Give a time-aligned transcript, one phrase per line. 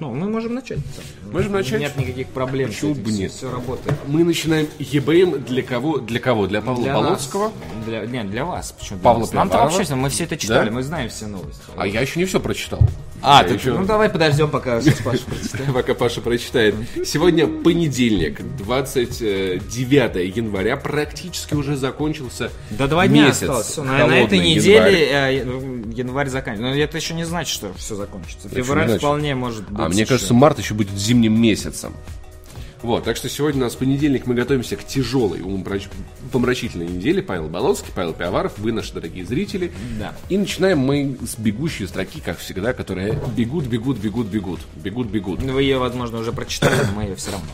[0.00, 0.78] Ну, мы можем начать.
[1.30, 1.78] Можем начать?
[1.78, 2.70] Нет никаких проблем.
[2.70, 3.32] Почему бы все- нет?
[3.32, 3.98] Все работает.
[4.06, 5.98] Мы начинаем ЕБМ для кого?
[5.98, 6.46] Для кого?
[6.46, 7.44] Для Павла Для Болоцкого?
[7.44, 7.52] нас.
[7.84, 8.72] Для, нет, для вас.
[8.72, 8.98] Почему?
[8.98, 9.32] для Павла нас?
[9.32, 10.74] Нам-то вообще, мы все это читали, Да?
[10.74, 11.62] мы знаем все новости.
[11.76, 12.80] А я еще не все прочитал.
[13.22, 15.72] А, ты, еще- ну давай подождем, пока сейчас Паша прочитает.
[15.74, 16.74] Пока Паша прочитает.
[17.04, 20.76] Сегодня понедельник, 29 января.
[20.76, 23.42] Практически уже закончился Да два дня месяц.
[23.42, 23.76] осталось.
[23.76, 25.34] На, на этой неделе э,
[25.94, 26.76] январь заканчивается.
[26.76, 28.48] Но это еще не значит, что все закончится.
[28.48, 29.78] Февраль вполне может быть.
[29.78, 30.08] А мне еще.
[30.10, 31.92] кажется, март еще будет зимним месяцем.
[32.82, 35.90] Вот, так что сегодня у нас понедельник, мы готовимся к тяжелой, умопомрач-
[36.32, 37.22] помрачительной неделе.
[37.22, 39.72] Павел Болоцкий, Павел Пиаваров, вы наши дорогие зрители.
[39.98, 40.14] Да.
[40.30, 45.42] И начинаем мы с бегущей строки, как всегда, которые бегут, бегут, бегут, бегут, бегут, бегут.
[45.42, 47.48] Вы ее, возможно, уже прочитали, но мы ее все равно.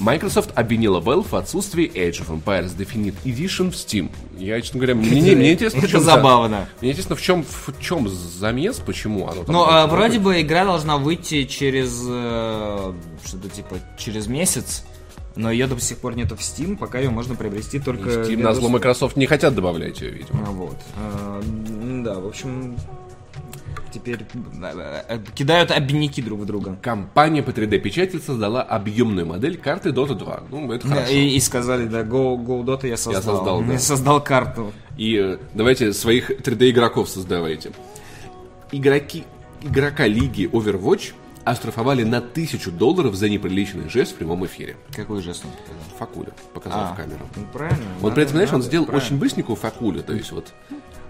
[0.00, 4.10] Microsoft обвинила Valve в отсутствии Age of Empires Definite Edition в Steam.
[4.38, 6.66] Я, честно говоря, мне, не- мне интересно, Это забавно.
[6.80, 10.64] Мне интересно, в чем, в чем замес, почему оно там Ну, а, вроде бы игра
[10.64, 12.92] должна выйти через э,
[13.24, 14.84] что-то типа через месяц,
[15.36, 18.08] но ее до сих пор нету в Steam, пока ее можно приобрести только.
[18.08, 18.68] Steam на зло.
[18.70, 20.44] Microsoft не хотят добавлять ее, видимо.
[20.46, 20.76] А, Вот.
[20.96, 21.42] А,
[22.04, 22.76] Да, в общем,
[23.92, 24.20] теперь
[24.62, 26.76] э, э, кидают обвинники друг в друга.
[26.82, 30.42] Компания по 3D-печати создала объемную модель карты Dota 2.
[30.50, 31.12] Ну, это хорошо.
[31.12, 33.22] и, и сказали, да, Go, Go Dota я создал.
[33.36, 33.72] создал, да.
[33.72, 34.72] Я создал карту.
[34.96, 37.72] И э, давайте своих 3D-игроков создавайте.
[38.72, 39.24] Игроки,
[39.62, 41.12] игрока лиги Overwatch
[41.44, 44.76] оштрафовали на тысячу долларов за неприличный жест в прямом эфире.
[44.94, 45.98] Какой жест он показал?
[45.98, 47.26] Факуля показал А, в камеру.
[47.34, 47.84] Ну, правильно.
[48.02, 49.06] Он при этом, знаешь, он сделал правильно.
[49.06, 50.52] очень быстренькую факулю, то есть вот...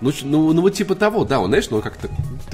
[0.01, 2.09] Ну, ну, ну, вот типа того, да, он, знаешь, ну как-то...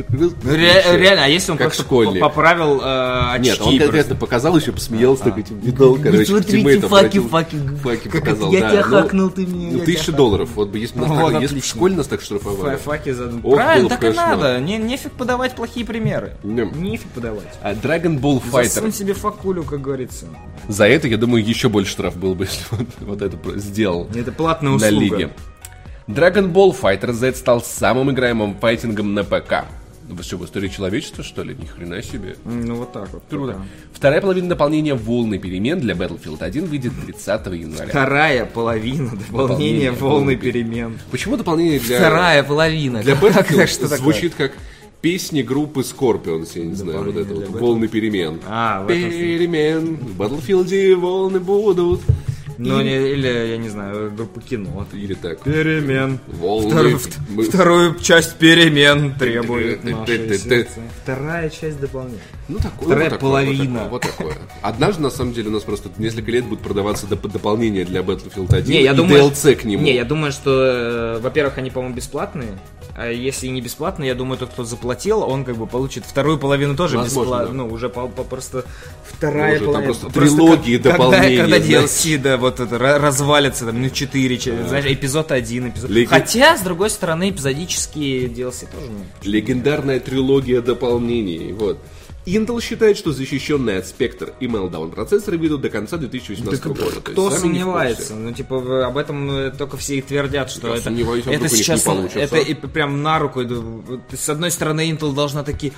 [0.08, 2.20] Ну, ре- реально, а если он Как школьник.
[2.20, 3.48] по- поправил э, очки?
[3.50, 8.08] Нет, он конкретно показал, еще посмеялся, так этим видал, короче, смотрите, тиммейтов факи, факи, факи
[8.08, 11.64] показал, я тебя Ну, хакнул, ты меня, Ну, тысяча долларов, вот бы, если бы в
[11.64, 12.76] школе нас так штрафовали.
[12.76, 13.32] Фа- Факи за...
[13.42, 14.58] Ох, Правильно, так и надо.
[14.60, 16.36] Не, нефиг подавать плохие примеры.
[16.42, 16.64] Не.
[16.64, 17.46] Нефиг подавать.
[17.62, 18.92] А Dragon Ball Засунь Fighter.
[18.92, 20.26] себе факулю, как говорится.
[20.68, 24.32] За это, я думаю, еще больше штраф был бы, если вот, вот это сделал Это
[24.32, 25.00] платная на услуга.
[25.00, 25.30] лиге.
[26.08, 29.64] Dragon Ball Fighter Z стал самым играемым файтингом на ПК.
[30.08, 31.56] Вы что, в истории человечества, что ли?
[31.56, 32.36] Ни хрена себе.
[32.44, 33.24] Ну, вот так вот.
[33.28, 33.54] Круто.
[33.54, 33.64] пока.
[33.92, 37.88] Вторая половина дополнения «Волны перемен» для Battlefield 1 выйдет 30 января.
[37.88, 40.96] Вторая половина дополнения волны перемен.
[41.10, 41.98] Почему дополнение для...
[41.98, 43.02] Вторая половина.
[43.02, 44.52] Для Battlefield звучит как
[45.00, 48.40] песни группы Scorpions, я не знаю, вот это вот, волны перемен.
[48.46, 48.86] А.
[48.86, 52.00] Перемен, в Battlefield волны будут.
[52.58, 54.86] Ну, не- или, я не знаю, группа кино.
[54.92, 55.40] Или так.
[55.42, 56.18] Перемен.
[56.26, 56.70] Волны.
[56.70, 57.00] Вторую,
[57.30, 60.80] Мы- вторую часть перемен требует Ты- ты- наше ты- ты- сердце.
[61.02, 62.20] Вторая часть дополнения.
[62.48, 63.88] Ну, такое, Вторая вот такое, половина.
[63.90, 64.48] Вот такое, вот такое.
[64.62, 68.54] Однажды, на самом деле, у нас просто несколько лет будет продаваться доп- дополнение для Battlefield
[68.54, 69.82] 1 Не, я и думаю, DLC к нему.
[69.82, 72.58] Не, я думаю, что, э, во-первых, они, по-моему, бесплатные.
[72.98, 76.38] А если и не бесплатные, я думаю, тот, кто заплатил, он как бы получит вторую
[76.38, 77.48] половину тоже Возможно, бесплатно.
[77.48, 77.52] да.
[77.64, 78.64] Ну, уже по, по- просто
[79.04, 79.94] вторая Может, там половина.
[79.94, 81.66] просто трилогии, как- дополнения, Когда, когда.
[81.82, 85.90] DLC, да, вот это ра- развалится, там, ну, 4, знаешь, эпизод 1, эпизод...
[85.90, 91.52] Леги- Хотя, с другой стороны, эпизодические DLC тоже, ну, Легендарная трилогия дополнений.
[91.52, 91.78] Вот.
[92.26, 96.90] Intel считает, что защищенные от Spectre и Meltdown процессоры выйдут до конца 2018 Да года.
[96.96, 98.14] То кто есть сомневается?
[98.14, 101.86] Ну, типа, об этом э, только все и твердят, что Я это, а это сейчас,
[101.86, 103.42] это и прям на руку.
[104.12, 105.72] С одной стороны, Intel должна такие...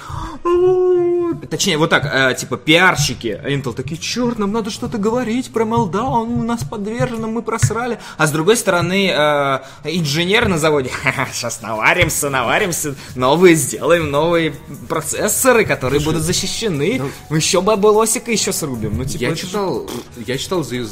[1.51, 6.41] Точнее, вот так, э, типа, пиарщики Intel такие, черт, нам надо что-то говорить про Meltdown,
[6.41, 7.99] у нас подвержено, мы просрали.
[8.17, 10.91] А с другой стороны, э, инженеры на заводе,
[11.33, 14.55] сейчас наваримся, наваримся, новые сделаем, новые
[14.89, 17.03] процессоры, которые будут защищены.
[17.31, 18.97] еще бабулосика еще срубим.
[18.97, 19.89] Ну, типа, Я читал,
[20.27, 20.85] я читал за-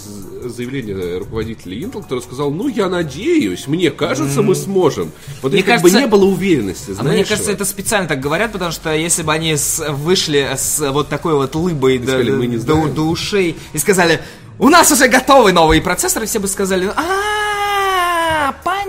[0.49, 5.11] заявление руководителя Intel, который сказал, ну я надеюсь, мне кажется, мы сможем.
[5.43, 7.17] Вот Мне как кажется- бы не было уверенности, А знаешь.
[7.19, 11.09] мне кажется, это специально так говорят, потому что если бы они с- вышли с вот
[11.09, 12.95] такой вот лыбой до, сказали, «Мы не до- знаем».
[12.95, 14.21] до ушей и сказали,
[14.59, 17.03] у нас уже готовы новые процессоры, все бы сказали, а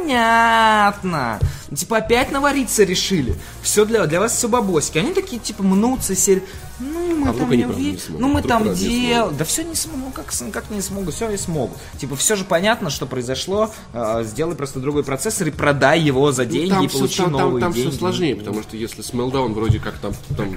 [0.07, 1.39] понятно.
[1.75, 3.35] Типа опять навариться решили.
[3.61, 4.97] Все для, для вас все бабосики.
[4.97, 6.43] Они такие, типа, мнутся, серии.
[6.79, 8.21] Ну, мы А там, не правда ви- не смогут?
[8.21, 9.31] ну, мы там не дел...
[9.31, 11.77] Да все не смогут, ну, как, как не смогут, все и смогут.
[11.99, 13.71] Типа, все же понятно, что произошло.
[13.93, 17.31] э, сделай просто другой процессор и продай его за деньги Ну, там и получи там,
[17.31, 17.89] там- новые там деньги.
[17.89, 20.55] все сложнее, потому что если с Meltdown вроде как там, там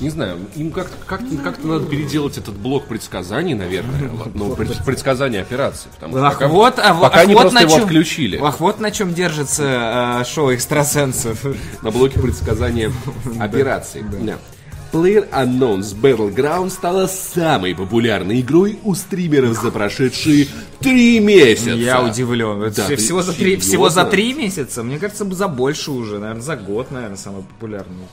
[0.00, 4.84] не знаю, им как-то как как надо переделать этот блок предсказаний, наверное, вот, ну, пред-
[4.84, 8.38] предсказания потому что Ах, пока, вот, а, пока ах, они вот просто на его отключили
[8.42, 11.42] Ах, вот на чем держится э, шоу экстрасенсов.
[11.82, 12.92] на блоке предсказания
[13.40, 14.02] операций.
[14.26, 14.36] Да.
[14.96, 20.48] Player Unknown's Battleground стала самой популярной игрой у стримеров за прошедшие
[20.80, 21.68] три месяца.
[21.72, 22.62] Я удивлен.
[22.62, 24.82] Это Да, всего, за три, всего за три месяца?
[24.82, 28.06] Мне кажется, за больше уже, наверное, за год, наверное, самый популярный.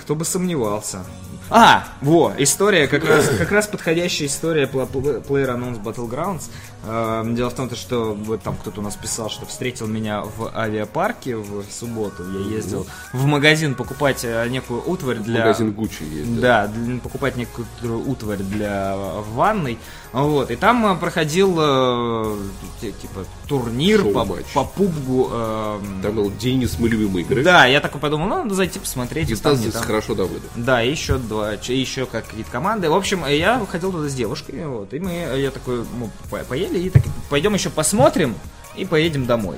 [0.00, 1.04] Кто бы сомневался.
[1.50, 6.50] А, во, история, как раз, как раз подходящая история Pla- Pla- PlayerUnknown's Battlegrounds.
[6.84, 10.22] Э, Дело в том, то, что вот там кто-то у нас писал, что встретил меня
[10.22, 12.22] в авиапарке в субботу.
[12.30, 15.38] Я ездил в магазин покупать э, некую утварь для...
[15.40, 16.38] Магазин Гуччи есть.
[16.40, 18.94] Да, для- покупать некоторую утварь для
[19.32, 19.78] ванной.
[20.12, 22.36] Вот, и там э, проходил э,
[22.80, 24.46] ти- типа турнир по, Шоу-матч.
[24.52, 25.28] по пубгу.
[25.32, 27.42] э, Там был день несмыливой игры.
[27.42, 29.30] да, я такой подумал, ну, надо зайти посмотреть.
[29.30, 29.82] И там, там.
[29.82, 30.42] хорошо доволен.
[30.56, 32.88] Да, еще два, еще как какие-то команды.
[32.90, 35.84] В общем, я ходил туда с девушкой, вот, и мы, я такой,
[36.30, 38.34] по- поели, и так, пойдем еще посмотрим,
[38.76, 39.56] и поедем домой.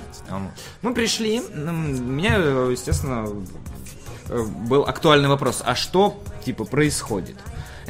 [0.82, 3.28] Мы пришли, меня, естественно,
[4.28, 7.36] э, был актуальный вопрос, а что, типа, происходит?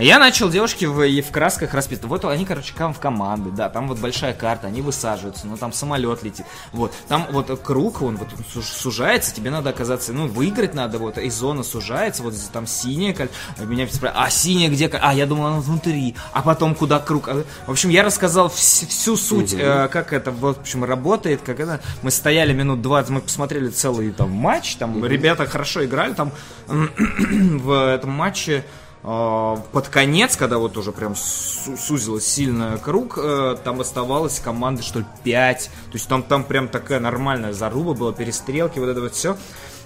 [0.01, 2.09] Я начал девушки в, и в красках расписывать.
[2.09, 5.73] Вот они, короче, кам в команды, да, там вот большая карта, они высаживаются, ну там
[5.73, 6.47] самолет летит.
[6.73, 8.29] Вот, там вот круг, он вот
[8.65, 13.29] сужается, тебе надо оказаться, ну, выиграть надо, вот, и зона сужается, вот там синяя, коль-
[13.59, 14.89] меня спрашивают, а синяя где?
[14.89, 17.29] А, я думал, она внутри, а потом куда круг?
[17.29, 21.41] А, В общем, я рассказал вс- всю суть, э, как это, вот, в общем, работает,
[21.45, 21.81] как это.
[22.03, 26.33] Мы стояли минут 20, мы посмотрели целый там матч, там ребята хорошо играли, там
[26.67, 28.65] в этом матче
[29.03, 34.99] под конец, когда вот уже прям су- сузилось сильно круг, э, там оставалось команды, что
[35.01, 35.65] ли, 5.
[35.65, 39.37] То есть там, там прям такая нормальная заруба была, перестрелки, вот это вот все.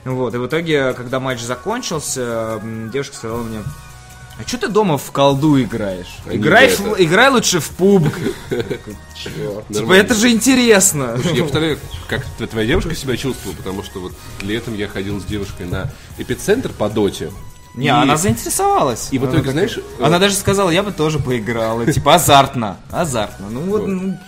[0.04, 2.60] Вот, и в итоге, когда матч закончился,
[2.92, 3.62] девушка сказала мне,
[4.36, 6.18] а что ты дома в колду играешь?
[6.26, 7.04] А Играй, в в- это».
[7.04, 8.12] играй лучше в пубг.
[9.72, 11.16] Типа, это же интересно.
[11.22, 11.78] Я представляю,
[12.08, 14.12] как твоя девушка себя чувствовала, потому что вот
[14.42, 17.30] летом я ходил с девушкой на эпицентр по доте.
[17.74, 19.08] Не, И- она заинтересовалась.
[19.10, 21.84] и в итоге, знаешь, Она даже сказала, я бы тоже поиграла.
[21.92, 22.76] Типа азартно.
[22.90, 23.48] Азартно.
[23.50, 23.88] Ну вот, Вот.
[23.88, 24.18] ну,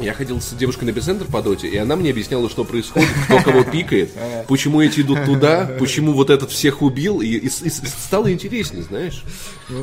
[0.00, 3.38] Я ходил с девушкой на эпицентр по доте, и она мне объясняла, что происходит, кто
[3.38, 4.10] кого пикает,
[4.48, 9.22] почему эти идут туда, почему вот этот всех убил, и, и и стало интереснее, знаешь.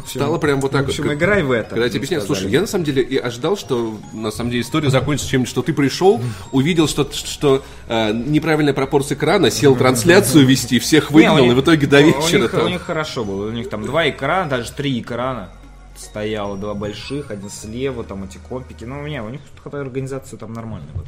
[0.07, 1.13] Стало прям вот так в общем, вот.
[1.13, 1.71] играй в это.
[1.71, 4.89] Когда тебе объясняют, слушай, я на самом деле и ожидал, что на самом деле история
[4.89, 6.21] закончится чем-нибудь, что ты пришел,
[6.51, 11.87] увидел, что, что э, неправильная пропорция экрана, сел трансляцию вести, всех выгнал, и в итоге
[11.87, 13.47] до вечера У них, у них хорошо было.
[13.47, 15.49] У них там два экрана, даже три экрана
[15.97, 18.85] стояло, два больших, один слева, там эти компики.
[18.85, 21.05] Ну, у меня, у них хотя организация там нормальная была.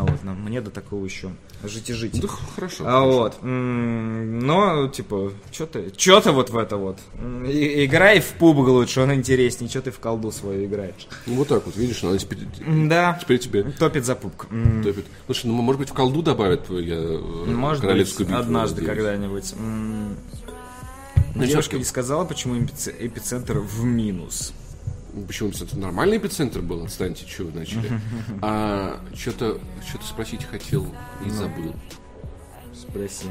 [0.00, 1.30] А вот, но мне до такого еще
[1.64, 2.20] жить и жить.
[2.20, 2.84] Да хорошо.
[2.86, 6.98] А вот, м, но, типа, что ты, что ты вот в это вот?
[7.46, 11.08] И- Играй в пубг лучше, он интереснее, что ты в колду свою играешь.
[11.26, 12.38] Ну, вот так вот, видишь, надо теперь,
[12.88, 14.46] Да, теперь тебе топит за пубг.
[14.82, 15.06] Топит.
[15.26, 19.54] Слушай, ну, может быть, в колду добавят я, э, Может королевскую быть, битву однажды когда-нибудь.
[21.38, 24.52] М, Ну, Девушка не сказала, почему эпице- эпицентр в минус.
[25.26, 25.76] Почему эпицентр?
[25.76, 28.00] Нормальный эпицентр был, отстаньте, что вы начали.
[28.42, 30.84] А что-то что спросить хотел
[31.20, 31.26] Ну.
[31.26, 31.74] и забыл.
[32.74, 33.26] Спроси.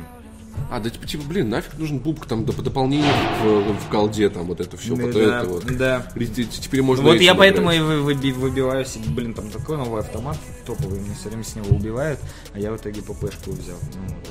[0.69, 3.11] А, да типа, типа, блин, нафиг нужен бубк там доп- дополнение
[3.43, 5.65] в, в колде, там вот это все, Да, вот да, это вот.
[5.77, 6.07] да.
[6.13, 10.37] Теперь можно Вот я поэтому и вы- выби- выбиваю себе, блин, там такой новый автомат
[10.65, 12.19] топовый, мне все время с него убивают,
[12.53, 13.77] а я в итоге ППшку взял.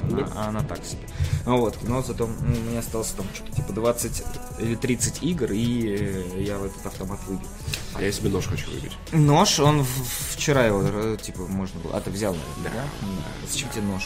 [0.02, 1.00] Ну, вот, она, а она так себе.
[1.46, 2.28] Ну вот, но зато у
[2.68, 4.22] меня осталось там что-то типа 20
[4.60, 7.46] или 30 игр, и э, я в этот автомат выбил.
[7.94, 8.92] А я себе нож хочу выбить.
[9.12, 9.86] Нож, он
[10.34, 11.96] вчера его, э, типа, можно было...
[11.96, 12.70] А, ты взял, наверное, да?
[13.00, 13.48] Да.
[13.50, 14.02] Зачем тебе нож?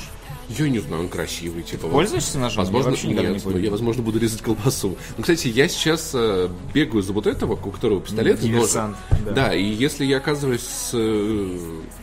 [0.59, 1.87] Я не знаю, он красивый, типа.
[1.89, 2.65] Пользуешься ножом?
[2.65, 3.65] Возможно, Я нет, не но пользуюсь.
[3.65, 4.97] я, возможно, буду резать колбасу.
[5.17, 8.41] Ну, кстати, я сейчас э, бегаю за вот этого, у которого пистолет.
[8.41, 9.31] Диверсант, да.
[9.33, 11.59] Да, и если я оказываюсь с, э,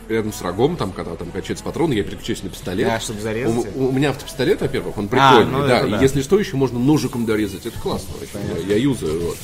[0.08, 2.88] рядом с врагом, там, когда там качается патроны, я переключаюсь на пистолет.
[2.88, 3.76] А, чтобы зарезать У, их?
[3.76, 5.78] у меня автопистолет, во-первых, он А, прикольный, ну да.
[5.80, 6.00] это И да.
[6.00, 7.66] если что, еще можно ножиком дорезать.
[7.66, 8.66] Это классно очень.
[8.66, 9.36] Я, я юзаю, вот.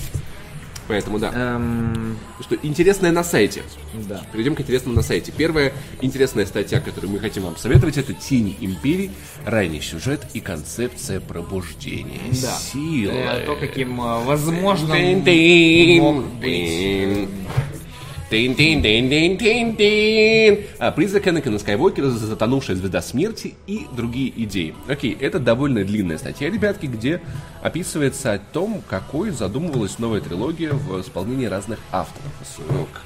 [0.87, 1.31] Поэтому да.
[1.35, 3.63] Эм, Что интересное на сайте.
[4.09, 4.21] да.
[4.33, 5.33] Перейдем к интересному на сайте.
[5.37, 5.73] Первая
[6.03, 9.11] интересная статья, которую мы хотим вам советовать, это «Тени империи.
[9.47, 12.53] Ранний сюжет и концепция пробуждения Да.
[12.59, 13.15] силы».
[13.15, 17.29] Э, То, каким, э, возможно, Тин-тин, мог быть.
[18.31, 20.65] Тин, тин, тин, тин, тин, тин.
[20.97, 24.75] Призрак Энакина Скайуокера, затонувшая звезда смерти и другие идеи.
[24.89, 27.21] Окей, это довольно длинная статья, ребятки, где
[27.63, 32.33] описывается о том, какой задумывалась новая трилогия в исполнении разных авторов.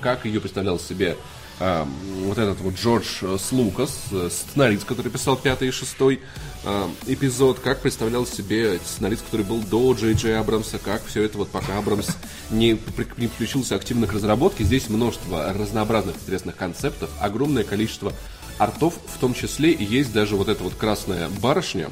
[0.00, 1.16] Как ее представлял себе
[1.60, 1.88] а,
[2.24, 6.20] вот этот вот Джордж э, с Лукас, э, сценарист, который писал пятый и шестой
[6.64, 11.38] а, эпизод, как представлял себе сценарист, который был до Джей Джей Абрамса, как все это
[11.38, 12.08] вот пока Абрамс
[12.50, 14.64] не, при- не включился активно к разработке.
[14.64, 18.12] Здесь множество разнообразных интересных концептов, огромное количество
[18.58, 21.90] артов, в том числе и есть даже вот эта вот красная барышня,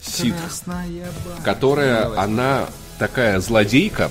[0.00, 1.08] Сид, Красная
[1.44, 2.24] которая, Давай.
[2.24, 4.10] она такая злодейка,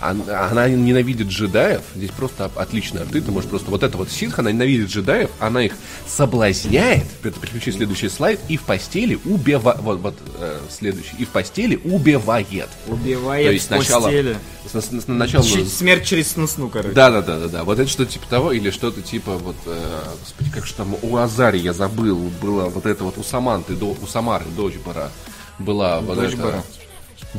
[0.00, 1.82] Она, она ненавидит джедаев.
[1.96, 3.20] Здесь просто отличная арты.
[3.20, 3.68] Ты можешь просто...
[3.70, 5.30] Вот это вот ситх, она ненавидит джедаев.
[5.40, 5.72] Она их
[6.06, 7.04] соблазняет.
[7.22, 8.38] Это переключи следующий слайд.
[8.48, 9.80] И в постели убивает...
[9.80, 11.16] Вот, вот э, следующий.
[11.18, 12.68] И в постели убивает.
[12.86, 14.04] Убивает То есть сначала...
[14.04, 14.36] постели.
[14.72, 15.44] с- с- с- Начало...
[15.44, 16.94] Ч- Смерть через снусну, короче.
[16.94, 17.64] Да, да, да, да, да.
[17.64, 21.16] Вот это что-то типа того, или что-то типа вот, э, господи, как же там у
[21.16, 25.10] Азари я забыл, было вот это вот у Саманты, до, у Самары, дочь Бара,
[25.58, 26.64] была вот Дочь это- Бара.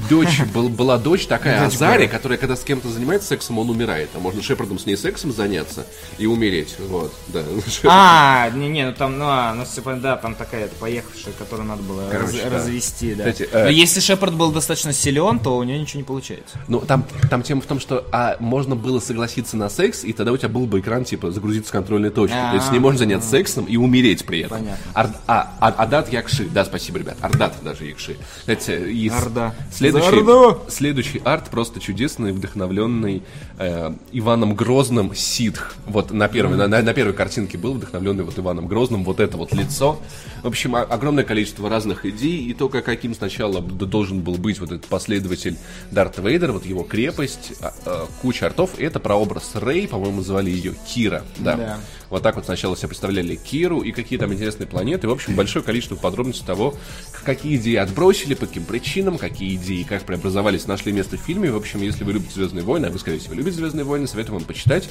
[0.09, 2.09] Дочь, был- была дочь такая Дочь Азари, Бара.
[2.09, 4.09] которая, когда с кем-то занимается сексом, он умирает.
[4.15, 5.85] А можно Шепардом с ней сексом заняться
[6.17, 6.75] и умереть.
[6.79, 7.41] Вот, да.
[7.85, 11.83] А, не, не, ну там, ну, а, ну, типа, да, там такая поехавшая, которую надо
[11.83, 12.57] было Короче, раз- да.
[12.57, 13.31] развести, да.
[13.31, 16.57] Кстати, э, Но если Шепард был достаточно силен, то у нее ничего не получается.
[16.67, 20.31] Ну, там, там тема в том, что а, можно было согласиться на секс, и тогда
[20.31, 22.35] у тебя был бы экран, типа, загрузиться с контрольной точки.
[22.35, 24.59] То есть не можно заняться сексом и умереть при этом.
[24.59, 24.77] Понятно.
[24.93, 26.45] Ар- а, а- Ардат Якши.
[26.49, 27.17] Да, спасибо, ребят.
[27.21, 28.17] Ардат даже Якши.
[28.39, 29.55] Кстати, из- Орда.
[29.91, 30.23] Следующий,
[30.69, 33.23] следующий арт просто чудесный, вдохновленный
[33.57, 35.75] э, Иваном Грозным Ситх.
[35.85, 39.37] Вот на первой, на, на- на первой картинке был вдохновленный вот Иваном Грозным, вот это
[39.37, 39.99] вот лицо.
[40.43, 44.59] В общем, о- огромное количество разных идей, и то, как- каким сначала должен был быть
[44.59, 45.57] вот этот последователь
[45.91, 48.71] Дарта Вейдера, вот его крепость, а- а, куча артов.
[48.77, 51.23] Это про образ Рэй, по-моему, звали ее Кира.
[51.37, 51.55] Да.
[51.55, 51.79] Да.
[52.09, 55.07] Вот так вот сначала себе представляли Киру и какие там интересные планеты.
[55.07, 56.75] В общем, большое количество подробностей того,
[57.23, 61.51] какие идеи отбросили, по каким причинам, какие идеи, как преобразовались, нашли место в фильме.
[61.51, 64.35] В общем, если вы любите Звездные войны, а вы, скорее всего, любите Звездные войны, советую
[64.35, 64.89] вам почитать.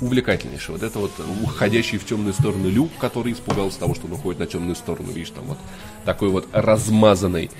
[0.00, 0.76] Увлекательнейшее.
[0.76, 1.12] Вот это вот
[1.42, 5.10] уходящий в темную сторону люк, который испугался того, что он уходит на темную сторону.
[5.10, 5.58] Видишь, там вот
[6.04, 7.50] такой вот размазанный.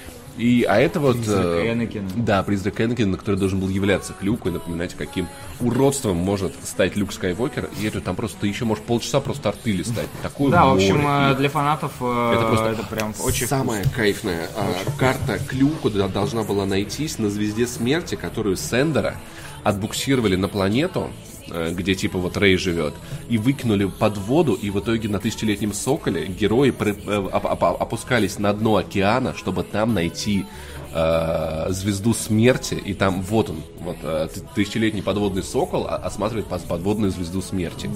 [0.40, 1.16] И, а это вот...
[1.16, 2.08] Призрак э, Энакина.
[2.16, 5.28] Да, призрак Энакина, который должен был являться к Люку и напоминать, каким
[5.60, 7.68] уродством может стать Люк Скайуокер.
[7.78, 10.08] И это там просто ты еще можешь полчаса просто арты листать.
[10.22, 14.48] Такое Да, в общем, э, для фанатов э, это просто это прям очень самая кайфная
[14.56, 19.16] а, карта к Люку да, должна была найтись на звезде смерти, которую Сендера
[19.62, 21.10] отбуксировали на планету,
[21.72, 22.94] где типа вот Рэй живет,
[23.28, 28.38] и выкинули под воду, и в итоге на тысячелетнем соколе герои э, оп- оп- опускались
[28.38, 30.44] на дно океана, чтобы там найти
[30.92, 36.46] э, звезду смерти, и там вот он, вот э, ты- тысячелетний подводный сокол а- осматривает
[36.46, 37.88] под- подводную звезду смерти.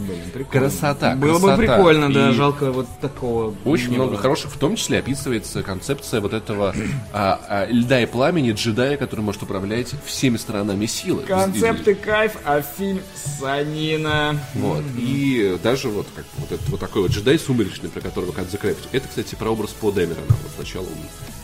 [0.51, 1.57] Красота, Было бы красота.
[1.57, 3.55] прикольно, да, И- жалко вот такого.
[3.65, 4.21] очень много было.
[4.21, 6.75] хороших, в том числе описывается концепция вот этого
[7.13, 11.23] а, а, льда и пламени джедая, который может управлять всеми сторонами силы.
[11.23, 13.01] Концепты кайф, а фильм
[13.49, 14.39] санина.
[14.55, 14.83] Вот.
[14.99, 18.89] И даже вот, как, вот, этот, вот такой вот джедай сумеречный, про которого как закрепить.
[18.93, 20.27] Это, кстати, про образ По Дэмерона.
[20.29, 20.93] Вот сначала он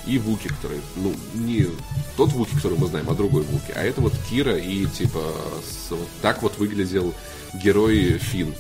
[0.07, 1.67] и Вуки, который, ну, не
[2.17, 3.73] тот Вуки, который мы знаем, а другой Вуки.
[3.75, 5.21] А это вот Кира и, типа,
[5.65, 7.15] с- вот так вот выглядел
[7.55, 8.55] герой Финн.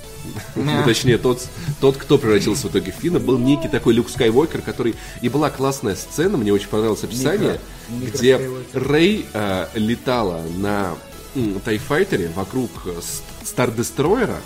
[0.54, 1.40] Ну, точнее, тот,
[1.80, 4.94] тот, кто превратился в итоге в Финна, был некий такой Люк Скайуокер, который...
[5.22, 8.88] И была классная сцена, мне очень понравилось описание, Микро где Скайуокер.
[8.88, 10.94] Рэй э, летала на
[11.64, 13.00] Тайфайтере вокруг э,
[13.44, 14.36] Стардестройера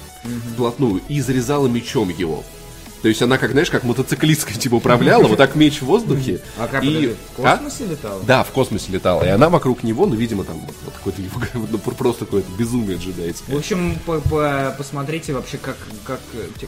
[0.55, 2.45] вплотную и зарезала мечом его.
[3.05, 6.41] То есть она, как знаешь, как мотоциклистка типа управляла, вот так меч в воздухе.
[6.57, 7.15] А как, и...
[7.37, 7.59] в А?
[7.59, 8.21] космосе летал?
[8.27, 9.23] Да, в космосе летала.
[9.23, 10.59] И она вокруг него, ну, видимо, там
[11.05, 11.39] вот, его,
[11.71, 13.55] ну, просто какое-то безумие джедайское.
[13.57, 16.19] В общем, по- по- посмотрите вообще, как, как,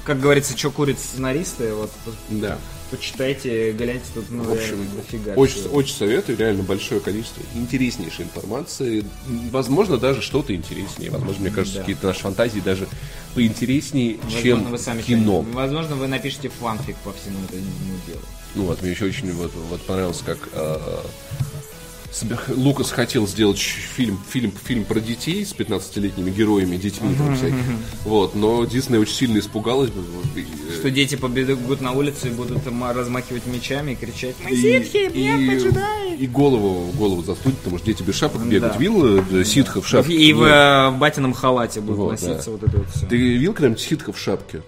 [0.04, 1.90] как говорится, что курят сценаристы, вот
[2.28, 2.58] Да.
[2.90, 5.74] Почитайте, гляньте тут, ну, В общем, дофига очень, всего.
[5.76, 9.04] очень советую, реально большое количество интереснейшей информации.
[9.50, 11.10] Возможно, даже что-то интереснее.
[11.10, 11.80] Возможно, мне кажется, Да.
[11.80, 12.88] какие-то наши фантазии даже
[13.34, 15.40] поинтереснее, чем Возможно, вы сами кино.
[15.52, 17.64] Возможно, вы напишите фанфик по всему этому
[18.06, 18.20] делу.
[18.54, 20.98] Ну вот, мне еще очень вот, вот понравилось, как э,
[22.48, 27.56] Лукас хотел сделать фильм, фильм, фильм про детей с 15-летними героями, детьми там всяких.
[28.04, 29.90] Вот, но Дисней очень сильно испугалась.
[30.34, 35.40] э, Что дети побегут на улицу и будут размахивать мечами и кричать «Мы ситхи, нет,
[35.40, 38.74] и- поджидаем!» и голову, голову застудит, потому что дети без шапок бегают.
[38.74, 38.78] Да.
[38.78, 40.14] Видел э, ситха в шапке?
[40.14, 42.50] И в э, батином халате будут Вот, носиться да.
[42.52, 43.06] вот это вот все.
[43.06, 44.62] Ты видел когда-нибудь ситха в шапке?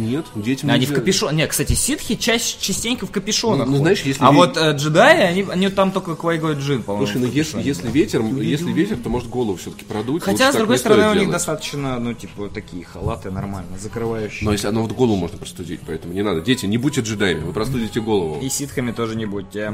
[0.00, 1.36] Нет, детям Они в капюшон.
[1.36, 3.66] Не, кстати, ситхи чаще, частенько в капюшонах.
[3.66, 6.82] Ну, ну, знаешь, если а ви- вот э, джедаи, они, они там только Квайгой Джин,
[6.82, 7.06] по-моему.
[7.06, 10.22] Слушай, ну если, если ветер, если ветер, то может голову все-таки продуть.
[10.22, 11.32] Хотя, с другой стороны, у них делать.
[11.32, 14.44] достаточно, ну, типа, такие халаты нормально, закрывающие.
[14.44, 16.40] Но если оно вот голову можно простудить, поэтому не надо.
[16.40, 18.40] Дети, не будьте джедаями, вы простудите голову.
[18.40, 19.72] И ситхами тоже не будьте.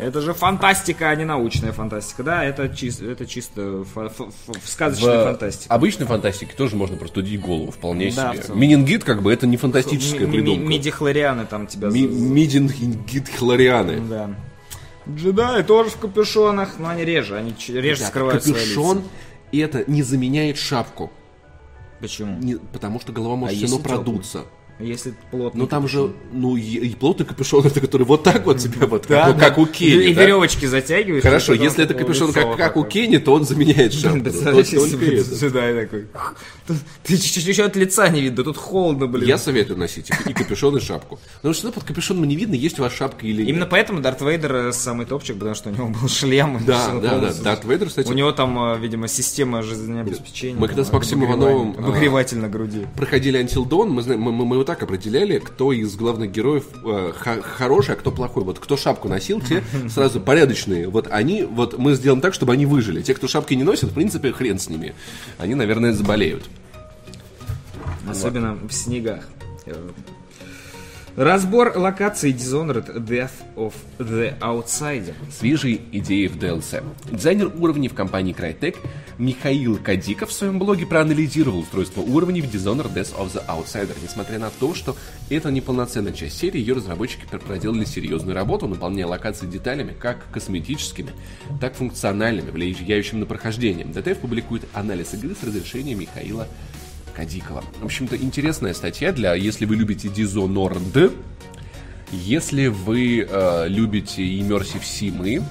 [0.00, 2.22] Это же фантастика, а не научная фантастика.
[2.22, 4.30] Да, это, чис- это чисто фа- фа-
[4.64, 5.74] сказочная В фантастика.
[5.74, 8.54] обычной фантастике тоже можно простудить голову вполне Да, себе.
[8.54, 10.64] Менингит, как бы, это не фантастическая Ми- ми- придумка.
[10.66, 11.88] Мидихлорианы там тебя...
[11.88, 14.00] Ми- за- Мидингит хлорианы.
[14.08, 14.30] Да.
[15.08, 19.02] Джедаи тоже в капюшонах, но они реже, они реже скрывают свои Капюшон
[19.60, 21.10] это не заменяет шапку.
[22.00, 22.38] Почему?
[22.38, 24.44] Не- потому что голова может А все равно если теплый?
[24.80, 28.58] Если плотный Ну там же, ну и, и плотный капюшон, это который вот так вот
[28.58, 29.48] тебя вот, Да, как, да.
[29.48, 30.22] как у Кенни, И да?
[30.22, 31.22] веревочки затягиваешь.
[31.22, 32.84] Хорошо, если это капюшон как, вот как у.
[32.84, 34.20] Кенни, то он заменяет шапку.
[34.20, 36.06] Да, Вот такой.
[37.04, 39.26] Ты чуть-чуть еще от лица не видно, тут холодно, блин.
[39.28, 41.18] Я советую носить и, капюшон, и шапку.
[41.36, 43.48] Потому что под капюшоном не видно, есть у вас шапка или нет.
[43.50, 46.60] Именно поэтому Дарт Вейдер э, самый топчик, потому что у него был шлем.
[46.66, 47.32] Да, да, да.
[47.42, 50.58] Дарт Вейдер, кстати, У него там, э, видимо, система жизнеобеспечения.
[50.58, 52.86] Мы когда с Максимом Ивановым, а, Обогреватель на груди.
[52.96, 54.20] проходили Until Dawn, мы, знаем-
[54.70, 57.12] вот так определяли, кто из главных героев э,
[57.42, 58.44] хороший, а кто плохой.
[58.44, 60.88] Вот кто шапку носил, те сразу порядочные.
[60.88, 63.02] Вот они, вот мы сделаем так, чтобы они выжили.
[63.02, 64.94] Те, кто шапки не носит, в принципе, хрен с ними.
[65.38, 66.44] Они, наверное, заболеют.
[68.08, 69.28] Особенно в снегах.
[71.20, 75.12] Разбор локаций Dishonored Death of the Outsider.
[75.30, 76.82] Свежие идеи в DLC.
[77.12, 78.78] Дизайнер уровней в компании Crytek
[79.18, 83.94] Михаил Кадиков в своем блоге проанализировал устройство уровней в Dishonored Death of the Outsider.
[84.02, 84.96] Несмотря на то, что
[85.28, 90.24] это не полноценная часть серии, ее разработчики пр- проделали серьезную работу, наполняя локации деталями как
[90.32, 91.10] косметическими,
[91.60, 93.84] так и функциональными, влияющими на прохождение.
[93.84, 96.79] ДТФ публикует анализ игры с разрешением Михаила Кадикова.
[97.80, 101.12] В общем-то, интересная статья для, если вы любите Dishonored,
[102.12, 105.44] если вы э, любите Immersive Sim,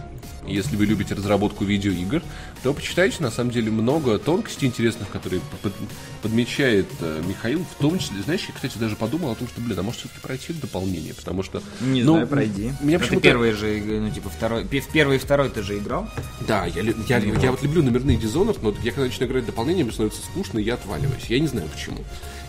[0.50, 2.22] если вы любите разработку видеоигр,
[2.64, 5.74] то почитайте, на самом деле, много тонкостей интересных, которые под-
[6.22, 9.80] подмечает э, Михаил, в том числе, знаешь, я, кстати, даже подумал о том, что, блин,
[9.80, 11.62] а может все-таки пройти это дополнение, потому что...
[11.82, 12.74] Не ну, знаю, пройди.
[12.82, 13.24] Меня Это почему-то...
[13.24, 14.64] первый же, игры, ну, типа, второй.
[14.64, 16.10] В первый и второй ты же играл.
[16.48, 19.84] Да, я, лю- я, я вот люблю номерные Dishonored, но я когда начинаю играть дополнение,
[19.84, 21.26] мне становится скучно, и я отваливаюсь.
[21.30, 21.98] Я не знаю почему.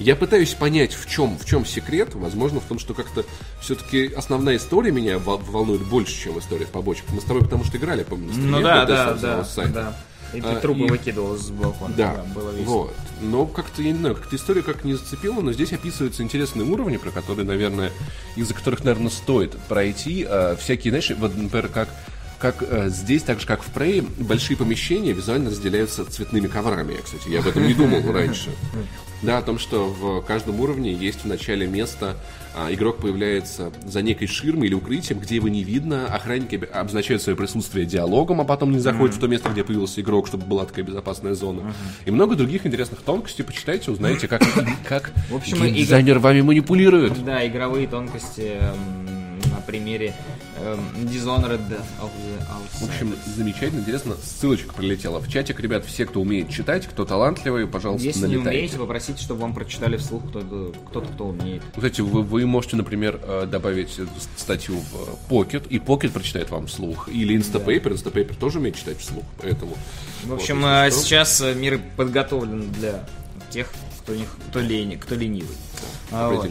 [0.01, 2.15] Я пытаюсь понять, в чем, в чем секрет.
[2.15, 3.25] Возможно, в том, что как-то
[3.61, 7.05] все-таки основная история меня вол- волнует больше, чем история побочек.
[7.11, 9.97] Мы с тобой потому что играли, помню, на Ну да, да, да, да.
[10.33, 11.93] И ты А, трупы и- выкидывал с балкона.
[11.97, 12.73] Да, было весело.
[12.73, 12.95] вот.
[13.21, 16.99] Но как-то, я не знаю, как-то история как не зацепила, но здесь описываются интересные уровни,
[16.99, 17.91] про которые, наверное,
[18.37, 20.25] из-за которых, наверное, стоит пройти.
[20.29, 21.89] А, всякие, знаешь, вот, например, как
[22.39, 26.95] как э, здесь, так же как в Prey, большие помещения визуально разделяются цветными коврами.
[26.95, 28.49] Я, кстати, я об этом не думал раньше.
[29.23, 32.17] Да, о том, что в каждом уровне есть в начале место,
[32.57, 37.21] а, игрок появляется за некой ширмой или укрытием, где его не видно, охранники об- обозначают
[37.23, 40.65] свое присутствие диалогом, а потом не заходят в то место, где появился игрок, чтобы была
[40.65, 41.75] такая безопасная зона.
[42.07, 43.45] И много других интересных тонкостей.
[43.45, 44.43] Почитайте, узнаете, как,
[44.89, 47.23] как В общем, игр- дизайнер вами манипулирует.
[47.25, 48.57] Да, игровые тонкости
[49.51, 50.15] на примере
[50.59, 52.89] эм, Dishonored Death of the В Outsider.
[52.89, 54.17] общем, замечательно, интересно.
[54.23, 55.61] Ссылочка прилетела в чатик.
[55.61, 58.59] Ребят, все, кто умеет читать, кто талантливый, пожалуйста, Если не налетайте.
[58.59, 61.63] умеете, попросите, чтобы вам прочитали вслух кто-то, кто-то, кто умеет.
[61.75, 66.51] Кстати, вы, вы можете, например, э, добавить э, статью в э, Pocket, и Pocket прочитает
[66.51, 67.09] вам вслух.
[67.09, 69.77] Или Instapaper, Instapaper тоже умеет читать вслух, поэтому...
[70.25, 73.07] В общем, вот, э, сейчас э, мир подготовлен для
[73.51, 75.57] тех, кто, не, кто, лени, кто ленивый.
[76.11, 76.49] А, вот.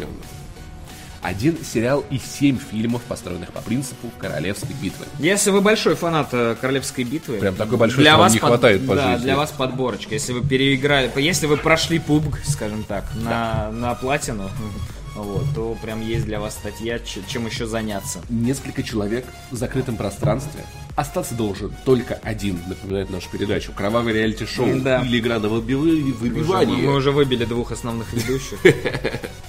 [1.22, 5.06] Один сериал и семь фильмов, построенных по принципу королевской битвы.
[5.20, 8.96] Если вы большой фанат э, Королевской битвы, Прям такой большой, что вам не хватает по
[8.96, 9.24] да, жизни.
[9.26, 10.14] для вас подборочка.
[10.14, 14.50] Если вы переиграли, если вы прошли PUBG, скажем так, на, на платину,
[15.16, 18.22] вот, то прям есть для вас статья, чем еще заняться.
[18.30, 20.62] Несколько человек в закрытом пространстве.
[20.96, 23.74] Остаться должен только один, напоминает нашу передачу.
[23.74, 25.02] Кровавый реалити-шоу Да.
[25.02, 26.78] или игра на выби- Уже- мы, выбивание.
[26.78, 28.60] мы уже выбили двух основных ведущих.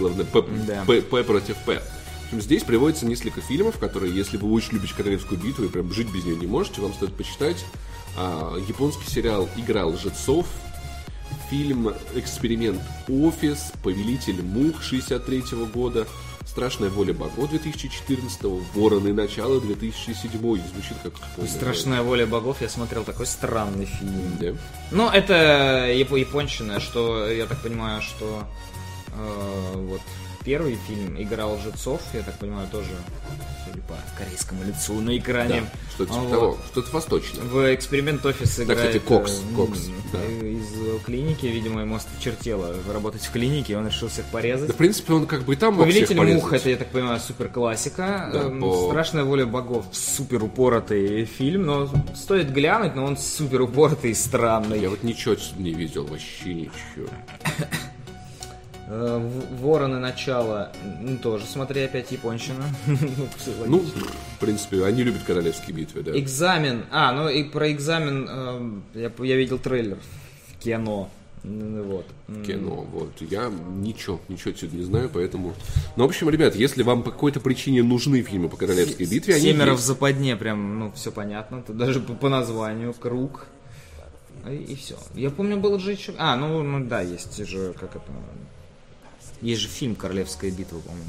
[0.00, 0.84] Главное П, Да.
[0.86, 1.80] П- П против П.
[2.32, 6.24] Здесь приводится несколько фильмов, которые, если вы очень любите королевскую битву и прям жить без
[6.24, 7.64] нее не можете, вам стоит почитать.
[8.16, 10.46] А, японский сериал «Игра лжецов»,
[11.50, 16.06] фильм «Эксперимент Офис», «Повелитель мух» 63 года,
[16.46, 18.40] «Страшная воля богов» 2014,
[18.74, 19.12] «Вороны.
[19.12, 20.30] Начало» 2007.
[20.40, 21.12] Звучит как...
[21.48, 24.36] Страшная воля богов, я смотрел такой странный фильм.
[24.40, 24.52] Да.
[24.92, 28.44] Ну, это яп- японщина, что, я так понимаю, что
[29.74, 30.00] вот
[30.44, 32.90] первый фильм «Игра лжецов», я так понимаю, тоже,
[33.64, 35.60] судя по корейскому лицу на экране.
[35.60, 36.30] Да, что-то типа вот.
[36.30, 37.42] того, что-то восточное.
[37.44, 39.78] В эксперимент офис Да, играет кстати, Кокс, э, Кокс,
[40.12, 40.18] да.
[40.22, 44.68] э, из клиники, видимо, ему осточертело работать в клинике, он решил всех порезать.
[44.68, 46.88] Да, в принципе, он как бы и там мог всех Повелитель мух, это, я так
[46.88, 48.30] понимаю, супер классика.
[48.32, 54.12] Да, по- Страшная воля богов, супер упоротый фильм, но стоит глянуть, но он супер упоротый
[54.12, 54.80] и странный.
[54.80, 57.08] Я вот ничего не видел, вообще ничего.
[58.92, 62.64] Э, Вороны начало, ну, тоже смотри опять японщина.
[63.66, 66.18] Ну, в принципе, они любят королевские битвы, да.
[66.18, 66.84] Экзамен.
[66.90, 69.98] А, ну и про экзамен эм, я, я видел трейлер
[70.48, 71.08] в кино.
[71.44, 72.06] Вот.
[72.44, 73.12] Кино, вот.
[73.20, 75.54] Я ничего, ничего отсюда не знаю, поэтому...
[75.96, 79.52] Ну, в общем, ребят, если вам по какой-то причине нужны фильмы по королевской битве, они
[79.52, 81.62] Семеро в западне, прям, ну, все понятно.
[81.62, 83.46] Тут даже по, по названию, круг.
[84.50, 84.96] И, все.
[85.14, 86.12] Я помню, было же еще...
[86.18, 88.10] А, ну, ну да, есть же, как это...
[89.42, 91.04] Есть же фильм «Королевская битва», по-моему.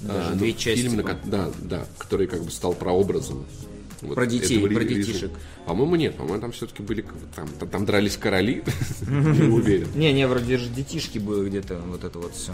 [0.00, 0.82] Даже А, ну, две части.
[0.82, 3.46] фильм, на да, да, который как бы стал прообразом.
[4.02, 4.84] вот Про детей, про режима.
[5.04, 5.30] детишек.
[5.66, 6.14] По-моему, нет.
[6.16, 7.04] По-моему, там все-таки были...
[7.34, 8.62] Там, там, там дрались короли.
[9.08, 9.88] Не уверен.
[9.94, 12.52] Не, не, вроде же детишки было где-то, вот это вот все.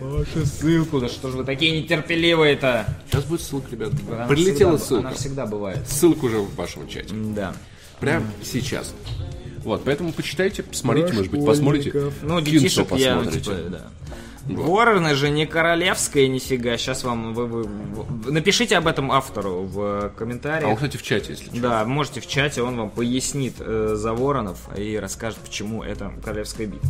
[0.00, 2.86] Вашу ссылку, да что же вы такие нетерпеливые-то?
[3.10, 3.92] Сейчас будет ссылка, ребят.
[4.28, 5.14] Прилетела всегда- Она ссылка.
[5.14, 5.88] всегда бывает.
[5.88, 7.14] Ссылка уже в вашем чате.
[7.14, 7.54] Да.
[8.00, 8.92] Прямо сейчас.
[9.66, 11.92] Вот, поэтому почитайте, посмотрите, может быть, посмотрите.
[12.22, 13.40] Ну, кинцо детишек я, посмотрите.
[13.40, 13.80] типа, да.
[14.48, 16.76] Вороны же не королевская нифига.
[16.78, 20.76] Сейчас вам вы, вы- вы- напишите об этом автору в А он, комментариях.
[20.76, 21.60] кстати, в чате, если что.
[21.60, 26.68] Да, можете в чате, он вам пояснит э, за воронов и расскажет, почему это королевская
[26.68, 26.88] битва.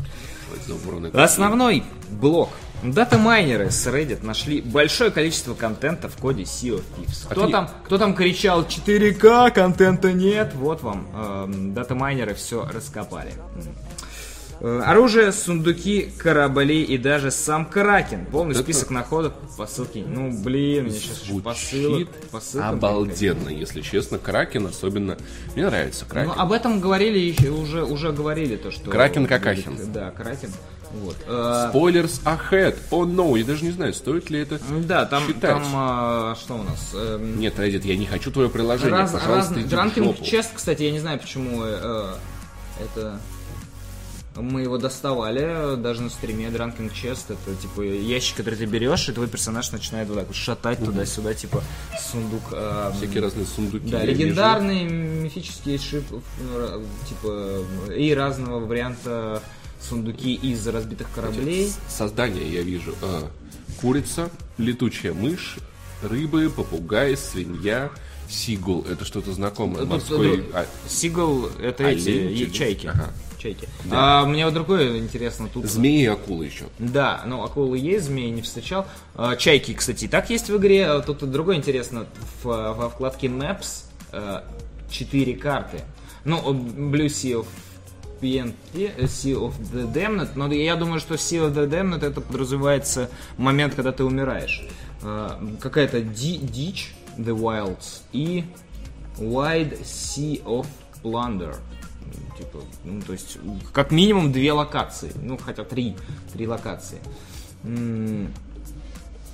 [1.15, 2.51] Основной блок.
[2.83, 7.27] Дата-майнеры с Reddit нашли большое количество контента в коде Sea of Thieves.
[7.29, 10.53] Кто, там, кто там кричал 4К, контента нет?
[10.55, 11.07] Вот вам.
[11.15, 13.33] эм, дата-майнеры все раскопали.
[14.61, 18.25] Э, Оружие, сундуки, корабли и даже сам Кракен.
[18.27, 20.03] Полный Это- список находок по ссылке.
[20.07, 21.91] Ну, блин, мне сейчас посылок.
[22.09, 24.19] Звучит по ссылкам обалденно, если честно.
[24.19, 25.19] Кракен особенно...
[25.55, 26.33] Мне нравится Ну, Кракен.
[26.41, 28.91] об этом говорили уже, уже говорили то, что...
[28.91, 29.93] Кракен Какахин.
[29.93, 30.51] Да, Кракен.
[31.03, 31.17] Вот.
[31.27, 32.77] Э, Спойлерс ahead.
[32.91, 35.41] О, oh, no, я даже не знаю, стоит ли это Да, там, считать.
[35.41, 36.91] там а, что у нас?
[36.95, 40.25] Эм, Нет, Reddit, я не хочу твое приложение, раз- пожалуйста, разный- иди жопу.
[40.25, 42.15] чест, кстати, я не знаю, почему э,
[42.85, 43.21] это...
[44.39, 46.51] Мы его доставали даже на стриме.
[46.51, 50.37] Дранкинг чест это типа ящик, который ты берешь, и твой персонаж начинает вот так вот
[50.37, 51.63] шатать туда-сюда, типа
[52.13, 52.43] сундук.
[52.53, 53.89] эм, Всякие разные сундуки.
[53.91, 54.21] Да, я вижу.
[54.25, 56.05] легендарные мифические шип,
[56.39, 57.65] э, типа
[57.97, 59.43] и разного варианта
[59.89, 61.71] сундуки из разбитых кораблей.
[61.89, 62.95] Создание я вижу.
[63.03, 63.29] А,
[63.81, 65.57] курица, летучая мышь,
[66.03, 67.91] рыбы, попугай, свинья,
[68.29, 68.85] сигул.
[68.91, 69.81] Это что-то знакомое.
[69.81, 70.39] Тут, Морской...
[70.41, 72.87] э, а, Сигал это Олень, эти чайки.
[72.89, 73.11] ага.
[73.39, 73.69] Чайки.
[73.91, 75.67] А, мне вот другое интересно тут.
[75.67, 76.65] змеи и акулы еще.
[76.79, 78.87] Да, ну акулы есть, змеи не встречал.
[79.15, 80.87] А, чайки, кстати, и так есть в игре.
[80.87, 82.07] А Тут другое интересно.
[82.43, 84.41] В- во вкладке Maps э,
[84.91, 85.83] четыре карты.
[86.25, 87.47] Ну, Blue Sea of
[88.21, 88.55] PNT,
[88.97, 93.11] э, Sea of the Damned, но я думаю, что Sea of the Damned это подразумевается
[93.37, 94.63] момент, когда ты умираешь.
[95.03, 98.45] А, Какая-то ди- дичь, The Wilds, и
[99.19, 100.67] Wide Sea of
[101.03, 101.57] Plunder.
[102.39, 103.39] Типа, ну, то есть,
[103.73, 105.11] как минимум две локации.
[105.23, 105.97] Ну, хотя три.
[106.33, 106.99] Три локации.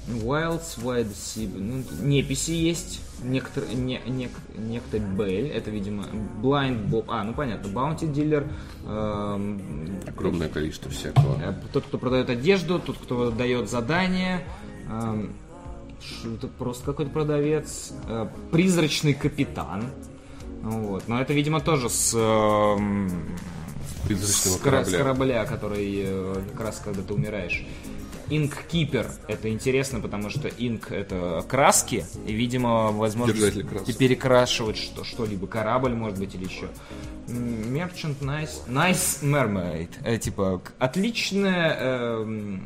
[0.08, 1.48] Wilds, Wide Sea.
[1.54, 3.00] Ну, неписи есть.
[3.22, 5.48] Некотор, не, нек- некто Белль.
[5.48, 6.04] Это, видимо,
[6.42, 7.04] Blind Bob.
[7.08, 7.68] А, ну понятно.
[7.68, 8.48] Bounty Dealer.
[8.86, 9.60] эм,
[10.06, 11.36] Огромное количество всякого.
[11.42, 14.42] Э, Тот, кто продает одежду, тот, кто дает задания.
[14.90, 15.32] эм,
[16.00, 17.92] ш- Это просто какой-то продавец.
[18.08, 19.84] э, Призрачный капитан.
[20.62, 21.04] Вот.
[21.08, 23.10] Но это, видимо, тоже с, эм,
[24.06, 24.98] Призрачного с, кора- с корабля.
[24.98, 27.64] корабля, который э, как раз когда ты умираешь.
[28.30, 29.10] Инк-кипер.
[29.28, 33.34] Это интересно, потому что инк это краски, и, видимо, возможно
[33.98, 35.46] перекрашивать что- что-либо.
[35.46, 36.68] Корабль, может быть, или еще.
[37.28, 39.90] Merchant Nice, nice Mermaid.
[40.04, 42.64] Э, типа, отличная эм,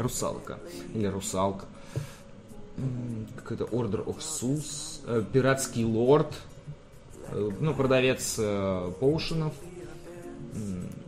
[0.00, 0.58] русалка.
[0.94, 1.66] Или русалка.
[3.36, 5.00] Какой-то Order of Souls.
[5.06, 6.32] э, Пиратский лорд.
[7.30, 9.52] э, Ну, продавец э, поушенов.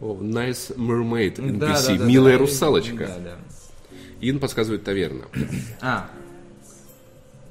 [0.00, 1.59] О, nice mermaid NPC.
[1.59, 2.38] Да, да, да, Милая да.
[2.38, 3.07] русалочка.
[3.07, 3.37] Да, да.
[4.20, 5.24] Ин подсказывает таверна.
[5.81, 6.09] А.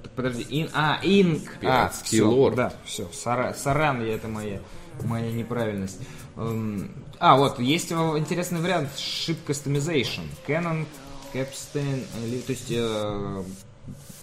[0.03, 1.49] Так, подожди, ин, а, инк.
[1.57, 2.55] А, Пиратский всё, лорд.
[2.55, 4.59] Да, все, сара, саран, я, это моя,
[5.03, 5.99] моя неправильность.
[6.35, 10.23] Эм, а, вот, есть э, интересный вариант Ship Customization.
[10.47, 10.85] Canon,
[11.33, 13.43] Capstan, или, то есть, э,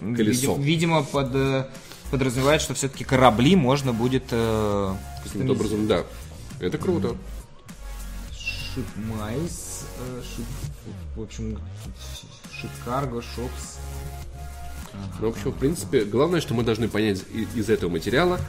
[0.00, 0.54] Колесо.
[0.54, 1.66] види- видимо, под, э,
[2.11, 6.04] подразумевает, что все-таки корабли можно будет э, Каким-то образом, да.
[6.61, 7.16] Это круто.
[8.76, 10.44] Mice, э, Ship,
[11.16, 11.59] в общем,
[12.64, 13.79] Ship Cargo, Shops.
[15.20, 17.22] Ну, в общем, в принципе, главное, что мы должны понять
[17.55, 18.40] из этого материала,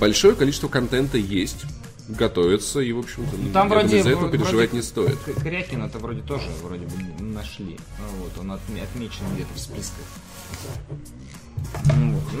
[0.00, 1.64] большое количество контента есть,
[2.08, 5.18] готовится, и, в общем-то, ну, Там вроде, из-за этого вроде переживать не стоит.
[5.42, 7.78] Крякина это вроде тоже вроде бы нашли.
[7.98, 10.04] Ну, Вот, он отме- отмечен где-то в списках.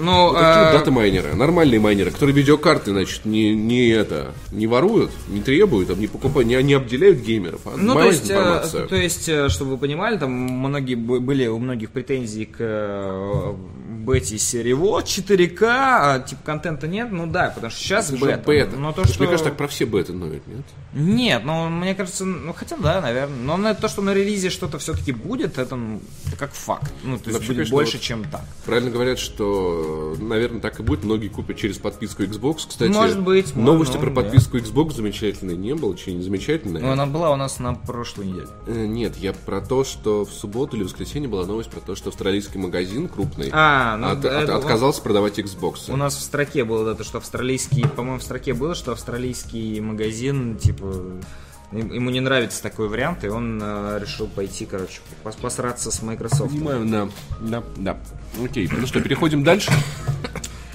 [0.02, 0.32] Ну, вот.
[0.32, 5.40] Вот такие э, дата-майнеры, нормальные майнеры, которые видеокарты, значит, не, не это, не воруют, не
[5.40, 8.88] требуют, а не покупают, не, не обделяют геймеров, а ну, то есть, э, информацию.
[8.88, 13.54] то есть, э, чтобы вы понимали, там многие были у многих претензий к э,
[14.02, 18.42] бете серии вот 4К, а типа контента нет, ну да, потому что сейчас Это бета.
[18.46, 18.76] бета.
[18.76, 19.18] Но то, что...
[19.20, 20.64] Мне кажется, так про все беты ноют, нет?
[20.94, 23.36] Нет, ну мне кажется, ну хотя да, наверное.
[23.36, 26.92] Но на то, что на релизе что-то все-таки будет, это, ну, это как факт.
[27.04, 28.42] Ну, то есть Вообще, будет конечно, больше, вот- чем так.
[28.64, 31.04] Правильно говорят, что, наверное, так и будет.
[31.04, 32.66] Многие купят через подписку Xbox.
[32.68, 34.22] Кстати, Может быть, новости ну, про да.
[34.22, 35.96] подписку Xbox замечательной не было.
[35.96, 36.80] Че, не замечательная?
[36.80, 38.46] Ну, она была у нас на прошлой неделе.
[38.66, 41.94] Э, Нет, я про то, что в субботу или в воскресенье была новость про то,
[41.94, 45.90] что австралийский магазин крупный А, ну, от- да, от- отказался продавать Xbox.
[45.92, 50.56] У нас в строке было это, что австралийский, по-моему, в строке было, что австралийский магазин,
[50.56, 50.94] типа,
[51.72, 56.52] ему не нравится такой вариант, и он э, решил пойти, короче, пос- посраться с Microsoft.
[56.52, 57.08] Понимаю, да,
[57.40, 57.96] да, да.
[58.44, 59.70] Окей, ну что, переходим дальше.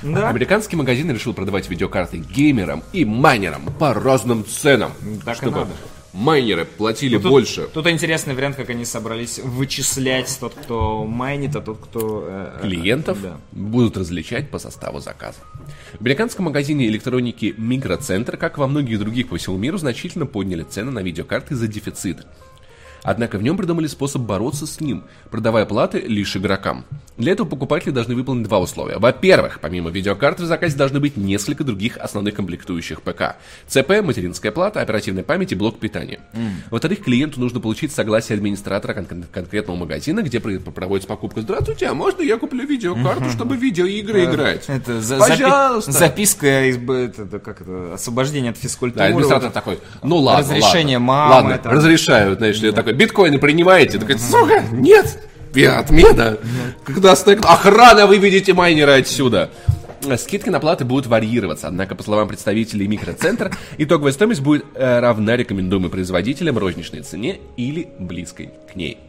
[0.04, 0.30] Да.
[0.30, 4.92] Американский магазин решил продавать видеокарты геймерам и майнерам по разным ценам,
[5.26, 5.72] Так чтобы надо.
[6.18, 7.68] Майнеры платили Тут- больше.
[7.74, 12.26] Тут интересный вариант, как они собрались вычислять тот, кто майнит, а тот, кто...
[12.28, 13.38] э, э, Клиентов Да.
[13.52, 15.38] будут различать по составу заказа.
[15.94, 20.92] В американском магазине электроники Микроцентр, как во многих других по всему миру, значительно подняли цены
[20.92, 22.26] на видеокарты из-за дефицита.
[23.08, 26.84] Однако в нем придумали способ бороться с ним, продавая платы лишь игрокам.
[27.16, 28.98] Для этого покупатели должны выполнить два условия.
[28.98, 33.38] Во-первых, помимо видеокарты в заказе должны быть несколько других основных комплектующих ПК.
[33.66, 36.20] ЦП, материнская плата, оперативная память и блок питания.
[36.70, 41.40] Во-вторых, клиенту нужно получить согласие администратора кон- кон- конкретного магазина, где про- проводится покупка.
[41.42, 44.66] Здравствуйте, а можно я куплю видеокарту, чтобы видеоигры играть?
[44.68, 45.92] Это за- Пожалуйста.
[45.92, 49.00] запи- записка из это, это как это, освобождение от физкультуры.
[49.00, 49.54] Да, администратор Вот это.
[49.54, 51.72] такой, ну ладно, Разрешение ладно, мамы, Ладно, там.
[51.74, 54.00] разрешаю, знаешь ли, такой, биткоины принимаете?
[54.00, 55.20] Такой, сука, нет,
[55.66, 56.38] отмена.
[56.84, 59.50] Когда стоит охрана, выведите майнера отсюда.
[60.18, 65.36] Скидки на платы будут варьироваться, однако, по словам представителей микроцентра, итоговая стоимость будет э, равна
[65.36, 69.00] рекомендуемой производителям розничной цене или близкой к ней.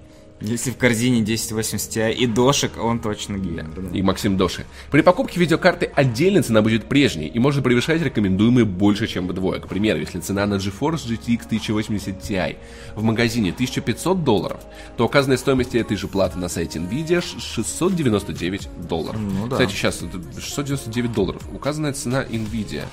[0.40, 3.66] Если в корзине 1080 Ti и дошек, он точно геймер.
[3.76, 3.96] да.
[3.96, 4.66] И Максим Доши.
[4.92, 9.58] При покупке видеокарты отдельно цена будет прежней и может превышать рекомендуемые больше, чем вдвое.
[9.58, 12.56] К примеру, если цена на GeForce GTX 1080 Ti
[12.94, 14.60] в магазине 1500 долларов,
[14.96, 19.20] то указанная стоимость этой же платы на сайте Nvidia ш- 699 долларов.
[19.20, 19.56] Ну да.
[19.56, 21.42] Кстати, сейчас это 699 долларов.
[21.52, 22.84] Указанная цена Nvidia.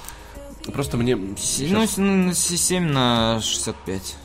[0.74, 1.16] Просто мне...
[1.16, 4.16] Ну, с- ну, с 7 на 65.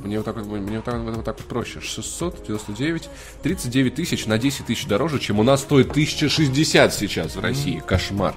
[0.00, 1.80] Мне вот так вот, мне вот так, вот, так вот проще.
[1.80, 3.08] 699,
[3.42, 7.82] 39 тысяч на 10 тысяч дороже, чем у нас стоит 1060 сейчас в России.
[7.86, 8.34] Кошмар.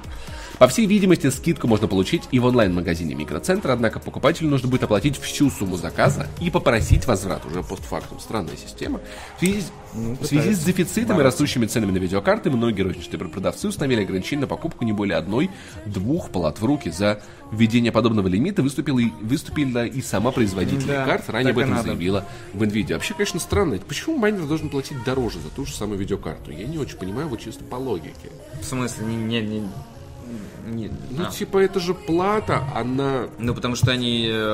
[0.57, 5.17] По всей видимости, скидку можно получить и в онлайн-магазине Микроцентра, однако покупателю нужно будет оплатить
[5.19, 8.19] всю сумму заказа и попросить возврат уже постфактум.
[8.21, 9.01] Странная система.
[9.35, 9.71] В связи, с-
[10.21, 14.47] в связи с дефицитом и растущими ценами на видеокарты, многие розничные продавцы установили ограничение на
[14.47, 16.89] покупку не более одной-двух палат в руки.
[16.89, 21.71] За введение подобного лимита выступила и, выступила и сама производитель Да, карт, ранее об этом
[21.71, 21.83] надо.
[21.89, 22.93] заявила в NVIDIA.
[22.93, 23.77] Вообще, конечно, странно.
[23.85, 26.51] Почему майнер должен платить дороже за ту же самую видеокарту?
[26.51, 28.29] Я не очень понимаю, вот чисто по логике.
[28.61, 29.15] В смысле, не...
[29.17, 29.63] не, не,
[30.65, 31.31] не- Ну, а.
[31.31, 33.27] типа, это же плата, она...
[33.39, 34.53] Ну, потому что они э,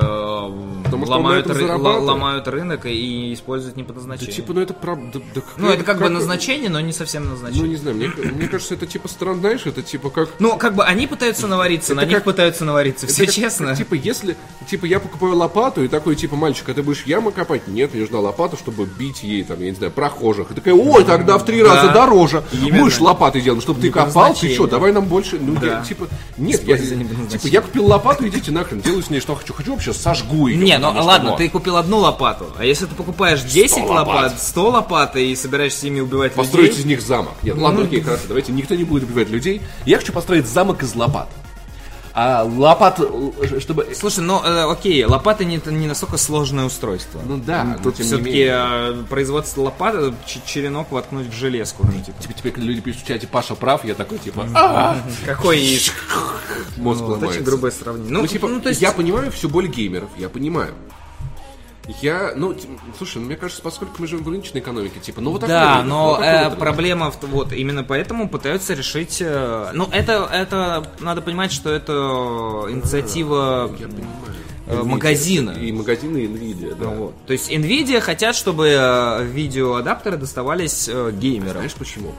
[0.84, 4.34] Потому что ломают, на этом ры- ломают рынок и используют не по Да, назначению.
[4.34, 5.20] типа, ну это правда...
[5.34, 7.68] да ну, это как, бы как- назначение, но не совсем Ну, назначение.
[7.68, 10.28] не знаю, мне, мне кажется, это типа странно, знаешь, это типа как...
[10.38, 13.06] Ну, как бы они пытаются навариться, на Это них как- пытаются навариться.
[13.06, 13.68] Все Это честно.
[13.68, 14.36] как, типа, если,
[14.68, 17.68] типа, я покупаю лопату, и такой, типа, мальчик, а ты будешь ямы копать?
[17.68, 20.50] Нет, мне нужна лопата, чтобы бить ей, там, я не знаю, прохожих.
[20.50, 22.42] И такая, ой, тогда в три раза дороже.
[22.52, 22.90] Именно.
[22.90, 25.38] Ж лопаты делаем, чтобы ты Не копал, ты что, давай нам больше.
[25.40, 25.66] Ну, Да.
[25.78, 26.01] я, типа,
[26.36, 29.52] нет, я, типа, я купил лопату, идите нахрен, делаю с ней что хочу.
[29.52, 30.56] Хочу вообще сожгу ее.
[30.56, 31.38] Не, ну что ладно, вот.
[31.38, 34.06] ты купил одну лопату, а если ты покупаешь 10 лопат.
[34.06, 36.80] лопат, 100 лопат и собираешься ими убивать Построить людей...
[36.80, 37.34] из них замок.
[37.42, 39.62] Нет, ладно, окей, хорошо, давайте, никто не будет убивать людей.
[39.86, 41.28] Я хочу построить замок из лопат.
[42.14, 43.88] А лопат, э, чтобы...
[43.94, 47.20] Слушай, ну э, окей, лопата не, не настолько сложное устройство.
[47.24, 49.04] Ну да, но Тут все-таки менее.
[49.08, 51.86] производство лопаты, ч- черенок воткнуть в железку.
[51.86, 52.20] ну, типа.
[52.22, 55.80] Типа, теперь, когда люди пишут в чате, Паша прав, я такой, типа, «А, Какой
[56.76, 57.36] мозг Вот, ломается.
[57.38, 58.12] очень грубое сравнение.
[58.12, 58.82] Ну, типа, ну, то есть...
[58.82, 60.74] я понимаю всю боль геймеров, я понимаю.
[62.00, 62.54] Я, ну,
[62.96, 65.72] слушай, ну, мне кажется, поскольку мы живем в рыночной экономике, типа, ну, вот такой Да,
[65.78, 69.18] рынок, но такой э, проблема в, вот именно поэтому пытаются решить.
[69.20, 71.92] э, ну это это надо понимать, что это
[72.70, 74.06] инициатива Я понимаю.
[74.68, 74.84] э, Nvidia.
[74.84, 75.50] магазина.
[75.50, 76.84] И магазины Nvidia, да.
[76.84, 77.14] Ну вот.
[77.26, 81.54] То есть Nvidia хотят, чтобы э, видеоадаптеры доставались э, геймерам.
[81.54, 82.12] Знаешь почему?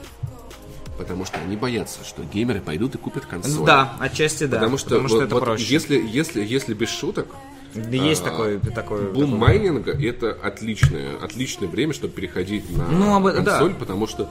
[0.98, 3.66] Потому что они боятся, что геймеры пойдут и купят консоль.
[3.66, 4.58] Да, отчасти да.
[4.58, 5.66] Потому что, потому что вот- это вот проще.
[5.74, 7.28] Если, если, если без шуток,
[7.76, 9.12] Да есть такой, такой...
[9.12, 13.60] Бум такой- майнинга это отличное, отличное время, чтобы переходить на Ну, об- да.
[13.60, 14.30] консоль, потому что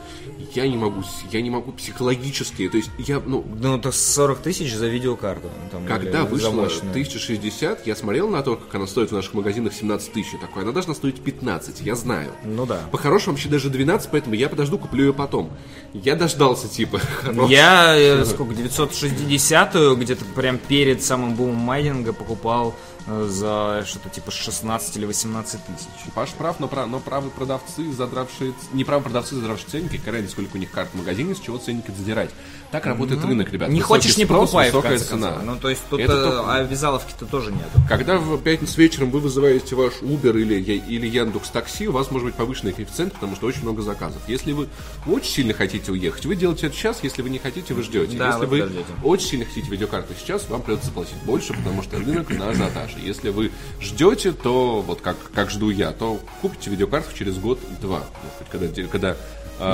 [0.55, 4.75] я не могу, я не могу психологически, то есть я, ну, Ну, это 40 тысяч
[4.75, 5.49] за видеокарту.
[5.71, 6.91] там, когда вышла мощную.
[6.91, 10.63] 1060, я смотрел на то, как она стоит в наших магазинах 17 тысяч, я такой,
[10.63, 12.31] она должна стоить 15, я знаю.
[12.45, 12.81] Ну да.
[12.91, 15.51] По-хорошему вообще даже 12, поэтому я подожду, куплю ее потом.
[15.95, 17.01] Я дождался, типа.
[17.49, 22.75] Я, э, сколько, 960-ю, где-то прям перед самым бумом майнинга покупал
[23.07, 26.13] за что-то типа 16 или 18 тысяч.
[26.15, 28.55] Паш прав, но, прав, но правы продавцы, задравшие...
[28.73, 31.91] Не правы продавцы, задравшие ценники, разница, сколько у них карт в магазине, с чего ценники
[31.91, 32.31] задирать.
[32.71, 33.69] Так работает рынок, ребят.
[33.69, 35.39] Ну, Не Высокий хочешь, не спрос, покупай, в высокая цена.
[35.45, 37.69] Ну, то есть тут Это э, только- а вязаловки-то тоже нет.
[37.89, 42.29] Когда в пятницу вечером вы вызываете ваш Uber или, или Яндекс Такси, у вас может
[42.29, 44.23] быть повышенный коэффициент, потому что очень много заказов.
[44.27, 44.69] Если вы
[45.07, 48.17] очень сильно хотите уехать, вы делаете это сейчас, если вы не хотите, вы ждете.
[48.17, 51.99] Да, если вы вы очень сильно хотите видеокарты сейчас, вам придется платить больше, потому что
[51.99, 52.53] рынок на
[52.93, 53.07] ажиотаже.
[53.07, 53.51] Если вы
[53.81, 57.99] ждете, то вот как, как жду я, то купите видеокарту через год-два.
[58.23, 59.17] Может быть, Когда, когда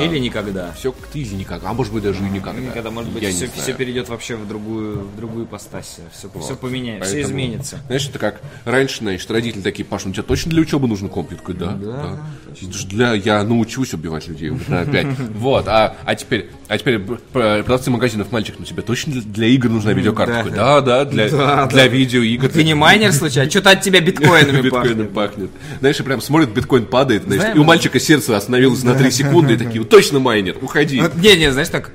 [0.00, 0.72] Или никогда.
[0.72, 2.60] все или никак, а может быть даже и никогда.
[2.60, 5.98] Никогда, может быть, Я все, все перейдет вообще в другую, в другую ипостась.
[6.12, 7.78] Все, все поменяется, все Поэтому, изменится.
[7.86, 11.30] Знаешь, это как раньше, значит, родители такие, Паш, ну тебе точно для учебы нужен комп?
[11.30, 12.18] Я такой, да, да.
[12.54, 15.06] Ж Для, я научусь убивать людей опять.
[15.38, 19.68] Вот, а, а теперь, а теперь продавцы магазинов, мальчик, ну тебе точно для, для игр
[19.68, 20.50] нужна видеокарта?
[20.50, 20.80] да.
[20.80, 22.48] Да, да, для, для видеоигр.
[22.48, 23.50] Ты не майнер случайно?
[23.50, 25.50] Что-то от тебя биткоинами Биткоином пахнет.
[25.50, 25.50] пахнет.
[25.80, 27.68] Знаешь, прям смотрит, биткоин падает, значит, и у да.
[27.68, 31.00] мальчика сердце остановилось на 3 секунды, и такие, точно майнер, уходи.
[31.00, 31.90] Вот, не, не, знаешь, так.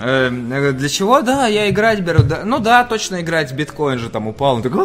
[0.00, 1.20] э, э, для чего?
[1.22, 2.22] Да, я играть беру.
[2.22, 3.52] Да, ну да, точно играть.
[3.52, 4.56] Биткоин же там упал.
[4.56, 4.84] Он такой,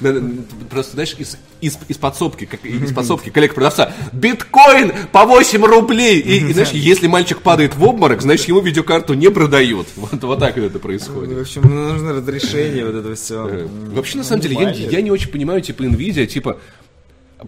[0.70, 6.20] Просто, знаешь, из, из, из подсобки, как из подсобки коллег продавца, биткоин по 8 рублей!
[6.20, 9.86] И, и, знаешь, если мальчик падает в обморок, значит, ему видеокарту не продают.
[9.96, 11.40] Вот, вот так это В происходит.
[11.40, 13.46] общем, нужно разрешение, вот это все.
[13.48, 16.58] Э, Вообще, на самом деле, я, я не очень понимаю, типа, Nvidia, типа,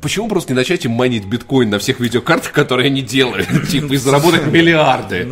[0.00, 3.46] Почему просто не начать им манить биткоин на всех видеокартах, которые они делают?
[3.70, 5.28] Типа, и заработать миллиарды.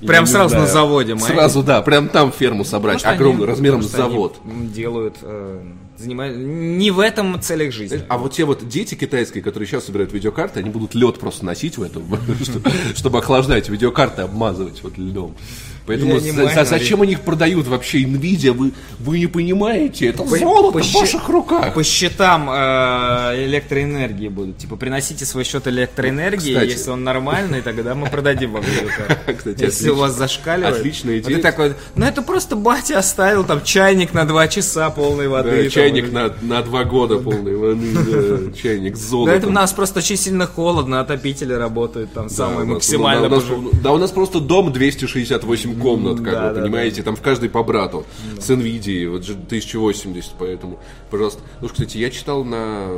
[0.00, 0.64] Я Прям сразу знаю.
[0.66, 1.30] на заводе, майнить.
[1.32, 4.36] Сразу, да, прям там ферму собрать, Потому огромную, они- размером с завод.
[4.44, 5.62] Делают, э,
[5.96, 8.02] занимают, не в этом целях жизни.
[8.08, 11.78] А вот те вот дети китайские, которые сейчас собирают видеокарты, они будут лед просто носить
[11.78, 12.04] в этом,
[12.94, 15.36] чтобы охлаждать видеокарты, обмазывать вот льдом.
[15.86, 20.78] Поэтому за- зачем они их продают вообще Nvidia, вы, вы не понимаете, это По- золото
[20.78, 21.74] по в ваших руках.
[21.74, 24.58] По счетам э, электроэнергии будут.
[24.58, 26.70] Типа, приносите свой счет электроэнергии, Кстати.
[26.70, 28.64] если он нормальный, тогда мы продадим вам.
[29.36, 30.76] Кстати, Если у вас зашкаливает.
[30.76, 31.36] Отличная вот идея.
[31.36, 35.64] ты такой, ну это просто батя оставил там чайник на 2 часа полной воды.
[35.64, 39.34] Да, чайник на, на два года полной воды, да, чайник с Да золотом.
[39.34, 43.28] это у нас просто очень сильно холодно, отопители работают там Да, самые максимально.
[43.28, 43.44] да, у нас,
[43.82, 47.48] да, у нас просто дом 268 комнат, как да, вы да, понимаете, там в каждой
[47.50, 48.04] по брату.
[48.40, 50.78] С NVIDIA, вот же 1080, поэтому,
[51.10, 51.40] пожалуйста.
[51.60, 52.88] Ну, кстати, я читал на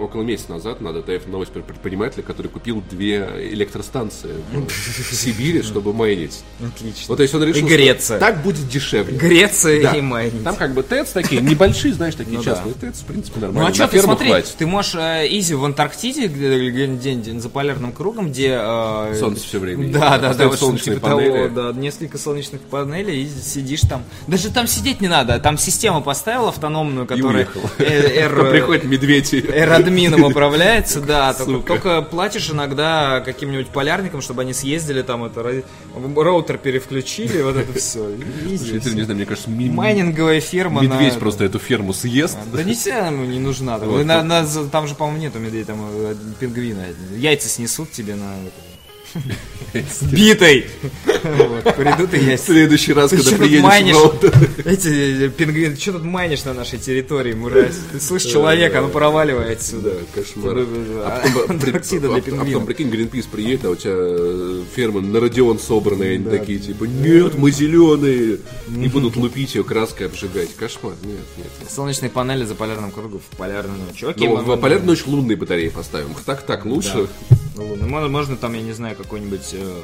[0.00, 4.70] около месяца назад на DTF новость про предпринимателя, который купил две электростанции в,
[5.14, 6.42] Сибири, чтобы майнить.
[6.60, 7.04] Отлично.
[7.08, 8.18] Вот, то есть он решил, И Греция.
[8.18, 9.16] так будет дешевле.
[9.16, 9.92] Греция Да.
[9.92, 10.42] и майнинг.
[10.44, 12.50] Там как бы ТЭЦ такие, небольшие, знаешь, такие Ну да.
[12.54, 13.70] частные ТЭЦ, в принципе, Ну нормально.
[13.70, 14.54] а что ты смотри, хватит.
[14.58, 18.56] ты можешь э, easy в Антарктиде, где, где- где- где- за полярным кругом, где...
[18.60, 19.84] э, Солнце всё время.
[19.94, 21.48] Да, да, да, вот типа того, панели.
[21.54, 24.02] Да, несколько солнечных панелей, и сидишь там.
[24.26, 27.48] Даже там сидеть не надо, там система поставила автономную, которая...
[27.78, 27.84] э,
[28.24, 29.40] эр- Приходит медведь и...
[29.40, 31.32] Эрадмином управляется, да.
[31.66, 35.64] Только, платишь иногда каким-нибудь полярникам, чтобы они съездили там это ро-
[36.22, 38.08] роутер переключили, вот это все.
[38.44, 40.82] Не знаю, мне кажется, Майнинговая фирма.
[40.82, 42.38] на медведь просто эту ферму съест.
[42.52, 42.74] Да не
[43.26, 43.78] не нужна.
[43.78, 44.86] там.
[44.88, 46.84] Же, по-моему, нету медведя, там э, пингвина.
[47.16, 48.34] Яйца снесут тебе на...
[50.12, 50.66] Битой!
[51.04, 52.44] Вот, Придут и В яйца.
[52.46, 53.96] следующий раз, Ты когда что приедешь майнишь?
[53.96, 54.34] в роутер.
[54.64, 57.74] Эти э, пингвины, ты что тут майнишь на нашей территории, мразь?
[57.92, 59.96] Ты слышишь человека, ну проваливай Да, отсюда.
[60.14, 60.58] кошмар.
[60.58, 62.66] А А потом, Антарктида для а- а потом, пингвинов.
[62.66, 67.34] прикинь, Гринпис приедет, а у тебя э, ферма на Родион собранные, они такие, типа, нет,
[67.36, 68.38] мы зеленые.
[68.82, 70.54] И будут лупить ее краской, обжигать.
[70.56, 71.46] Кошмар, нет, нет.
[71.70, 74.02] Солнечные панели за полярным кругом в полярную ночь.
[74.04, 76.08] Окей, Ну, полярную ночь лунные батареи поставим.
[76.26, 77.08] Так, так, лучше.
[77.56, 79.80] Ну, ладно, можно, можно там, я не знаю, какой-нибудь э,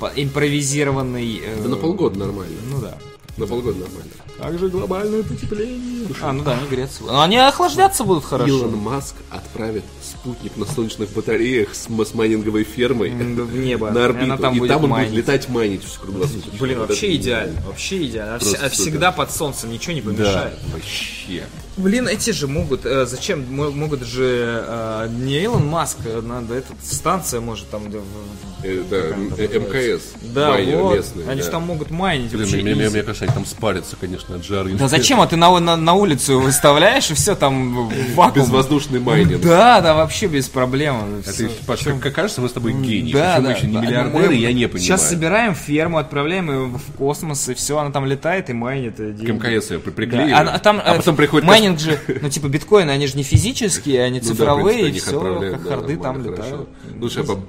[0.00, 1.40] по- импровизированный...
[1.44, 2.56] э, Да на полгода нормально.
[2.70, 2.98] Ну да.
[3.36, 4.10] На полгода нормально.
[4.38, 6.06] Также глобальное потепление.
[6.20, 7.00] А, ну да, они греться.
[7.00, 7.12] будут.
[7.14, 8.48] Но они охлаждаться будут хорошо.
[8.48, 13.90] Илон Маск отправит спутник на солнечных батареях с, с майнинговой фермой да, в небо.
[13.90, 14.24] на И орбиту.
[14.24, 15.10] она там и будет там он майнить.
[15.12, 16.52] будет летать майнить всю круглосуточно.
[16.58, 17.60] Блин, вообще идеально.
[17.66, 18.34] Вообще идеально.
[18.34, 20.58] А, Просто а всегда под солнцем ничего не Да, помешает.
[20.72, 21.44] вообще.
[21.76, 26.54] Блин, эти же могут, э, зачем, Мо- могут же, э, не Илон Маск, э, надо,
[26.54, 29.24] этот, станция может там, в- Э, да, она?
[29.42, 30.02] МКС.
[30.22, 31.44] Да, майнер вот, местный, они да.
[31.44, 34.44] же там могут майнить Блин, вообще мне, мне- мне кажется, они там спарятся, конечно, от
[34.44, 34.74] жары.
[34.74, 38.44] Да зачем, а ты на, на, на улицу выставляешь, и все, там вакуум.
[38.44, 39.40] Безвоздушный майнинг.
[39.42, 41.22] Да, да, вообще без проблем.
[41.26, 43.12] А ты, Паш, как, как кажется, мы с тобой гении.
[43.12, 43.80] Да, Почему да, еще не да.
[43.80, 44.78] миллиардеры, Мы я не понимаю.
[44.84, 49.00] Сейчас собираем ферму, отправляем ее в космос, и все, она там летает и майнит.
[49.00, 49.22] э, К.
[49.22, 51.48] МКС ее при- Да, приклеили, а, а там, а э, потом приходит...
[51.62, 55.68] майнинг же, ну типа биткоины, они же не физические, они Ну цифровые, и все, как
[55.68, 56.36] харды там летают.
[56.40, 56.66] хорошо.
[56.98, 57.40] Слушай, а по-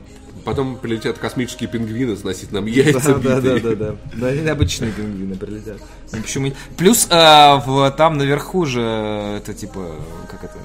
[0.46, 3.96] потом прилетят космические пингвины сносить нам яйца да, да, да, да.
[4.16, 5.78] Да, обычные пингвины прилетят.
[6.12, 7.16] Ну, почему Плюс э,
[7.66, 9.96] в, там наверху же это типа,
[10.30, 10.58] как это,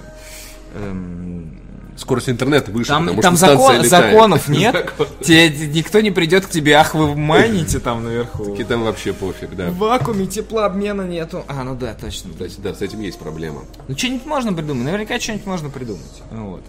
[0.75, 1.58] эм,
[1.99, 4.73] Скорость интернета выше, Там, потому там что закон- законов нет.
[4.99, 8.55] Закон- Тебе никто не придет к тебе, ах, вы майните там наверху.
[8.55, 9.71] И там вообще пофиг, да.
[9.71, 11.45] В вакууме теплообмена нету.
[11.49, 12.31] А, ну да, точно.
[12.39, 13.63] Да, да, с этим есть проблема.
[13.89, 14.85] Ну что-нибудь можно придумать.
[14.85, 16.23] Наверняка что-нибудь можно придумать.
[16.31, 16.63] Вот.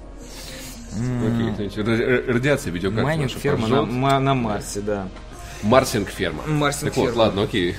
[0.92, 1.70] Окей,
[2.28, 5.08] радиация видеокарты Майнинг ферма на, на Марсе, да.
[5.62, 6.42] Марсинг ферма.
[6.48, 7.20] Марсинг так вот, ферма.
[7.20, 7.76] ладно, окей.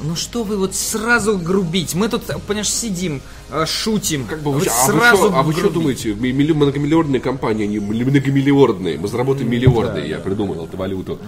[0.00, 1.94] Ну что вы вот сразу грубить?
[1.94, 3.20] Мы тут, понимаешь, сидим,
[3.66, 4.24] шутим.
[4.26, 5.74] Как бы вы, а вы сразу чё- а вы что грубить.
[5.74, 6.14] думаете?
[6.14, 8.98] Ми- милли- Многомиллиардные компании, они многомиллиардные.
[8.98, 11.18] Мы заработаем миллиарды, я придумал эту валюту.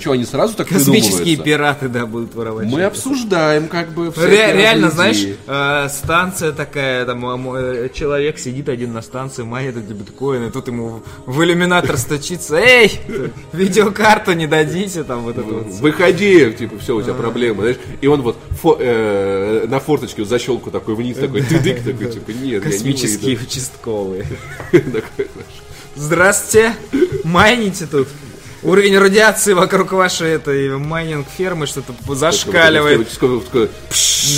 [0.00, 2.66] Что, они сразу так Космические пираты, да, будут воровать.
[2.66, 7.24] Мы обсуждаем, как бы, Ре- реально, знаешь, э, станция такая, там
[7.54, 12.56] э, э, человек сидит один на станции, майнит эти биткоины, тут ему в иллюминатор стучится,
[12.56, 12.90] эй,
[13.52, 15.66] видеокарту не дадите, там вот это вот.
[15.80, 17.76] Выходи, типа, все, у тебя проблемы, знаешь.
[18.00, 18.36] И он вот
[18.80, 21.42] э, на форточке защелку такой вниз, такой
[21.74, 24.26] тыдык, такой, типа, нет, Космические я не участковые.
[25.96, 26.74] Здравствуйте,
[27.24, 28.08] майните тут.
[28.62, 33.08] Уровень радиации вокруг вашей этой майнинг фермы что-то зашкаливает.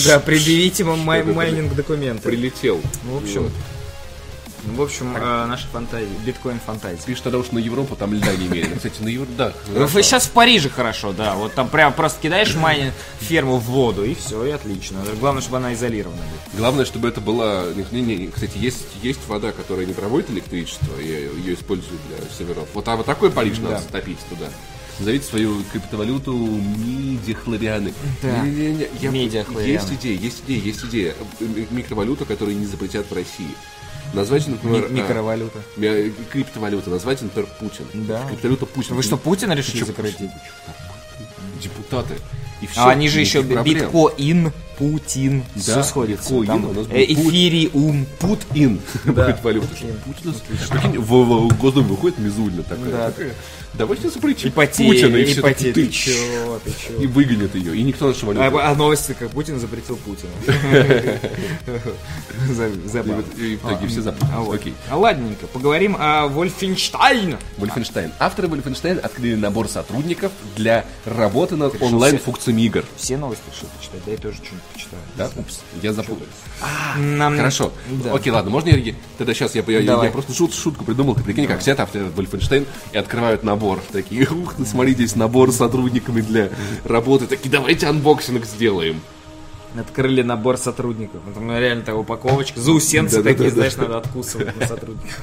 [0.07, 2.23] Да, предъявите май- майнинг документы.
[2.23, 2.81] Прилетел.
[3.05, 3.51] Ну, в общем,
[4.65, 7.01] ну, в общем, э, наши фантазии, биткоин фантазии.
[7.05, 8.77] Пишет тогда, что на Европу там льда не мерено.
[8.77, 9.53] Кстати, на Европу, да.
[9.69, 10.03] Ну, хорошо.
[10.03, 11.35] Сейчас в Париже хорошо, да.
[11.35, 15.01] Вот там прям просто кидаешь майнинг ферму в воду, и все, и отлично.
[15.21, 16.59] Главное, чтобы она изолирована была.
[16.59, 17.65] Главное, чтобы это была...
[17.91, 22.19] Не, не, не, кстати, есть, есть вода, которая не проводит электричество, и ее используют для
[22.37, 22.69] серверов.
[22.75, 24.47] Вот, а вот такой Париж надо затопить туда.
[24.99, 27.93] Назовите свою криптовалюту мидихлорианы.
[28.23, 28.45] Да.
[28.45, 29.11] Я-.
[29.11, 31.15] Есть идея, есть идея, есть идея.
[31.71, 33.51] Микровалюта, которую не запретят в России.
[34.13, 34.89] Назвать, например...
[34.91, 35.59] Ми- а, микровалюта.
[35.77, 36.91] ми- Криптовалюта.
[36.91, 37.85] Назвать, например, Путин.
[37.95, 38.23] Да.
[38.29, 38.95] Криптовалюта Путин.
[38.97, 40.17] Вы что, Путина решили чё, закрыть?
[41.63, 42.15] Депутаты.
[42.61, 42.81] И все.
[42.81, 44.53] А они же еще биткоин,
[44.83, 46.25] Путин, Да, все сходится.
[46.35, 48.05] биткоин, Там, у нас будет эфириум.
[48.19, 48.81] Пут-ин.
[49.05, 49.69] Будет валюта.
[50.05, 50.35] Путин.
[50.71, 52.91] Прикинь, в, Госдуму выходит Мизулина такая.
[52.91, 53.11] Да.
[53.13, 53.35] такая,
[53.75, 55.17] Давайте запретим Ипотека, Путина.
[55.17, 55.41] И все
[55.73, 57.01] Ты чё, ты чё?
[57.01, 57.77] И выгонят ее.
[57.77, 58.59] И никто нашу валюту.
[58.59, 60.31] А, а новости, как Путин запретил Путина.
[62.51, 63.25] За- Забавно.
[63.39, 64.33] И в итоге все запутались.
[64.35, 64.53] А.
[64.53, 64.75] Окей.
[64.91, 67.39] А ладненько, поговорим о Вольфенштайне.
[67.57, 68.13] Вольфенштейн.
[68.19, 72.85] Авторы Вольфенштейн открыли набор сотрудников для работы над онлайн-функциями игр.
[72.97, 75.03] Все новости решил почитать, да я тоже что-нибудь почитаю.
[75.17, 75.31] Да?
[75.37, 76.27] Упс, я запутал.
[76.99, 77.73] Нам- Хорошо.
[78.05, 78.15] Да.
[78.15, 78.95] Окей, ладно, можно я...
[79.19, 81.15] Тогда сейчас я, я, я просто шут- шутку придумал.
[81.15, 83.81] Ты прикинь, как сидят авторы Вольфенштейн и открывают набор.
[83.93, 86.51] Такие, ух ты, смотрите, здесь набор с сотрудниками для
[86.85, 87.27] работы.
[87.27, 89.01] Такие, давайте анбоксинг сделаем.
[89.79, 91.21] Открыли набор сотрудников.
[91.35, 92.61] Там реально такая упаковочка.
[92.61, 93.37] Заусенцы Да-да-да-да.
[93.37, 95.19] такие, знаешь, надо откусывать на сотрудников.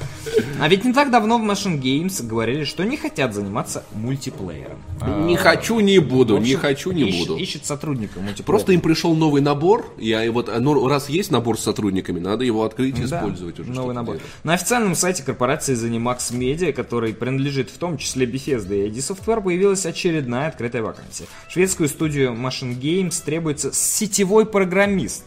[0.59, 4.79] А ведь не так давно в MachineGames говорили, что не хотят заниматься мультиплеером.
[5.27, 7.37] Не хочу, не буду, общем, не хочу, не ищ- буду.
[7.37, 8.43] Ищет сотрудника мультиплеера.
[8.45, 12.43] Просто им пришел новый набор, я и вот ну, раз есть набор с сотрудниками, надо
[12.43, 13.71] его открыть и Да, использовать уже.
[13.71, 14.15] новый набор.
[14.17, 14.29] делать.
[14.43, 19.41] На официальном сайте корпорации ZeniMax Media, который принадлежит в том числе Bethesda и id Software,
[19.41, 21.25] появилась очередная открытая вакансия.
[21.49, 25.23] Шведскую студию MachineGames требуется сетевой программист.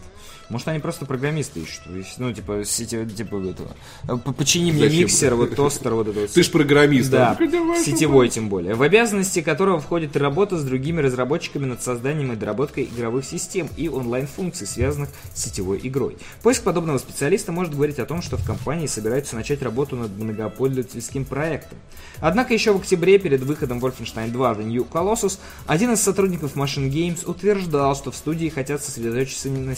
[0.52, 1.80] Может, они просто программисты ищут.
[2.18, 3.70] Ну, типа, сети, типа, этого.
[4.18, 6.28] «П- Почини мне миксер, вот тостер, вот это.
[6.30, 7.34] Ты ж программист, Да,
[7.82, 8.74] сетевой тем более.
[8.74, 13.88] В обязанности которого входит работа с другими разработчиками над созданием и доработкой игровых систем и
[13.88, 16.18] онлайн-функций, связанных с сетевой игрой.
[16.42, 21.24] Поиск подобного специалиста может говорить о том, что в компании собираются начать работу над многопользовательским
[21.24, 21.78] проектом.
[22.20, 26.90] Однако еще в октябре, перед выходом Wolfenstein 2 The New Colossus, один из сотрудников Machine
[26.90, 29.74] Games утверждал, что в студии хотят сосредоточиться не на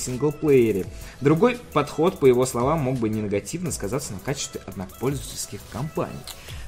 [0.64, 0.86] синглплеере.
[1.20, 6.12] Другой подход, по его словам, мог бы не негативно сказаться на качестве однопользовательских кампаний.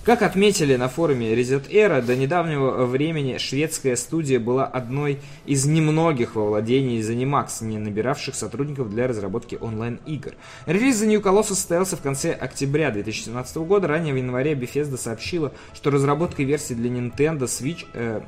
[0.05, 6.37] Как отметили на форуме Reset Era, до недавнего времени шведская студия была одной из немногих
[6.37, 10.35] во владении ZeniMax, не набиравших сотрудников для разработки онлайн-игр.
[10.67, 13.89] Релиз The New Colossus состоялся в конце октября 2017 года.
[13.89, 17.85] Ранее в январе Bethesda сообщила, что разработкой версии для Nintendo Switch...
[17.93, 18.21] э,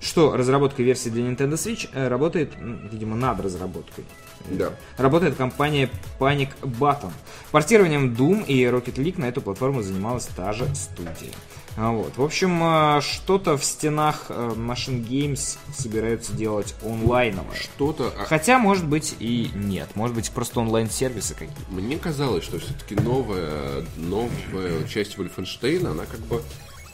[0.00, 2.52] что разработка версии для Nintendo Switch э, работает,
[2.90, 4.04] видимо, над разработкой.
[4.50, 4.72] Да.
[4.96, 7.12] Работает компания Panic Button.
[7.50, 11.32] Портированием Doom и Rocket League на эту платформу занималась та же студия.
[11.76, 12.16] А Вот.
[12.16, 17.54] В общем, э, что-то в стенах э, Machine Games собираются делать онлайново.
[17.54, 18.12] Что-то...
[18.18, 19.88] а, Хотя, может быть, и нет.
[19.94, 21.60] Может быть, просто онлайн-сервисы какие-то.
[21.70, 26.42] Мне казалось, что все-таки новая, новая часть Вольфенштейна, она как бы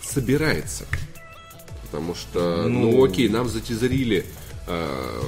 [0.03, 0.85] собирается.
[1.95, 3.05] Потому что, ну, Ну.
[3.05, 4.27] окей, нам затизерили
[4.67, 5.21] э,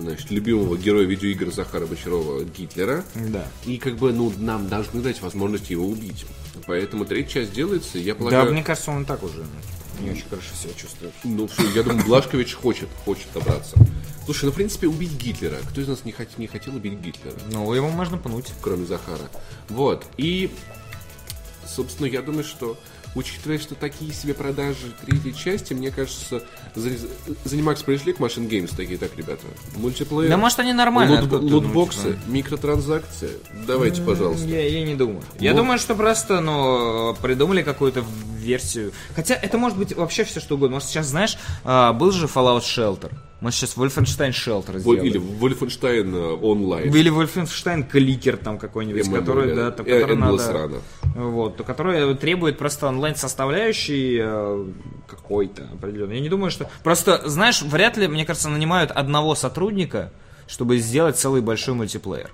[0.00, 3.02] значит, любимого героя видеоигр Захара Бочарова Гитлера.
[3.14, 3.46] Да.
[3.64, 6.26] И как бы, ну, нам должны дать возможность его убить.
[6.66, 8.52] Поэтому третья часть делается, я Да, полагаю...
[8.52, 9.42] мне кажется, он и так уже
[10.00, 11.14] не очень хорошо себя чувствует.
[11.24, 13.74] Ну, всё, я думаю, Блашкович хочет, хочет добраться.
[14.26, 15.56] Слушай, ну, в принципе, убить Гитлера.
[15.70, 17.36] Кто из нас не, хот- не хотел убить Гитлера?
[17.50, 18.52] Ну, его можно пнуть.
[18.60, 19.30] кроме Захара.
[19.70, 20.04] Вот.
[20.18, 20.50] И,
[21.66, 22.76] собственно, я думаю, что
[23.14, 26.42] учитывая, что такие себе продажи третьей части, мне кажется,
[26.74, 29.42] Zenimax пришли к Machine Games такие, так, ребята,
[29.76, 31.20] мультиплеер, Да, может, они нормально.
[31.22, 33.30] лут- лутбоксы, микротранзакции,
[33.66, 34.46] давайте, пожалуйста.
[34.46, 35.22] Я, я не думаю.
[35.38, 35.58] Я Вот.
[35.58, 38.04] думаю, что просто, ну, придумали какую-то
[38.36, 38.92] версию.
[39.14, 40.74] Хотя это может быть вообще все что угодно.
[40.76, 43.12] Может, сейчас, знаешь, а, был же Fallout Shelter.
[43.42, 45.08] Может, сейчас Wolfenstein Shelter сделали.
[45.08, 46.94] Или Wolfenstein э, онлайн.
[46.94, 49.70] Или Wolfenstein Кликер там какой-нибудь, MMO, который, да.
[49.72, 50.42] то- Э, который надо...
[50.52, 50.80] Run.
[51.16, 54.66] Вот, то, который требует просто онлайн-составляющей э,
[55.08, 56.14] какой-то определенной.
[56.16, 56.70] Я не думаю, что...
[56.84, 60.12] Просто, знаешь, вряд ли, мне кажется, нанимают одного сотрудника,
[60.46, 62.30] чтобы сделать целый большой мультиплеер.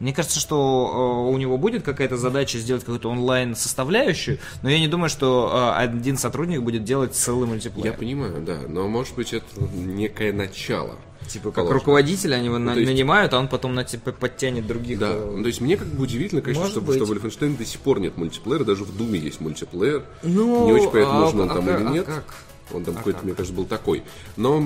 [0.00, 4.86] Мне кажется, что э, у него будет какая-то задача сделать какую-то онлайн-составляющую, но я не
[4.88, 7.86] думаю, что э, один сотрудник будет делать целый мультиплеер.
[7.86, 9.44] Я понимаю, да, но может быть это
[9.74, 10.96] некое начало.
[11.26, 14.66] Типа, как руководителя они его на- то есть- нанимают, а он потом на типа подтянет
[14.66, 14.98] других.
[14.98, 16.96] Да, ну, то есть мне как бы удивительно, конечно, Может что, быть.
[16.96, 20.04] что в Wolfenstein до сих пор нет мультиплеера, даже в Думе есть мультиплеер.
[20.22, 22.06] Ну, не очень понятно, а- нужен он а там как- или а нет.
[22.06, 22.24] как?
[22.72, 24.02] Он там какой-то, мне кажется, был такой.
[24.36, 24.60] Но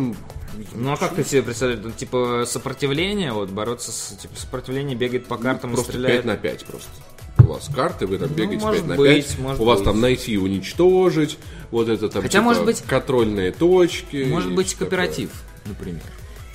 [0.74, 1.82] Ну а как ты себе представляешь?
[1.84, 6.22] Ну, Типа сопротивление, вот бороться с типа сопротивление, бегает по картам и просто стреляет.
[6.22, 6.88] 5 на 5 просто.
[7.38, 9.38] У вас карты, вы там бегаете может 5 на быть, 5.
[9.38, 9.84] может У вас быть.
[9.86, 11.38] там найти и уничтожить.
[11.70, 14.24] Вот это там Хотя, типа, может быть- контрольные точки.
[14.28, 15.30] Может быть кооператив,
[15.64, 16.02] например.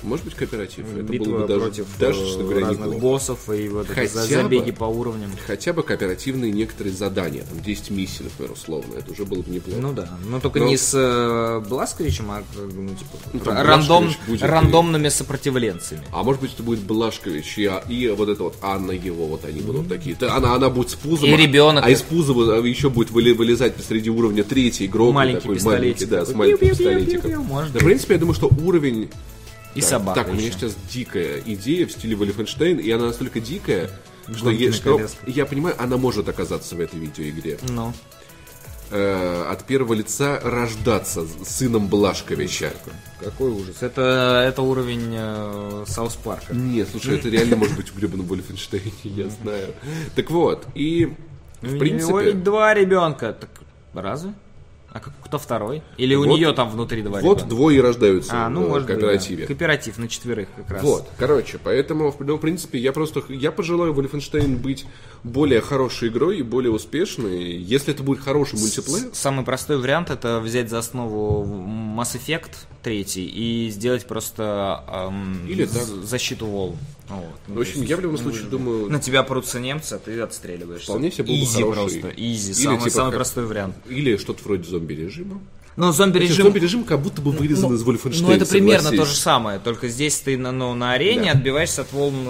[0.02, 0.84] Может быть кооператив.
[0.94, 3.00] Это Битва было бы даже, против даже э, честно говоря, разных неплохо.
[3.00, 5.30] боссов и вот это Хотя бы- забеги по уровням.
[5.46, 7.42] Хотя бы кооперативные некоторые задания.
[7.44, 8.94] Там 10 миссий, например, условно.
[8.96, 9.80] Это уже было бы неплохо.
[9.80, 14.10] Ну да, но только Но- не с э, Бласковичем, а ну, типа, Ну, там рандом,
[14.28, 16.02] будет и- рандомными сопротивленцами.
[16.12, 19.44] А может быть, это будет Блашкович и, а- и вот это вот Анна его, вот
[19.44, 20.14] они будут такие.
[20.14, 21.28] Та- Она, она будет с пузом.
[21.28, 21.84] И а- ребенок.
[21.84, 25.12] А из пузова еще будет вылезать посреди уровня третий игрок.
[25.12, 25.82] Маленький такой пистолетик.
[25.82, 27.42] маленький, да, с маленьким пистолетиком.
[27.48, 29.10] в принципе, я думаю, что уровень...
[29.74, 30.58] И Так, собака Так, у меня еще.
[30.58, 33.90] сейчас дикая идея в стиле Wolfenstein, и она настолько дикая,
[34.34, 37.58] что, на что я понимаю, она может оказаться в этой видеоигре.
[37.68, 37.92] Ну,
[38.90, 42.72] Э, от первого лица рождаться сыном Блашковича.
[43.20, 43.82] какой ужас.
[43.82, 46.54] Это, это уровень э, Саус Парка.
[46.54, 49.74] Нет, слушай, это реально может быть в гребаном Вольфенштейне, я знаю.
[50.14, 51.14] Так вот, и
[51.60, 52.32] в У него принципе...
[52.32, 53.34] два ребенка.
[53.34, 53.50] Так
[53.92, 54.32] разве?
[55.06, 55.82] А кто второй?
[55.96, 57.44] Или у Вот- нее там внутри два Вот ребенка?
[57.48, 59.00] двое рождаются А, ну, в может быть, да.
[59.02, 59.46] кооперативе.
[59.46, 60.82] Кооператив на четверых как раз.
[60.82, 64.86] Вот, короче, поэтому, в- ну, в принципе, я просто, я пожелаю Wolfenstein быть
[65.24, 69.10] более хорошей игрой и более успешной, если это будет хороший мультиплеер.
[69.12, 72.50] Самый простой вариант это взять за основу Mass Effect
[72.82, 75.82] 3 и сделать просто эм, Или так.
[75.82, 76.76] защиту волн.
[77.08, 77.24] Вот.
[77.48, 79.94] Ну, В общем, то есть, я в любом ну, случае думаю, На тебя прутся немцы,
[79.94, 80.86] а ты отстреливаешься.
[80.92, 82.00] Вполне себе был бы Изи хороший.
[82.00, 83.76] просто, изи, Или самый, типа самый как- простой вариант.
[83.88, 85.40] или что-то вроде зомби-режима.
[85.78, 86.42] Ну, зомби-режим...
[86.46, 88.98] Зомби-режим как будто бы вырезан из Wolfenstein, Ну, это примерно согласись.
[88.98, 91.38] то же самое, только здесь ты на, ну, на арене Да.
[91.38, 92.26] отбиваешься от волн,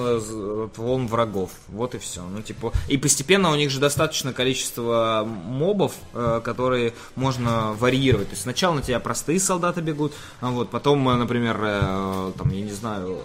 [0.67, 1.51] от волн врагов.
[1.69, 2.21] Вот и все.
[2.23, 8.29] Ну, типа, и постепенно у них же достаточно количество мобов, э, которые можно варьировать.
[8.29, 12.51] То есть сначала на тебя простые солдаты бегут, а вот, потом, э, например, э, там,
[12.51, 13.19] я не знаю,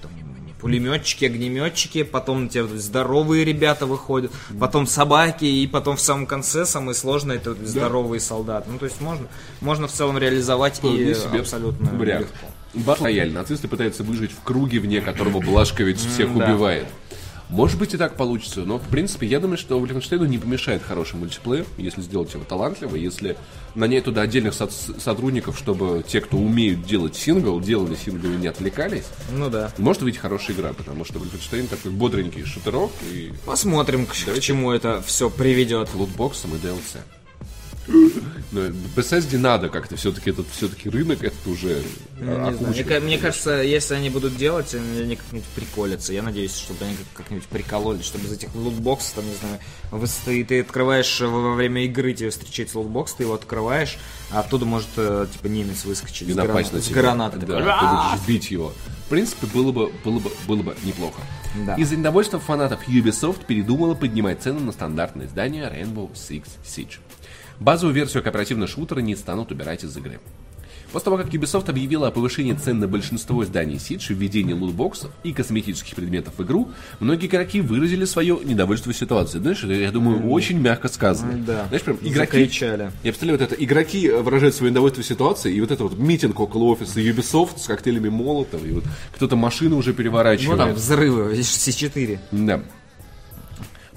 [0.00, 0.12] там,
[0.60, 6.66] пулеметчики, огнеметчики, потом на тебя здоровые ребята выходят, потом собаки, и потом в самом конце
[6.66, 8.70] самое сложное это вот здоровые солдаты.
[8.70, 9.26] Ну, то есть можно,
[9.60, 12.26] можно в целом реализовать и Вполне себе абсолютно вариант.
[12.26, 12.46] легко.
[12.74, 13.32] Батл рояль.
[13.32, 16.46] Нацисты пытаются выжить в круге, вне которого Блашкович всех да.
[17.50, 21.16] Может быть и так получится, но в принципе я думаю, что Wolfenstein не помешает хороший
[21.16, 23.36] мультиплеер, если сделать его талантливо, если
[23.74, 28.46] нанять туда отдельных со- сотрудников, чтобы те, кто умеют делать сингл, делали сингл и не
[28.46, 29.04] отвлекались.
[29.32, 29.72] Ну да.
[29.78, 34.70] Может выйти хорошая игра, потому что Wolfenstein такой бодренький шутерок и Посмотрим, к, к чему
[34.70, 35.88] это все приведет.
[35.94, 36.98] лутбоксом и DLC.
[38.52, 41.82] Bethesda надо как-то, все-таки этот все-таки рынок, это уже
[42.18, 42.72] Ну, не знаю.
[42.74, 46.12] Мне, ка- мне кажется, если они будут делать, они как-нибудь приколятся.
[46.12, 50.44] Я надеюсь, чтобы они как- как-нибудь прикололи, чтобы из этих лутбоксов, там, не знаю, ты,
[50.44, 53.98] ты открываешь э, во время игры, тебе встречается лутбокс, ты его открываешь,
[54.30, 57.00] а оттуда может, э, типа, немец выскочить и с, напасть гранат- на с тебя.
[57.02, 57.40] гранатой.
[57.40, 58.72] Да, такой, ты «А!» будешь бить его.
[59.06, 61.20] В принципе, было бы, было бы, было бы неплохо.
[61.66, 61.74] Да.
[61.74, 66.98] Из-за недовольства фанатов Ubisoft передумала поднимать цены на стандартное издание Rainbow Six Siege.
[67.60, 70.18] Базовую версию кооперативного шутера не станут убирать из игры.
[70.92, 75.32] После того, как Ubisoft объявила о повышении цен на большинство изданий Siege, введении лутбоксов и
[75.32, 79.42] косметических предметов в игру, многие игроки выразили свое недовольство ситуацией.
[79.42, 81.34] Знаешь, это, я думаю, очень мягко сказано.
[81.46, 81.66] Да.
[81.68, 82.38] Знаешь, прям игроки...
[82.38, 82.90] Закричали.
[83.04, 86.64] Я представляю, вот это, игроки выражают свое недовольство ситуацией, и вот это вот митинг около
[86.64, 88.84] офиса Ubisoft с коктейлями Молотова, и вот
[89.14, 90.58] кто-то машину уже переворачивает.
[90.58, 92.18] Ну там взрывы, C4.
[92.32, 92.62] Да.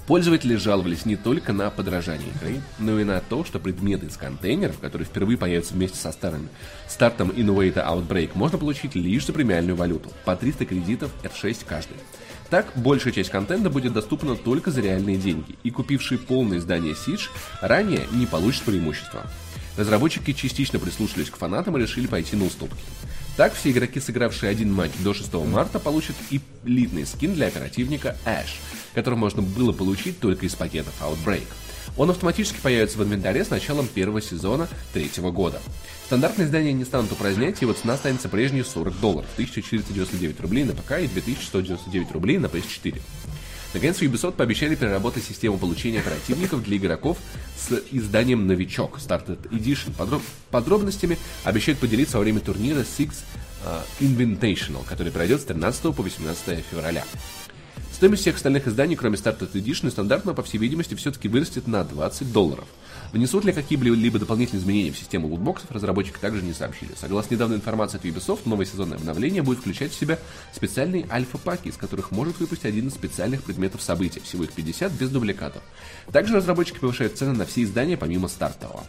[0.06, 4.78] Пользователи жаловались не только на подражание игры, но и на то, что предметы из контейнеров,
[4.78, 6.48] которые впервые появятся вместе со старыми
[6.86, 11.96] стартом Innovator Outbreak, можно получить лишь за премиальную валюту, по 300 кредитов R6 каждый.
[12.50, 17.30] Так, большая часть контента будет доступна только за реальные деньги, и купившие полное издание Siege
[17.62, 19.22] ранее не получат преимущества.
[19.78, 22.84] Разработчики частично прислушались к фанатам и решили пойти на уступки.
[23.36, 26.14] Так, все игроки, сыгравшие один матч до 6 марта, получат
[26.64, 28.58] элитный скин для оперативника Ash,
[28.94, 31.46] который можно было получить только из пакетов Outbreak.
[31.96, 35.60] Он автоматически появится в инвентаре с началом первого сезона третьего года.
[36.06, 41.00] Стандартные издания не станут упразднять, его цена останется прежней 40 долларов, 1499 рублей на ПК
[41.00, 43.00] и 2199 рублей на PS4.
[43.74, 47.18] Наконец, Ubisoft пообещали переработать систему получения оперативников для игроков
[47.58, 49.92] с изданием «Новичок» Started Edition.
[49.98, 53.24] Подроб- подробностями обещают поделиться во время турнира Six
[53.64, 57.04] э, Invitational, который пройдет с 13 по 18 февраля.
[57.94, 61.84] Стоимость всех остальных изданий, кроме Started Edition и стандартного, по всей видимости, все-таки вырастет на
[61.84, 62.64] 20 долларов.
[63.12, 66.90] Внесут ли какие-либо дополнительные изменения в систему лутбоксов, разработчики также не сообщили.
[66.96, 70.18] Согласно недавней информации от Ubisoft, новое сезонное обновление будет включать в себя
[70.52, 75.10] специальные альфа-паки, из которых может выпустить один из специальных предметов события, всего их 50 без
[75.10, 75.62] дубликатов.
[76.10, 78.82] Также разработчики повышают цены на все издания помимо стартового.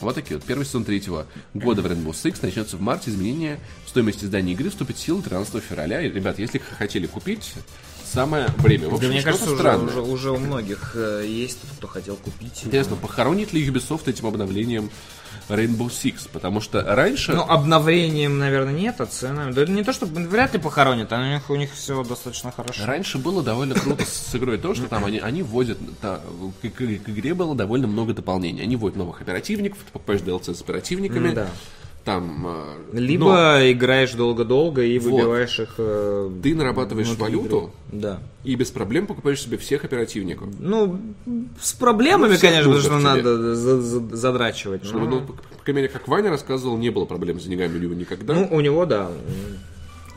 [0.00, 0.46] Вот такие вот.
[0.46, 3.10] Первый сезон третьего года в Rainbow Six начнется в марте.
[3.10, 6.00] Изменение в стоимости издания игры вступит в силу 13 февраля.
[6.00, 7.54] И, ребят, если хотели купить,
[8.12, 8.88] самое время.
[8.88, 12.16] В Да общем, мне что-то кажется, уже, уже, уже у многих э, есть, кто хотел
[12.16, 12.62] купить.
[12.64, 14.90] Интересно, похоронит ли Ubisoft этим обновлением
[15.48, 16.28] Rainbow Six?
[16.32, 17.32] Потому что раньше...
[17.32, 19.52] Ну, обновлением, наверное, нет, а ценами.
[19.52, 22.84] Да не то, что вряд ли похоронят, а у них, у них все достаточно хорошо.
[22.86, 26.20] Раньше было довольно круто с игрой то, что там они, они вводят, та-
[26.62, 28.62] к, к- к игре было довольно много дополнений.
[28.62, 31.28] Они вводят новых оперативников, ты покупаешь DLC с оперативниками.
[31.28, 31.48] М, да.
[32.08, 32.46] Там,
[32.92, 35.10] э, Либо но играешь долго-долго и Вот.
[35.12, 35.74] выбиваешь их.
[35.78, 38.00] э, ты нарабатываешь валюту игры.
[38.00, 38.18] Да.
[38.44, 40.48] и без проблем покупаешь себе всех оперативников.
[40.58, 40.98] Ну,
[41.60, 44.84] с проблемами, Ну, конечно, потому нужно что надо за- за- задрачивать.
[44.86, 47.76] Чтобы, но- ну, по, по крайней мере, как Ваня рассказывал, не было проблем с деньгами
[47.76, 48.32] у него никогда.
[48.34, 49.10] Ну, у него, да.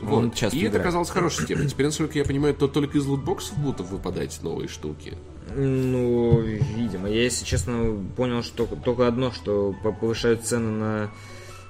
[0.00, 0.16] Вот.
[0.18, 0.82] Он часто и это играет.
[0.86, 1.68] оказалось хорошей системой.
[1.68, 5.14] Теперь, насколько я понимаю, то только из лутбоксов будут выпадать новые штуки.
[5.54, 7.08] Ну, видимо.
[7.08, 11.10] Я, если честно, понял, что только одно, что по- повышают цены на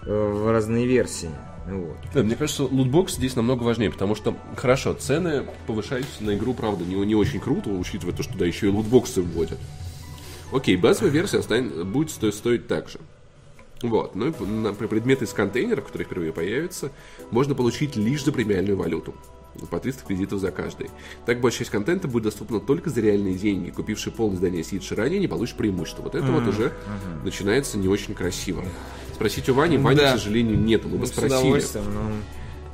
[0.06, 1.30] э, разные версии.
[1.66, 1.96] Вот.
[2.12, 6.84] Да, мне кажется, лутбокс здесь намного важнее, потому что, хорошо, цены повышаются на игру, правда,
[6.84, 9.58] не, не очень круто, учитывая то, что да, еще и лутбоксы вводят.
[10.52, 12.98] Окей, базовая версия останет, будет сто- стоить так же.
[13.82, 16.90] Вот, ну и на- предметы из контейнеров, которые впервые появятся,
[17.30, 19.14] можно получить лишь за премиальную валюту.
[19.70, 20.88] По 300 кредитов за каждый.
[21.26, 23.68] Так большая часть контента будет доступна только за реальные деньги.
[23.70, 26.02] Купивший полное издание Сидж ранее не получит преимущество.
[26.02, 26.72] Вот это вот уже
[27.22, 28.64] начинается не очень красиво.
[29.22, 30.08] Спросить у Вани, Вани, Да.
[30.08, 30.84] к сожалению, нет.
[30.84, 31.64] Мы бы Ну, спросили.
[31.78, 32.10] но...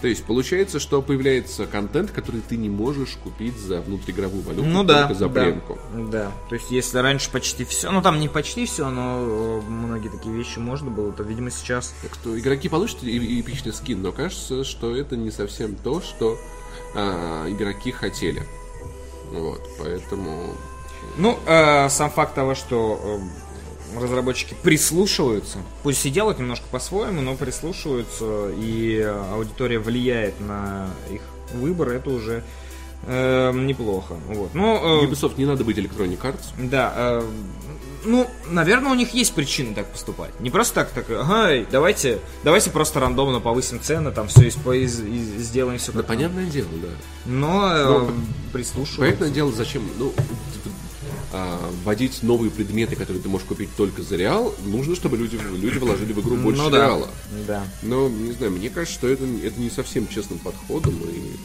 [0.01, 4.85] То есть получается, что появляется контент, который ты не можешь купить за внутриигровую валюту, Ну
[4.85, 5.79] только да, за да, пленку.
[6.11, 6.33] да.
[6.49, 10.35] То есть, если раньше почти все, ну там не почти все, но э, многие такие
[10.35, 14.97] вещи можно было, то, видимо, сейчас Так что игроки получат эпичный скин, но кажется, что
[14.97, 16.39] это не совсем то, что
[16.95, 18.43] а, игроки хотели.
[19.33, 20.55] Вот, поэтому...
[21.19, 23.19] Ну, э, сам факт того, что э,
[23.97, 31.23] разработчики прислушиваются, пусть и делают немножко по-своему, но прислушиваются, и э, аудитория влияет на их
[31.55, 32.43] выбор, это уже
[33.07, 34.15] э, неплохо.
[34.29, 34.55] Вот.
[34.55, 36.45] Ну, э, Ubisoft не надо быть Electronic Arts.
[36.59, 37.23] да, э,
[38.05, 40.31] ну, наверное, у них есть причины так поступать.
[40.41, 45.93] Не просто так, так, ага, давайте, давайте просто рандомно повысим цены, там все сделаем все
[45.93, 46.89] Да, понятное дело, да.
[47.27, 48.11] Но э, Ну,
[48.53, 48.99] прислушиваются.
[49.01, 50.13] Понятное дело, зачем, ну,
[51.33, 55.79] а, вводить новые предметы, которые ты можешь купить только за реал, нужно, чтобы люди, люди
[55.79, 56.79] вложили в игру больше ну, да.
[56.79, 57.09] реала.
[57.47, 57.65] Да.
[57.83, 61.37] Но, не знаю, мне кажется, что это, это не совсем честным подходом, и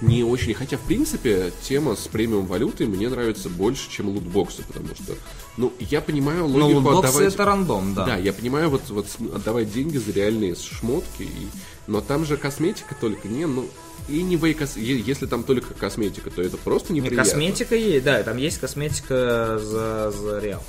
[0.00, 0.54] не очень.
[0.54, 5.14] Хотя, в принципе, тема с премиум валютой мне нравится больше, чем лутбоксы, потому что,
[5.56, 7.34] ну, я понимаю Но логику лутбоксы отдавать...
[7.34, 8.06] это рандом, да.
[8.06, 11.48] Да, я понимаю, вот, вот отдавать деньги за реальные шмотки, и...
[11.86, 13.68] но там же косметика только, не, ну,
[14.10, 14.76] и не вейкос...
[14.76, 17.30] Если там только косметика, то это просто Не, неприятно.
[17.30, 20.62] косметика есть, да, там есть косметика за, за реал.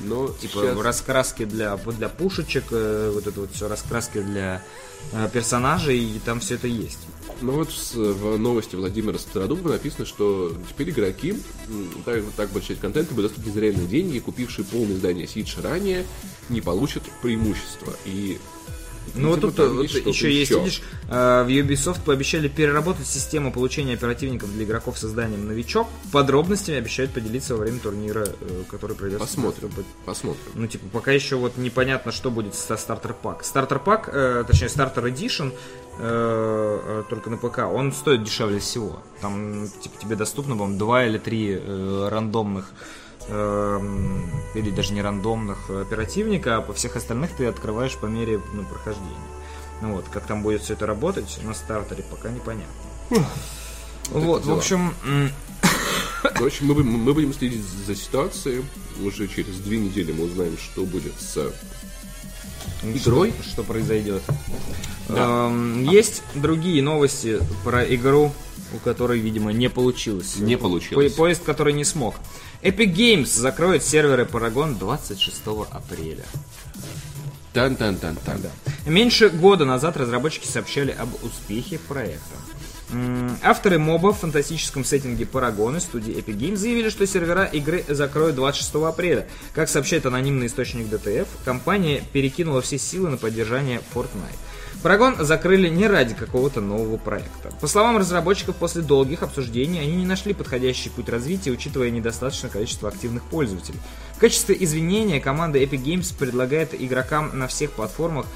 [0.00, 4.64] Но Типа щас- раскраски для, для пушечек, э, вот это вот все раскраски для
[5.12, 6.98] э, персонажей, и там все это есть.
[7.40, 11.34] Ну вот в новости Владимира Стародуба написано, что теперь игроки,
[12.04, 16.04] так, так большая часть контента будет доступны за реальные деньги, купившие полное издание Сидж ранее,
[16.48, 17.92] не получат преимущества.
[18.04, 18.38] И
[19.14, 20.60] Ну вот тут там вот что-то еще есть, еще.
[20.60, 25.88] видишь, э, в Ubisoft пообещали переработать систему получения оперативников для игроков созданием новичок.
[26.12, 29.18] Подробностями обещают поделиться во время турнира, э, который пройдет.
[29.18, 30.42] Посмотрим, 17 посмотрим.
[30.54, 33.44] Ну, типа, пока еще вот непонятно, что будет со стартер пак.
[33.44, 34.10] Стартер пак,
[34.46, 35.52] точнее, стартер Edition,
[35.98, 39.02] э, только на ПК, он стоит дешевле всего.
[39.20, 41.60] Там, типа, тебе доступно, по два или три
[42.08, 42.72] рандомных
[43.28, 49.16] или даже не рандомных оперативника, а по всех остальных ты открываешь по мере ну, прохождения.
[49.80, 53.26] Ну вот, как там будет все это работать на стартере, пока непонятно.
[54.10, 54.94] Вот, в общем,
[56.22, 58.64] общем, мы, будем- мы будем следить за ситуацией.
[59.02, 61.52] Уже через две недели мы узнаем, что будет с
[62.82, 63.32] игрой.
[63.40, 64.22] что, что произойдет.
[65.08, 68.32] Эм, есть другие новости про игру,
[68.74, 70.36] у которой, видимо, не получилось.
[70.36, 71.12] Не получилось.
[71.12, 72.14] По- поезд, который не смог.
[72.62, 75.42] Epic Games закроет серверы Paragon 26
[75.72, 76.24] апреля.
[77.52, 78.40] Тан-тан-тан-тан.
[78.86, 82.36] Меньше года назад разработчики сообщали об успехе проекта.
[83.42, 88.74] Авторы моба в фантастическом сеттинге из студии Epic Games заявили, что сервера игры закроют 26
[88.86, 89.26] апреля.
[89.54, 94.38] Как сообщает анонимный источник DTF, компания перекинула все силы на поддержание Fortnite.
[94.82, 97.52] Paragon закрыли не ради какого-то нового проекта.
[97.60, 102.88] По словам разработчиков, после долгих обсуждений они не нашли подходящий путь развития, учитывая недостаточное количество
[102.88, 103.78] активных пользователей.
[104.16, 108.26] В качестве извинения команда Epic Games предлагает игрокам на всех платформах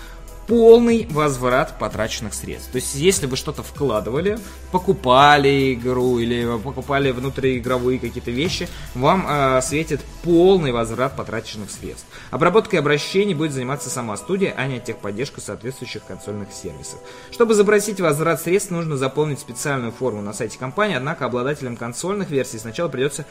[0.47, 2.71] полный возврат потраченных средств.
[2.71, 4.39] То есть, если вы что-то вкладывали,
[4.71, 12.07] покупали игру или покупали внутриигровые какие-то вещи, вам э, светит полный возврат потраченных средств.
[12.31, 16.99] Обработкой обращений будет заниматься сама студия, а не техподдержка соответствующих консольных сервисов.
[17.31, 22.59] Чтобы запросить возврат средств, нужно заполнить специальную форму на сайте компании, однако обладателям консольных версий
[22.59, 23.27] сначала придется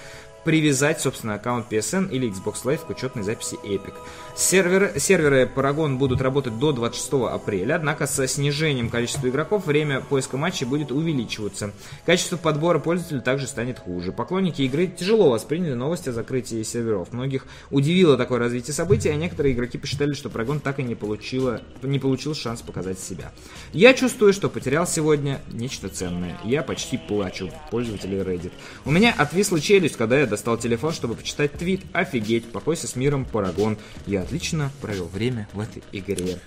[0.46, 3.96] привязать, собственно, аккаунт PSN или Xbox Live к учетной записи Epic.
[4.38, 10.36] Сервер, серверы Paragon будут работать до 26 апреля, однако со снижением количества игроков время поиска
[10.36, 11.72] матчей будет увеличиваться.
[12.06, 14.12] Качество подбора пользователей также станет хуже.
[14.12, 17.14] Поклонники игры тяжело восприняли новость о закрытии серверов.
[17.14, 21.62] Многих удивило такое развитие событий, а некоторые игроки посчитали, что Paragon так и не, получила,
[21.82, 23.32] не получил шанс показать себя.
[23.72, 26.38] Я чувствую, что потерял сегодня нечто ценное.
[26.44, 28.52] Я почти плачу, пользователи Reddit.
[28.84, 31.84] У меня отвисла челюсть, когда я достал телефон, чтобы почитать твит.
[31.94, 33.78] Офигеть, покойся с миром, Парагон.
[34.06, 36.40] Я отлично провел время в этой игре.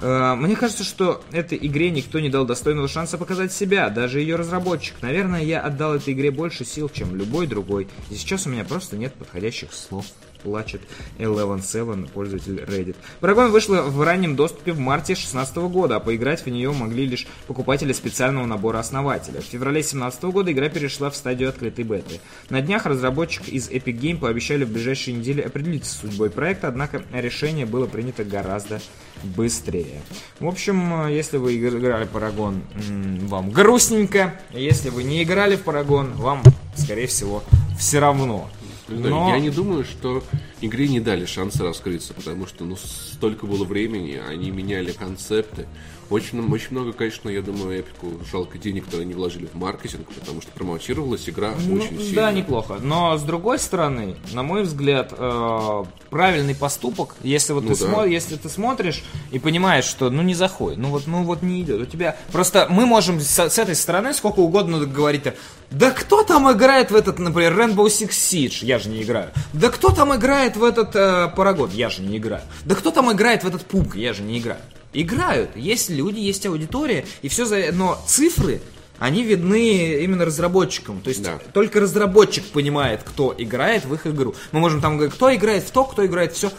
[0.00, 4.36] Э, Мне кажется, что этой игре никто не дал достойного шанса показать себя, даже ее
[4.36, 4.96] разработчик.
[5.02, 7.88] Наверное, я отдал этой игре больше сил, чем любой другой.
[8.10, 10.06] И сейчас у меня просто нет подходящих слов
[10.48, 10.80] плачет
[11.18, 12.96] Eleven Seven, пользователь Reddit.
[13.20, 17.26] Paragon вышла в раннем доступе в марте 2016 года, а поиграть в нее могли лишь
[17.46, 19.40] покупатели специального набора основателя.
[19.42, 22.20] В феврале 2017 года игра перешла в стадию открытой беты.
[22.48, 27.02] На днях разработчик из Epic Game пообещали в ближайшие недели определиться с судьбой проекта, однако
[27.12, 28.80] решение было принято гораздо
[29.22, 30.00] быстрее.
[30.40, 34.34] В общем, если вы играли в м, вам грустненько.
[34.52, 36.42] Если вы не играли в Paragon, вам,
[36.74, 37.44] скорее всего,
[37.78, 38.48] все равно.
[38.88, 40.22] Знаю, Но- Я не думаю, что
[40.60, 45.66] игре не дали шанса раскрыться, потому что ну, столько было времени, они меняли концепты.
[46.10, 50.40] Очень, очень много, конечно, я думаю, Эпику жалко денег, которые они вложили в маркетинг, потому
[50.40, 52.14] что промоутировалась игра Ну, очень сильно.
[52.22, 52.78] Да, неплохо.
[52.82, 57.92] Но с другой стороны, на мой взгляд, э, правильный поступок, если вот Ну ты да.
[57.92, 61.60] смо- если ты смотришь и понимаешь, что ну не заходит, ну вот, ну вот не
[61.60, 61.82] идет.
[61.82, 65.24] У тебя просто мы можем с, с этой стороны сколько угодно говорить,
[65.70, 69.30] да кто там играет в этот, например, Rainbow Six Siege, я же не играю.
[69.52, 72.42] Да кто там играет в этот э, Paragon, я же не играю.
[72.64, 74.60] Да кто там играет в этот PUBG, я же не играю.
[74.94, 77.70] Играют, есть люди, есть аудитория, и все за...
[77.72, 78.62] Но цифры,
[78.98, 81.02] они видны именно разработчикам.
[81.02, 81.38] То есть Да.
[81.52, 84.34] только разработчик понимает, кто играет в их игру.
[84.52, 86.50] Мы можем там говорить, кто играет в то, кто играет в все.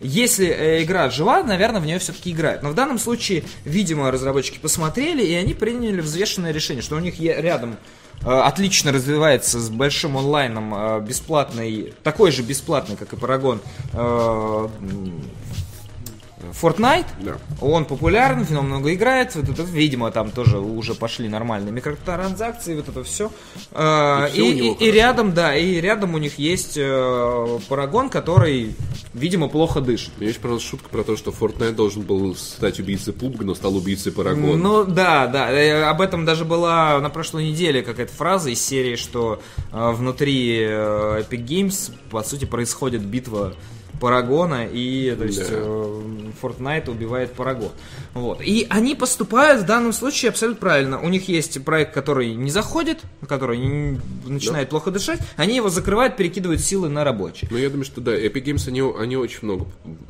[0.00, 2.62] Если э, игра жива, наверное, в нее все-таки играют.
[2.62, 7.18] Но в данном случае, видимо, разработчики посмотрели, и они приняли взвешенное решение, что у них
[7.18, 7.78] рядом
[8.24, 13.60] отлично развивается с большим онлайном э, бесплатный, такой же бесплатный, как и Paragon,
[13.92, 14.68] э,
[16.60, 17.06] Fortnite.
[17.20, 17.36] Да.
[17.60, 19.34] Он популярен, в нем много играет.
[19.34, 23.26] Вот это, видимо, там тоже уже пошли нормальные микротранзакции, вот это все.
[23.72, 24.92] И всё у И, него и хорошо.
[24.94, 28.74] рядом, да, и рядом у них есть э, Парагон, который,
[29.14, 30.12] видимо, плохо дышит.
[30.16, 33.54] У меня есть, пожалуйста, шутка про то, что Fortnite должен был стать убийцей PUBG, но
[33.54, 34.56] стал убийцей Парагона.
[34.56, 35.50] Ну да, да.
[35.50, 39.40] э, Об этом даже была на прошлой неделе какая-то фраза из серии, что
[39.72, 43.54] э, внутри э, Epic Games, по сути, происходит битва
[44.00, 45.56] Парагона, и то есть Да.
[45.56, 46.02] э,
[46.40, 47.70] Fortnite убивает Парагон.
[48.20, 48.40] Вот.
[48.42, 51.00] И они поступают в данном случае абсолютно правильно.
[51.00, 56.16] У них есть проект, который не заходит, который не- начинает плохо дышать, они его закрывают,
[56.16, 57.46] перекидывают силы на рабочий.
[57.50, 59.66] Ну, я думаю, что да, Epic Games, они, они очень много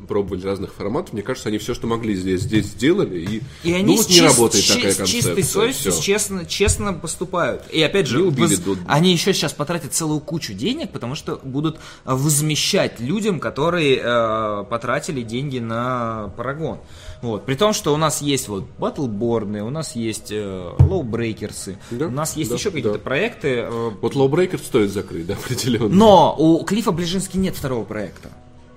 [0.07, 1.13] пробовали разных форматов.
[1.13, 4.15] Мне кажется, они все, что могли здесь, здесь сделали, и, И они ну, вот не
[4.19, 5.05] чис- работает с такая концепция.
[5.35, 7.63] чистой совестью, честно, честно поступают.
[7.71, 11.39] И опять же, Не убили воз- они еще сейчас потратят целую кучу денег, потому что
[11.43, 16.79] будут возмещать людям, которые э, потратили деньги на Парагон.
[17.21, 17.45] Вот.
[17.45, 22.11] При том, что у нас есть вот Battleborn, у нас есть э, Lowbreakers, Да, у
[22.11, 22.99] нас есть да, еще какие-то да.
[22.99, 23.47] проекты.
[23.69, 25.89] э, Вот Lowbreaker стоит закрыть, да, определенно.
[25.89, 28.29] но у Клифа Ближински нет второго проекта.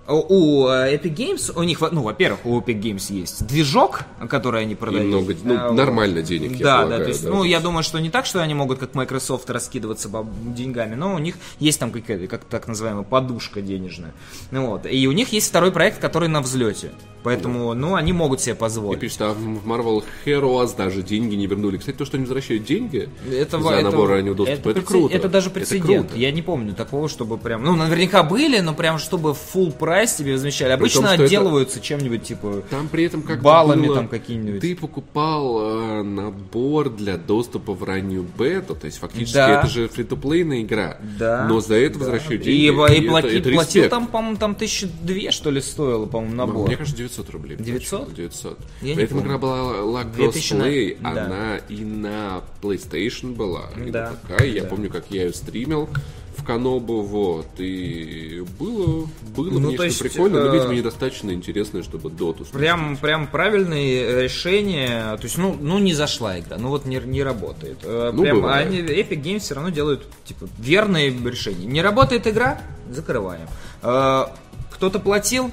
[0.09, 4.75] У э, Epic Games, у них, ну, во-первых, у Epic Games есть движок, который они
[4.75, 5.07] продают.
[5.07, 7.85] много- ну, Э, нормально денег, я да, полагаю, да, то есть, да, ну, я думаю,
[7.85, 10.11] что не так, что они могут, как Microsoft, раскидываться
[10.57, 14.13] деньгами, но у них есть там какая-то, как так называемая, подушка денежная.
[14.51, 14.87] Ну, вот.
[14.91, 16.91] И у них есть второй проект, который на взлете.
[17.23, 19.01] Поэтому, ну, они могут себе И позволить.
[19.01, 21.77] пишет, а в Marvel Heroes даже деньги не вернули.
[21.77, 25.15] Кстати, то, что они возвращают деньги Это, за это- набор раннего доступа, это, прецед- круто.
[25.17, 26.09] Это даже Это прецедент.
[26.09, 26.19] круто.
[26.21, 27.63] Я не помню такого, чтобы прям...
[27.65, 30.73] Ну, наверняка были, но прям чтобы full прайс тебе возмещали.
[30.73, 32.63] Обычно том, что это- отделываются чем-нибудь типа...
[32.71, 34.61] Там при этом как Баллами было, там какими-нибудь.
[34.61, 35.61] Ты покупал
[36.01, 39.61] э, набор для доступа в раннюю бету, то есть фактически Да.
[39.61, 40.99] это же фри-то-плейная игра.
[41.19, 41.47] Да.
[41.49, 42.05] Но за это да.
[42.07, 42.61] возвращают И, деньги.
[42.63, 42.77] и, это-
[43.09, 43.91] плати- это платил респект.
[43.91, 46.67] там, по-моему, там тысячи две, что ли, стоило, по-моему, Ну, набор.
[46.67, 47.57] Мне кажется, 900 рублей.
[47.59, 48.15] 900?
[48.15, 48.59] 900.
[48.81, 49.29] Я При этом помню.
[49.33, 51.25] игра была La 2000 на- Crossplay, да.
[51.27, 54.11] она и на PlayStation была, и Да.
[54.29, 54.45] на ПК.
[54.45, 54.69] И Я Да.
[54.69, 55.89] помню, как я ее стримил
[56.37, 59.07] в Канобу, вот, и было,
[59.37, 63.27] было Ну, внешне то есть, прикольно, но, э, видимо, недостаточно интересно, чтобы доту Прям, прям
[63.27, 65.15] правильные решения.
[65.19, 67.79] То есть, ну, ну не зашла игра, ну вот не, не работает.
[67.83, 68.67] Э, Ну, прям, бывает.
[68.69, 71.67] они, Epic Games все равно делают типа верные решения.
[71.67, 72.61] Не работает игра,
[72.91, 73.49] закрываем.
[73.83, 74.25] Э,
[74.71, 75.53] Кто-то платил,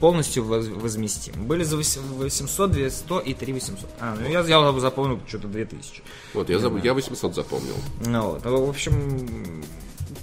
[0.00, 1.32] полностью воз- возместим.
[1.46, 3.88] Были за 800, 200 и 3 800.
[4.00, 6.02] А, ну я, я запомнил что-то 2000.
[6.34, 7.74] Вот, я, заб- я 800 запомнил.
[8.06, 9.62] Ну, вот, в общем,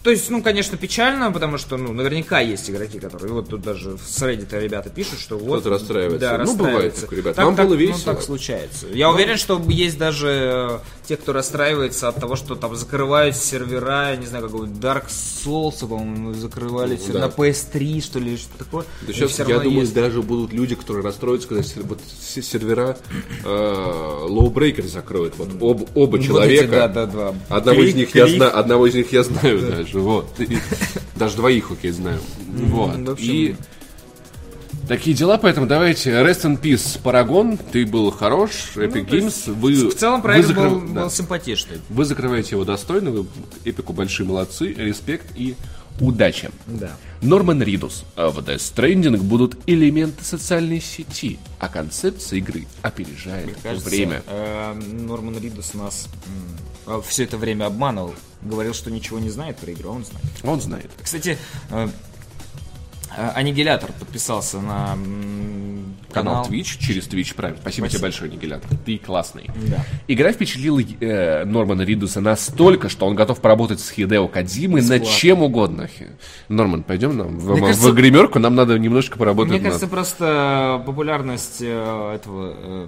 [0.04, 3.98] то есть, ну, конечно, печально, потому что, ну, наверняка есть игроки, которые, вот тут даже
[3.98, 5.60] с Reddit ребята пишут, что вот...
[5.62, 6.20] Кто-то расстраивается.
[6.38, 7.36] Да, Ну, бывает такое, ребят.
[7.36, 8.14] Так, Вам так, было ну, весело?
[8.14, 8.88] так случается.
[8.88, 14.10] Я уверен, что есть даже э, те, кто расстраивается от того, что там закрывают сервера,
[14.10, 17.20] я не знаю, какого-нибудь Dark Souls, по-моему, закрывали Ну, да.
[17.20, 18.84] на PS3, что ли, что такое.
[19.04, 19.94] Да сейчас, я думаю, есть.
[19.94, 22.98] даже будут люди, которые расстроятся, когда сер- вот сервера
[23.46, 23.48] э,
[24.30, 25.36] Lowbreaker закроют.
[25.38, 26.72] Вот об- оба Вот эти, человека.
[26.72, 27.34] да, да, да.
[27.50, 28.36] Одного из Крик, них я крик.
[28.36, 30.28] знаю, одного из них я знаю даже, вот.
[30.40, 30.58] И
[31.16, 32.20] даже двоих, окей, знаю.
[32.48, 33.18] Вот.
[33.20, 33.56] И
[34.88, 39.90] такие дела, поэтому давайте Rest in Peace, Парагон, ты был хорош, Epic Games, вы Ну,
[39.92, 41.02] В целом вы проект закры- был, да.
[41.04, 41.82] был симпатичный.
[41.90, 43.26] Вы закрываете его достойно, вы
[43.66, 45.56] Эпику большие молодцы, респект и
[46.00, 46.50] удачи.
[46.68, 46.96] Да.
[47.22, 48.04] Норман Ридус.
[48.16, 54.22] А В Death Stranding будут элементы социальной сети, а концепция игры опережает Кажется, время.
[54.28, 56.08] э, Норман Ридус нас
[57.08, 58.14] все это время обманывал.
[58.44, 60.26] Говорил, что ничего не знает про игру, а он знает.
[60.44, 60.92] Он знает.
[61.02, 61.38] Кстати,
[61.72, 61.88] э,
[63.18, 64.98] Аннигилятор подписался на
[66.14, 66.46] Канал канал.
[66.50, 67.58] Twitch через Twitch Prime.
[67.60, 68.70] Спасибо, тебе большое, Нигелятор.
[68.86, 69.50] Ты классный.
[69.68, 69.84] Да.
[70.08, 75.18] Игра впечатлила э, Нормана Ридуса настолько, что он готов поработать с Хидео Кадзимой над Бесплатно.
[75.20, 75.90] чем угодно.
[76.48, 80.82] Норман, пойдем нам в, кажется- в гримерку, нам надо немножко поработать Мне над- кажется, просто
[80.86, 82.88] популярность э, этого э,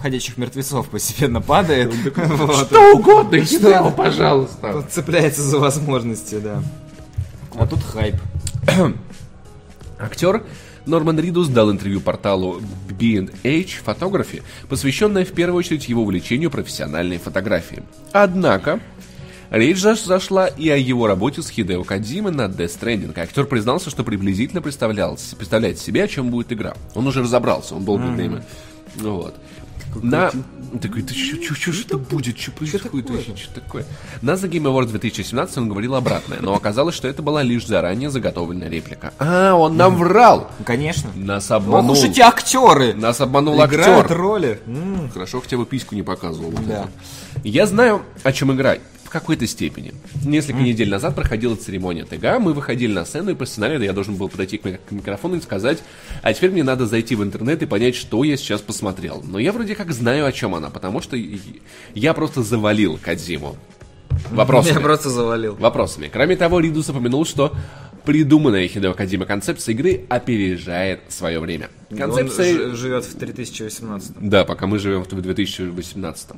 [0.00, 1.92] ходячих мертвецов постепенно падает.
[2.14, 4.82] Что угодно, Хидео, пожалуйста.
[4.90, 6.62] Цепляется за возможности, да.
[7.56, 8.16] А тут хайп.
[10.04, 10.42] Актер
[10.86, 17.82] Норман Ридус дал интервью порталу B&H Photography, посвященное в первую очередь его увлечению профессиональной фотографией.
[18.12, 18.80] Однако,
[19.50, 23.18] речь заш- зашла и о его работе с Хидео Кадзимой над Death Stranding.
[23.18, 26.74] Актер признался, что приблизительно представлял, представляет себе, о чем будет игра.
[26.94, 28.44] Он уже разобрался, он долгое время.
[28.96, 29.32] Ну
[29.94, 30.02] Вот.
[30.04, 30.30] На...
[30.82, 33.84] Такой, ты что, что, что это будет, что происходит вообще, что такое?
[34.22, 38.10] На The Game Awards 2017 он говорил обратное, но оказалось, что это была лишь заранее
[38.10, 39.12] заготовленная реплика.
[39.20, 40.50] А, он нам врал!
[40.64, 41.10] Конечно.
[41.14, 41.92] Нас Ох обманул.
[41.92, 42.92] уж эти актеры.
[42.94, 44.16] Нас обманул Играют актер.
[44.16, 44.60] роли.
[44.66, 46.52] М, Хорошо, хотя бы письку не показывал.
[46.66, 46.88] Да.
[47.44, 48.76] Я знаю, о чем игра.
[49.14, 49.94] Какой-то степени.
[50.24, 54.16] Несколько недель назад проходила церемония ТГ, мы выходили на сцену, и по сценарию я должен
[54.16, 55.82] был подойти к ми- к микрофону и сказать,
[56.22, 59.22] а теперь мне надо зайти в интернет и понять, что я сейчас посмотрел.
[59.24, 61.16] Но я вроде как знаю, о чем она, потому что
[61.94, 63.56] я просто завалил Кадзиму.
[64.30, 64.74] Вопросами.
[64.74, 65.54] Я просто завалил.
[65.54, 66.10] Вопросами.
[66.12, 67.52] Кроме того, Ридус упомянул, что
[68.04, 71.70] придуманная Хидео Кадима концепция игры опережает свое время.
[71.96, 72.68] Концепция...
[72.70, 74.12] Он живет в 3018.
[74.20, 76.28] Да, пока мы живем в 2018.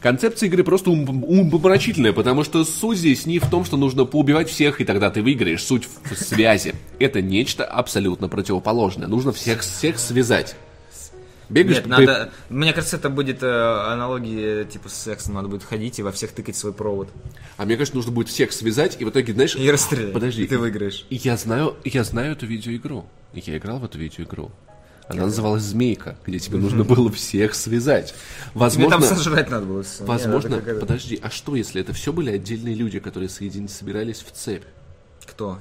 [0.00, 4.48] Концепция игры просто ум- умопомрачительная, потому что суть здесь не в том, что нужно поубивать
[4.48, 5.62] всех, и тогда ты выиграешь.
[5.62, 6.74] Суть в связи.
[6.98, 9.08] Это нечто абсолютно противоположное.
[9.08, 10.56] Нужно всех, всех связать.
[11.48, 12.32] Бегаешь, Нет, надо...
[12.50, 15.34] Мне кажется, это будет э, аналогии типа с сексом.
[15.34, 17.08] Надо будет ходить и во всех тыкать свой провод.
[17.56, 19.54] А мне кажется, нужно будет всех связать, и в итоге, знаешь...
[19.54, 20.12] И расстрелять.
[20.12, 20.42] Подожди.
[20.42, 21.06] И ты выиграешь.
[21.08, 23.06] Я знаю, я знаю эту видеоигру.
[23.32, 24.50] Я играл в эту видеоигру.
[25.08, 28.08] Она называлась «Змейка», где тебе нужно было всех связать.
[28.08, 28.18] Тебе
[28.54, 32.30] Возможно, там сожрать надо было возможно, это какая-то- подожди, а что, если это все были
[32.30, 33.68] отдельные люди, которые соедин...
[33.68, 34.64] собирались в цепь?
[35.26, 35.60] Кто?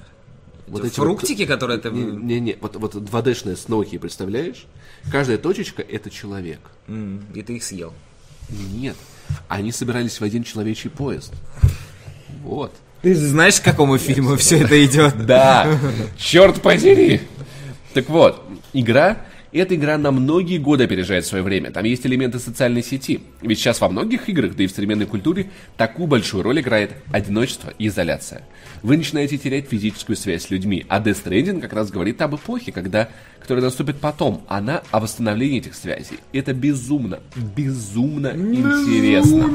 [0.67, 1.91] Вот Эти вот- Фруктики, которые ты...
[1.91, 4.65] Не-не, вот, вот 2D-шные сноуки, представляешь?
[5.11, 6.59] Каждая точечка— это человек.
[6.87, 7.93] М, И ты их съел.
[8.49, 8.95] Нет,
[9.47, 11.33] они собирались в один человечий поезд.
[12.43, 12.73] Вот.
[13.03, 15.25] Ты знаешь, к какому фильму все это идет?
[15.27, 15.79] Да,
[16.17, 17.21] черт подери.
[17.93, 18.43] Так вот,
[18.73, 19.24] игра
[19.59, 21.71] эта игра на многие годы опережает свое время.
[21.71, 23.21] Там есть элементы социальной сети.
[23.41, 25.47] Ведь сейчас во многих играх, да и в современной культуре,
[25.77, 28.43] такую большую роль играет одиночество и изоляция.
[28.83, 32.71] Вы начинаете терять физическую связь с людьми, а Death Stranding как раз говорит об эпохе,
[32.71, 34.43] когда, которая наступит потом.
[34.47, 36.19] Она о восстановлении этих связей.
[36.33, 37.19] Это безумно,
[37.55, 39.47] безумно интересно.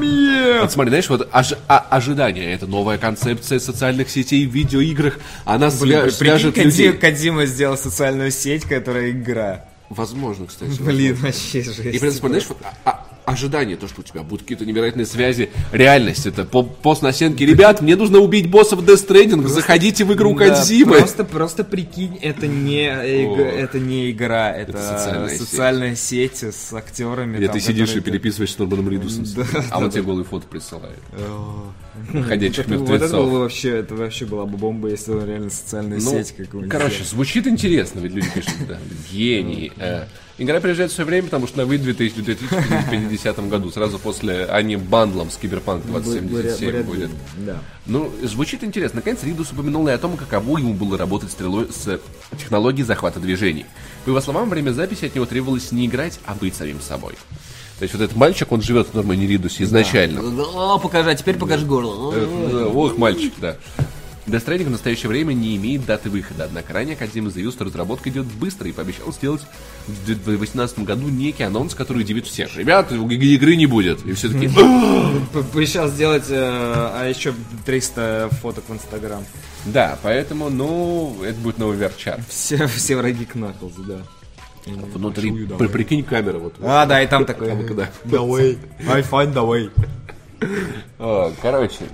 [0.61, 5.19] Вот смотри, знаешь, вот ожи- а- ожидание, это новая концепция социальных сетей в видеоиграх.
[5.45, 6.93] Она свя- свяжет Прикинь, людей.
[6.93, 9.65] Кодзима сделал социальную сеть, которая игра.
[9.91, 10.81] Возможно, кстати.
[10.81, 11.79] Блин, вообще жесть.
[11.79, 15.05] И, в принципе, знаешь, вот, а- а- ожидание, то, что у тебя будут какие-то невероятные
[15.05, 17.45] связи, реальность, это по- пост на стенке.
[17.45, 20.97] Ребят, мне нужно убить боссов Death Stranding, заходите в игру Да, Кодзимы.
[20.97, 23.35] Просто, просто прикинь, это не, О.
[23.41, 26.43] это не игра, это, социальная социальная, сеть.
[26.43, 27.37] с актерами.
[27.37, 30.25] Где там, ты сидишь и которые- переписываешь с Норманом Ридусом, Да, а он тебе голые
[30.25, 30.99] фото присылает.
[32.27, 33.29] Ходячих Это- Вот это было мертвецов.
[33.31, 36.71] вообще, это вообще была бы бомба, если он реально социальная Ну, сеть какую-нибудь.
[36.71, 38.77] короче, звучит интересно, ведь люди пишут, да,
[39.11, 39.71] гений.
[40.41, 44.49] Игра приезжает в свое время, потому что она выйдет в 2000 2050 году, сразу после,
[44.63, 47.09] не бандлом с Киберпанк Вряд- 2077 вряд будет.
[47.45, 47.59] Да.
[47.85, 48.97] Ну, звучит интересно.
[48.97, 51.99] Наконец, Ридус упомянул и о том, каково ему было работать стрелой с
[52.39, 53.67] технологией захвата движений.
[54.03, 57.13] По его словам, во время записи от него требовалось не играть, а быть самим собой.
[57.77, 60.21] То есть вот этот мальчик, он живет в Нормане Ридусе изначально.
[60.21, 62.13] О, покажи, а теперь покажи горло.
[62.15, 63.57] Э, Ох, мальчик, да.
[64.31, 68.09] Death Stranding в настоящее время не имеет даты выхода, однако ранее Кодзима заявил, что разработка
[68.09, 69.41] идет быстро и пообещал сделать
[69.87, 72.57] в 2018 году некий анонс, который удивит всех.
[72.57, 74.05] Иг- игры не будет.
[74.05, 74.49] И все таки
[75.33, 77.33] Пообещал сделать, э, а еще
[77.65, 79.23] 300 фоток в Инстаграм.
[79.65, 82.19] Да, поэтому, ну, это будет новый верчар.
[82.27, 83.97] Все, все враги Кнаклза, да.
[84.65, 86.53] Внутри, при- прикинь, камера вот.
[86.61, 87.51] А, да, и там такой.
[87.73, 87.89] Да.
[88.05, 88.57] Давай.
[88.87, 89.71] I find the way.
[91.41, 91.85] Короче,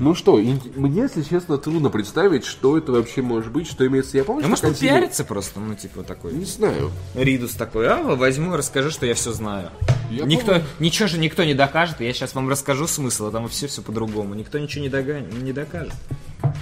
[0.00, 4.16] ну что, мне, если честно, трудно представить, что это вообще может быть, что имеется.
[4.16, 6.32] Я помню, Ну, что может, он пиарится просто, ну, типа, такой.
[6.32, 6.90] Не знаю.
[7.14, 9.70] Ридус такой, а, возьму и расскажу, что я все знаю.
[10.10, 10.64] Я никто, помню.
[10.80, 14.34] ничего же никто не докажет, я сейчас вам расскажу смысл, а там все все по-другому.
[14.34, 15.94] Никто ничего не, дога- не докажет.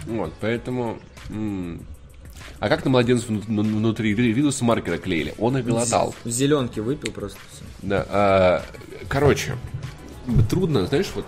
[0.06, 0.98] Вот, поэтому...
[2.58, 5.34] А как на младенцев вну- вну- внутри Ри- Ридуса маркера клеили?
[5.38, 6.14] Он их глотал.
[6.24, 7.64] Зеленки выпил просто все.
[7.82, 8.62] Да, а,
[9.08, 9.56] короче,
[10.48, 11.24] трудно, знаешь, вот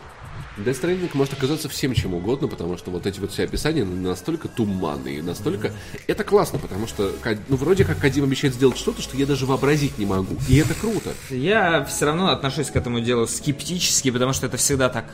[0.57, 5.23] Stranding может оказаться всем чем угодно, потому что вот эти вот все описания настолько туманные,
[5.23, 5.73] настолько...
[6.07, 7.13] Это классно, потому что,
[7.49, 10.37] ну, вроде как Кадим обещает сделать что-то, что я даже вообразить не могу.
[10.49, 11.13] И это круто.
[11.31, 15.07] Я все равно отношусь к этому делу скептически, потому что это всегда так.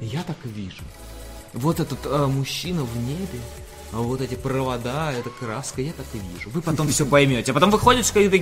[0.00, 0.82] Я так вижу.
[1.54, 3.40] Вот этот э, мужчина в небе,
[3.92, 6.50] а вот эти провода, эта краска, я так и вижу.
[6.50, 7.52] Вы потом все поймете.
[7.52, 8.36] А потом выходит какая-то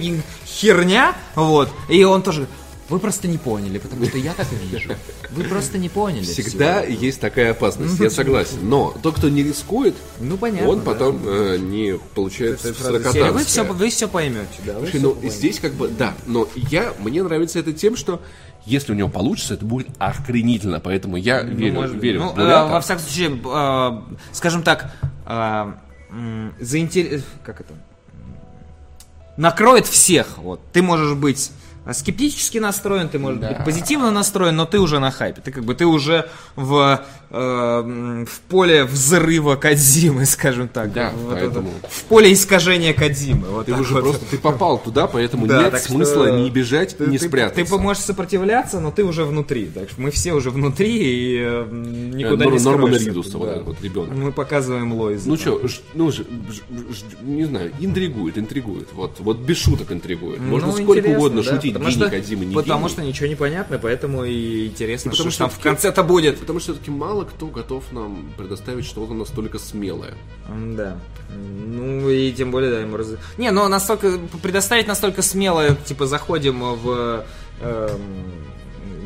[0.47, 2.49] херня, вот, и он тоже.
[2.93, 4.91] Вы просто не поняли, потому что я так и вижу.
[5.31, 6.25] Вы просто не поняли.
[6.25, 7.01] Всегда всего.
[7.01, 8.59] есть такая опасность, я согласен.
[8.69, 10.69] Но тот, кто не рискует, Ну понятно.
[10.69, 10.85] он да.
[10.85, 13.33] потом э, не получает серия, Вы все, сорокотанское.
[13.73, 14.75] вы все поймете, да.
[14.75, 15.35] вы Слушай, ну поймете.
[15.37, 18.21] здесь как бы, да, но я, мне нравится это тем, что
[18.67, 22.33] если у него получится, это будет охренительно, поэтому я Ну, верю, может верю Ну, в
[22.33, 22.67] э, Булята.
[22.73, 24.93] во всяком случае, э, скажем так,
[25.27, 25.73] э,
[26.11, 27.73] м, заинтер- как это?
[29.39, 30.37] Накроет всех.
[30.37, 30.61] Вот.
[30.73, 31.62] Ты можешь быть э,
[31.93, 35.41] скептически настроен, ты можешь быть позитивно настроен, но ты уже на хайпе.
[35.41, 40.93] Ты как бы ты уже в э, в поле взрыва Кадзимы, скажем так.
[40.93, 41.89] Да, Вот поэтому- это.
[41.89, 43.49] В поле искажения Кадзимы.
[43.49, 44.03] Вот Ты уже вот.
[44.05, 47.27] просто ты попал туда, поэтому Да, нет так что смысла ни бежать, ты- ни ты-
[47.27, 47.65] спрятаться.
[47.65, 49.67] Ты можешь сопротивляться, но ты уже внутри.
[49.67, 51.67] Так что мы все уже внутри и э,
[52.15, 53.09] никуда Э, не Нор- Нормана скроешься.
[53.09, 53.53] Ридуса, вот Да.
[53.55, 54.15] этот вот ребенок.
[54.17, 55.29] Мы показываем Лойза.
[55.29, 55.61] Ну что,
[55.95, 56.23] ну, ж- ж-
[56.95, 58.89] ж- не знаю, интригует, интригует.
[58.93, 60.41] Вот, вот без шуток интригует.
[60.41, 62.93] Можно Ну, сколько угодно да, шутить, потому что- Кодзимы, не Потому гений.
[62.93, 66.39] что ничего не понятно, поэтому и интересно, потому что, что там в конце-то будет.
[66.41, 70.15] Потому что все-таки мало кто готов нам предоставить что-то настолько смелое.
[70.77, 70.99] Да.
[71.35, 73.09] Ну и тем более, да, ему раз...
[73.39, 77.25] Не, но настолько предоставить настолько смело, типа заходим в
[77.61, 78.01] эм,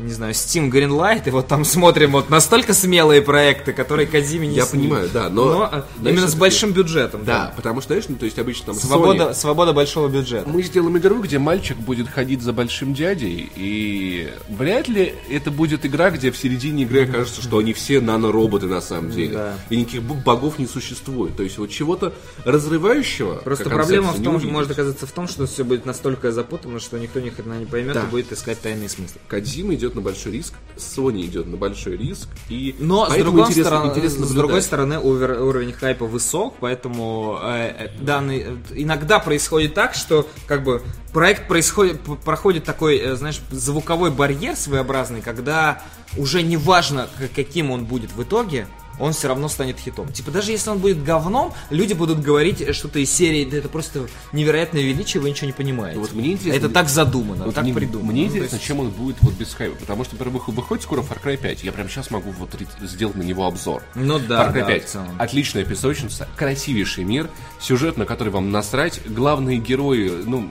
[0.07, 4.55] не знаю, Steam Greenlight, и вот там смотрим вот настолько смелые проекты, которые Кадзиме не
[4.55, 4.87] Я снились.
[4.89, 8.25] понимаю, да, но- э, знаешь, именно с большим бюджетом, Да, потому что, знаешь, ну, то
[8.25, 10.49] есть обычно там Свобода, Sony- свобода большого бюджета.
[10.49, 15.85] Мы сделаем игру, где мальчик будет ходить за большим дядей, и вряд ли это будет
[15.85, 19.33] игра, где в середине игры окажется, что они все нанороботы на самом деле.
[19.33, 19.53] Да.
[19.69, 21.35] И никаких богов не существует.
[21.35, 22.13] То есть вот чего-то
[22.45, 23.35] разрывающего.
[23.35, 27.19] Просто проблема в том, может оказаться в том, что все будет настолько запутано, что никто
[27.19, 28.03] ни хрена не поймет Да.
[28.03, 29.19] и будет искать тайные смыслы.
[29.27, 33.63] Кодзима идет на большой риск, Sony идет на большой риск, и Но с другой, интересно,
[33.63, 39.19] стороны, интересно с другой стороны увер- уровень хайпа высок, поэтому э, э, данный э, иногда
[39.19, 40.81] происходит так, что как бы
[41.13, 45.81] проект происходит проходит такой, э, знаешь, звуковой барьер своеобразный, когда
[46.17, 48.67] уже не важно, каким он будет в итоге.
[48.99, 50.11] Он все равно станет хитом.
[50.11, 54.07] Типа, даже если он будет говном, люди будут говорить что-то из серии, да это просто
[54.31, 55.99] невероятное величие, вы ничего не понимаете.
[55.99, 58.11] Вот мне интересно- это так задумано, Вот так мне, придумано.
[58.11, 59.75] Мне Ну, интересно, есть- чем он будет вот без хайпа.
[59.79, 61.63] Потому что, во-первых, выходит скоро Far Cry 5.
[61.63, 62.49] Я прямо сейчас могу вот
[62.83, 63.83] сделать на него обзор.
[63.95, 64.83] Ну да, Far Cry да, 5.
[64.85, 65.07] в целом.
[65.19, 67.29] Отличная песочница, красивейший мир,
[67.59, 70.47] сюжет, на который вам насрать, главные герои, ну,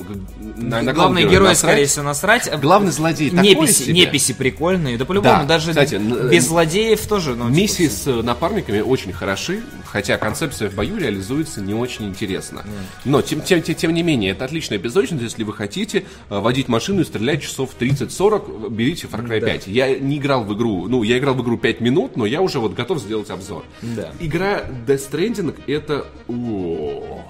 [0.57, 1.73] на, на Главные героя герои, насрать.
[1.73, 2.61] скорее всего, насрать.
[2.61, 3.93] Главный злодей неписи, себе.
[3.95, 4.97] неписи прикольные.
[4.99, 5.97] Да по-любому, Да, даже кстати,
[6.31, 7.35] без злодеев тоже.
[7.35, 12.05] Ну, типа, Миссии с э, напарниками очень хороши, хотя концепция в бою реализуется не очень
[12.07, 12.65] интересно.
[13.05, 16.69] Но, тем, тем, тем, тем не менее, это отличная песочница, если вы хотите э, водить
[16.69, 19.67] машину и стрелять часов 30-40, берите Far Cry 5.
[19.69, 22.59] Я не играл в игру, ну, я играл в игру 5 минут, но я уже
[22.61, 23.65] вот готов сделать обзор.
[23.81, 24.13] Да.
[24.21, 26.07] Игра Death Stranding это...
[26.29, 27.23] Ох,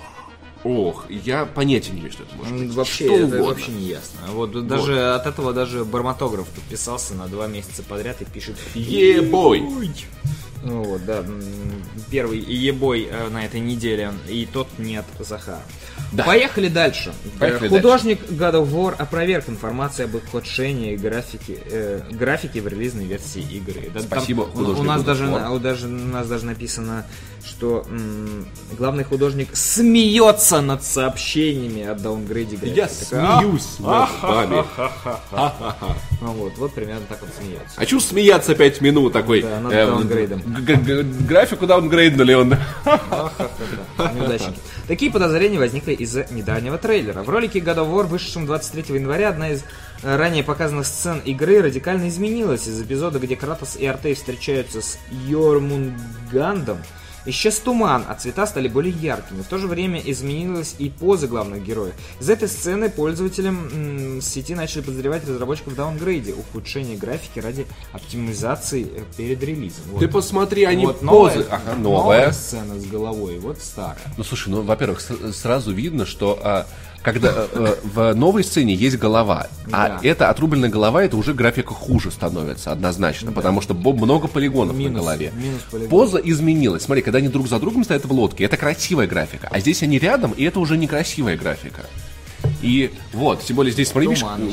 [0.64, 2.74] ох, я понятия не имею, что это может М, быть.
[2.76, 3.44] Вообще, Что это угодно.
[3.44, 4.18] вообще не ясно.
[4.32, 9.62] Вот даже от этого даже барматограф подписался на два месяца подряд и пишет Е-бой!
[10.62, 11.24] Ну вот, да,
[12.10, 15.62] первый ебой э, на этой неделе, и тот нет Захара.
[16.12, 16.24] Да.
[16.24, 17.12] Поехали дальше.
[17.38, 23.42] Поехали Художник God of War опроверг информацию об ухудшении графики, э, графики в релизной версии
[23.42, 23.90] игры.
[23.92, 27.06] Да, Спасибо, у- у, художнику нас даже, на- у даже, у нас даже написано,
[27.46, 32.76] что м, главный художник смеется над сообщениями о даунгрейде графики.
[32.76, 34.64] Я Такая, смеюсь над вами.
[36.20, 37.74] Ну вот, вот примерно так он смеется.
[37.76, 39.42] А чё смеяться 5 минут такой?
[39.42, 40.42] Да, над э, даунгрейдом.
[41.26, 42.56] Графику даунгрейднули он.
[44.14, 44.58] Неудачники.
[44.88, 47.22] Такие подозрения возникли из-за недавнего трейлера.
[47.22, 49.62] В ролике God of War, вышедшем 23 января, одна из
[50.02, 52.66] э, ранее показанных сцен игры радикально изменилась.
[52.66, 56.78] Из эпизода, где Кратос и Артей встречаются с Йормунгандом,
[57.26, 59.42] исчез туман, а цвета стали более яркими.
[59.42, 61.94] В то же время изменилась и поза главных героев.
[62.20, 69.02] Из этой сцены пользователям сети начали подозревать разработчиков в даунгрейде, ухудшение графики ради оптимизации э,
[69.16, 69.82] перед релизом.
[69.92, 70.00] Вот.
[70.00, 71.46] Ты посмотри, они Вот новая, позы.
[71.50, 72.32] Ага, новая новая.
[72.32, 73.98] сцена с головой, вот старая.
[74.16, 76.66] Ну слушай, ну во-первых, с- сразу видно, что а,
[77.06, 80.00] когда э, э, в новой сцене есть голова, а Да.
[80.02, 85.00] эта отрубленная голова, это уже графика хуже становится однозначно, потому что много полигонов на Минус-
[85.02, 85.32] голове.
[85.36, 85.88] минус полигон.
[85.88, 86.82] Поза изменилась.
[86.82, 90.00] Смотри, когда они друг за другом стоят в лодке, это красивая графика, а здесь они
[90.00, 91.82] рядом, и это уже некрасивая графика.
[92.60, 94.50] И вот, тем более здесь, смотри, видишь, Туман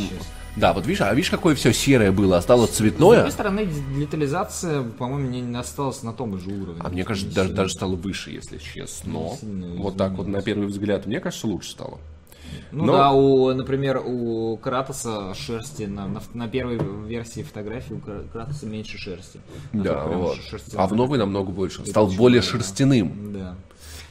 [0.56, 3.16] да, вот видишь, а видишь, какое все серое было, осталось С цветное.
[3.18, 6.80] другой стороны, детализация, по-моему, не, не осталась на том же уровне.
[6.86, 9.32] А мне кажется, даже, даже стало выше, если честно.
[9.40, 11.98] сильно Вот так вот на первый взгляд, мне кажется, лучше стало.
[12.72, 18.00] Ну Но- да, у, например, у Кратоса шерсти на, на, на первой версии фотографии у
[18.00, 19.40] Кра- Кратоса меньше шерсти.
[19.74, 20.38] Да, Такой прям вот.
[20.76, 21.86] А в новый намного больше.
[21.86, 23.34] Стал более шерстяным.
[23.34, 23.56] Да.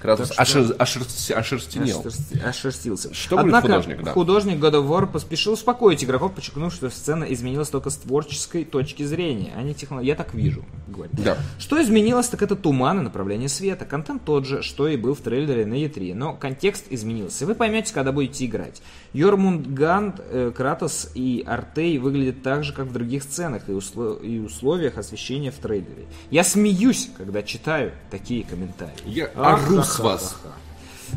[0.02, 2.00] Кратос Так что- ошер- ошерстенел.
[2.00, 3.14] Ошерсти- Ошерстился.
[3.14, 4.10] Что Однако, художник, да?
[4.12, 9.04] художник God of War поспешил успокоить игроков, подчеркнув, что сцена изменилась только с творческой точки
[9.04, 10.08] зрения, а не технологии.
[10.08, 11.14] Я так вижу, говорит.
[11.22, 11.36] Да.
[11.60, 13.84] Что изменилось, так это туман и направление света.
[13.84, 17.46] Контент тот же, что и был в трейлере на E3, но контекст изменился.
[17.46, 18.82] Вы поймете, когда будете играть.
[19.12, 24.40] Йормундганд, э, Кратос и Артей выглядят так же, как в других сценах и, усло- и
[24.40, 26.06] условиях освещения в трейлере.
[26.30, 28.92] Я смеюсь, когда читаю такие комментарии.
[29.06, 30.36] Я ору ха, с вас.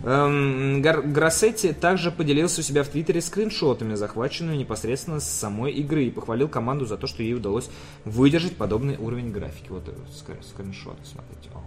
[0.04, 6.12] Эм, Гроссетти также поделился у себя в Твиттере скриншотами, захваченными непосредственно с самой игры, и
[6.12, 7.70] похвалил команду за то, что ей удалось
[8.04, 9.68] выдержать подобный уровень графики.
[9.70, 11.50] Вот э, скр- скриншоты, смотрите.
[11.54, 11.62] О,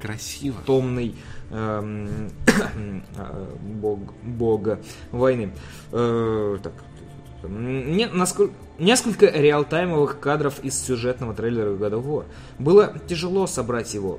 [0.00, 0.56] Красиво.
[0.66, 1.14] томный
[1.50, 2.30] эм,
[3.16, 4.80] э, бог, бога
[5.12, 5.52] войны.
[5.92, 6.72] Э, так,
[7.48, 12.24] не- насколько- несколько реалтаймовых кадров из сюжетного трейлера God of War.
[12.58, 14.18] Было тяжело собрать его,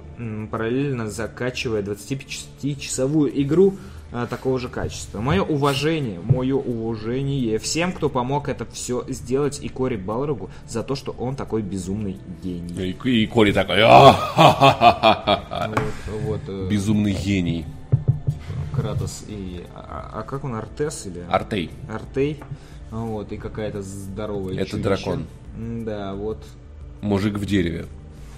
[0.50, 3.76] параллельно закачивая 25-часовую игру
[4.14, 5.22] э, такого же качества.
[5.22, 10.96] Мое уважение, мое уважение всем, кто помог это все сделать, и Кори Балрогу за то,
[10.96, 12.96] что он такой безумный гений.
[13.04, 15.70] И, и Кори такой, «А-ха-ха-ха-ха-ха».
[15.70, 17.66] Вот, вот, э, безумный гений.
[18.76, 19.64] Кратос и...
[19.76, 21.24] А, а как он, Артес или...
[21.30, 21.72] Артей.
[21.90, 22.40] Артей.
[22.92, 24.84] Вот, и какая-то здоровая Это чудище.
[24.84, 25.26] дракон.
[25.58, 26.38] Да, вот.
[27.02, 27.86] Мужик в дереве.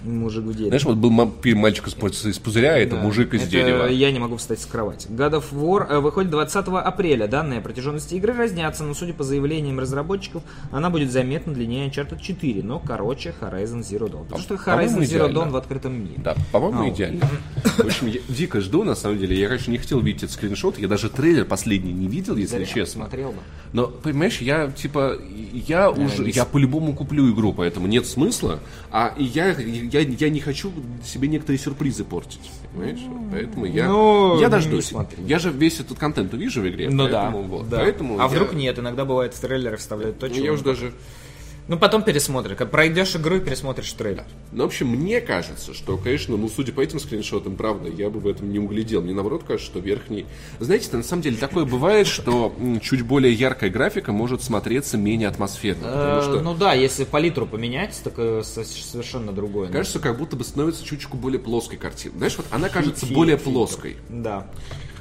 [0.03, 0.67] Мужик в дереве.
[0.67, 3.01] Знаешь, вот был «Мальчик из, из пузыря», а это Да.
[3.01, 3.85] мужик из Это дерева.
[3.87, 5.07] Я не могу встать с кровати.
[5.09, 7.27] God of War э, выходит 20 апреля.
[7.27, 12.63] Данные протяженности игры разнятся, но судя по заявлениям разработчиков, она будет заметно длиннее Uncharted 4,
[12.63, 14.23] но короче Horizon Zero Dawn.
[14.25, 15.37] Потому что по-моему, Horizon Zero идеально.
[15.37, 16.15] Dawn в открытом мире.
[16.17, 17.21] Да, по-моему, А, идеально.
[17.63, 19.39] В общем, я дико жду, на самом деле.
[19.39, 20.79] Я, конечно, не хотел видеть этот скриншот.
[20.79, 23.03] Я даже трейлер последний не видел, если Зря честно.
[23.03, 23.37] Смотрел бы.
[23.71, 25.17] Но, понимаешь, я, типа,
[25.53, 28.59] я уже, я по-любому куплю игру, поэтому нет смысла.
[28.91, 29.55] А и я,
[29.93, 30.71] я, я не хочу
[31.05, 32.99] себе некоторые сюрпризы портить, понимаешь?
[33.31, 34.93] Поэтому я, Ну, я дождусь.
[35.25, 37.69] Я же весь этот контент увижу в игре, Ну поэтому да, вот.
[37.69, 37.77] да.
[37.79, 38.79] Поэтому а я- вдруг нет?
[38.79, 40.93] Иногда бывает в трейлеры вставляют то, Ну, чего Я не уже даже...
[41.67, 42.57] Ну, потом пересмотришь.
[42.57, 44.25] Как пройдешь игру и пересмотришь трейлер.
[44.51, 48.19] Ну, в общем, мне кажется, что, конечно, ну, судя по этим скриншотам, правда, я бы
[48.19, 49.01] в этом не углядел.
[49.01, 50.25] Мне, наоборот, кажется, что верхний...
[50.59, 56.21] Знаете, на самом деле, такое бывает, что чуть более яркая графика может смотреться менее атмосферно.
[56.21, 59.69] Что Ну да, если палитру поменять, так э, со- совершенно другое.
[59.69, 62.17] кажется, как будто бы становится чуточку более плоской картина.
[62.17, 63.97] Знаешь, вот она кажется более плоской.
[64.09, 64.47] Да.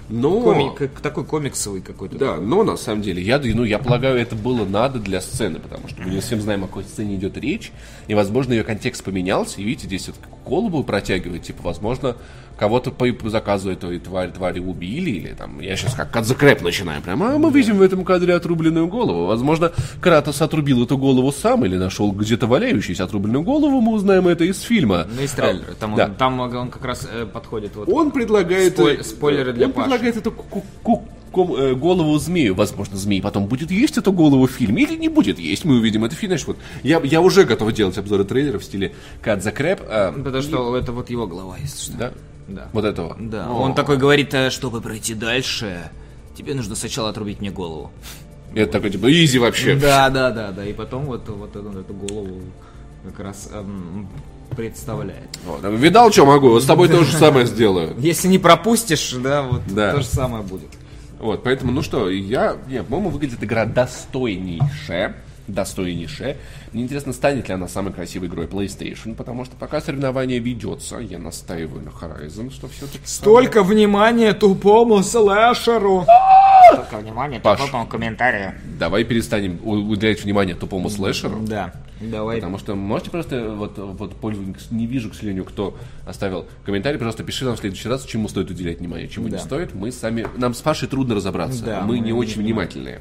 [0.09, 0.41] Но...
[0.43, 2.19] Комик, такой комиксовый какой-то.
[2.19, 5.89] Да, но на самом деле, я, ну, я полагаю, это было надо для сцены, потому
[5.89, 7.73] что мы не всем знаем, о какой сцене идет речь,
[8.09, 12.17] и, возможно, ее контекст поменялся, и видите, здесь вот голову протягивает, типа, возможно,
[12.59, 17.23] кого-то по, заказу этой твари, твари убили, или там, я сейчас как Crap начинаю, прям,
[17.23, 21.77] а мы видим в этом кадре отрубленную голову, возможно, Кратос отрубил эту голову сам, или
[21.77, 25.07] нашел где-то валяющуюся отрубленную голову, мы узнаем это из фильма.
[25.17, 25.75] Ну, из трейлера.
[25.81, 26.05] Там, Да.
[26.07, 27.75] он, там он как раз э, подходит.
[27.75, 27.89] Вот.
[27.89, 28.75] Он предлагает...
[28.75, 29.89] Спой- э, спойлеры для Он Паши.
[29.89, 32.55] предлагает эту ку- ку- ком- э, голову змею.
[32.55, 35.65] Возможно, змей потом будет есть эту голову в фильме или не будет есть.
[35.65, 36.37] Мы увидим это в фильме.
[36.39, 39.85] Знаешь, вот я, я уже готов делать обзоры трейлеров в стиле Cut the Crap.
[39.89, 41.97] а, Потому что это вот его голова, если что.
[41.99, 42.13] да?
[42.49, 42.69] Да.
[42.73, 43.17] Вот этого.
[43.19, 43.49] Да.
[43.49, 43.61] О.
[43.63, 45.91] Он такой говорит, э, чтобы пройти дальше,
[46.37, 47.91] тебе нужно сначала отрубить мне голову.
[48.55, 49.75] Это такой, типа, изи вообще.
[49.77, 50.65] Да, да, да, да.
[50.67, 52.41] И потом вот, вот эту, эту голову
[53.05, 54.09] как раз эм,
[54.57, 55.29] представляет.
[55.47, 55.65] Вот.
[55.65, 56.51] Видал, что могу?
[56.51, 57.95] Вот с тобой то же самое сделаю.
[57.99, 59.93] Если не пропустишь, да, вот Да.
[59.93, 60.69] то же самое будет.
[61.23, 65.15] Вот, поэтому, ну что, я, не, по-моему, выглядит игра достойнейшая.
[65.47, 66.37] Достойнейшая.
[66.73, 71.21] Мне интересно, станет ли она самой красивой игрой PlayStation, потому что пока соревнование ведется, я
[71.21, 73.05] настаиваю на Horizon, что все-таки...
[73.05, 76.07] Столько внимания тупому слэшеру.
[76.75, 77.61] Только внимание, Паш.
[77.61, 78.55] такому комментарию.
[78.79, 81.39] Давай перестанем уделять внимание тупому слэшеру.
[81.43, 81.73] Да,
[82.11, 82.37] давай.
[82.37, 85.77] Потому что можете просто, вот, вот пользователь, не вижу, к сожалению, кто
[86.07, 89.37] оставил комментарий, пожалуйста, пиши нам в следующий раз, чему стоит уделять внимание, чему Да.
[89.37, 89.75] не стоит.
[89.75, 93.01] Мы сами, нам с Пашей трудно разобраться, Да, мы, мы не очень внимательные.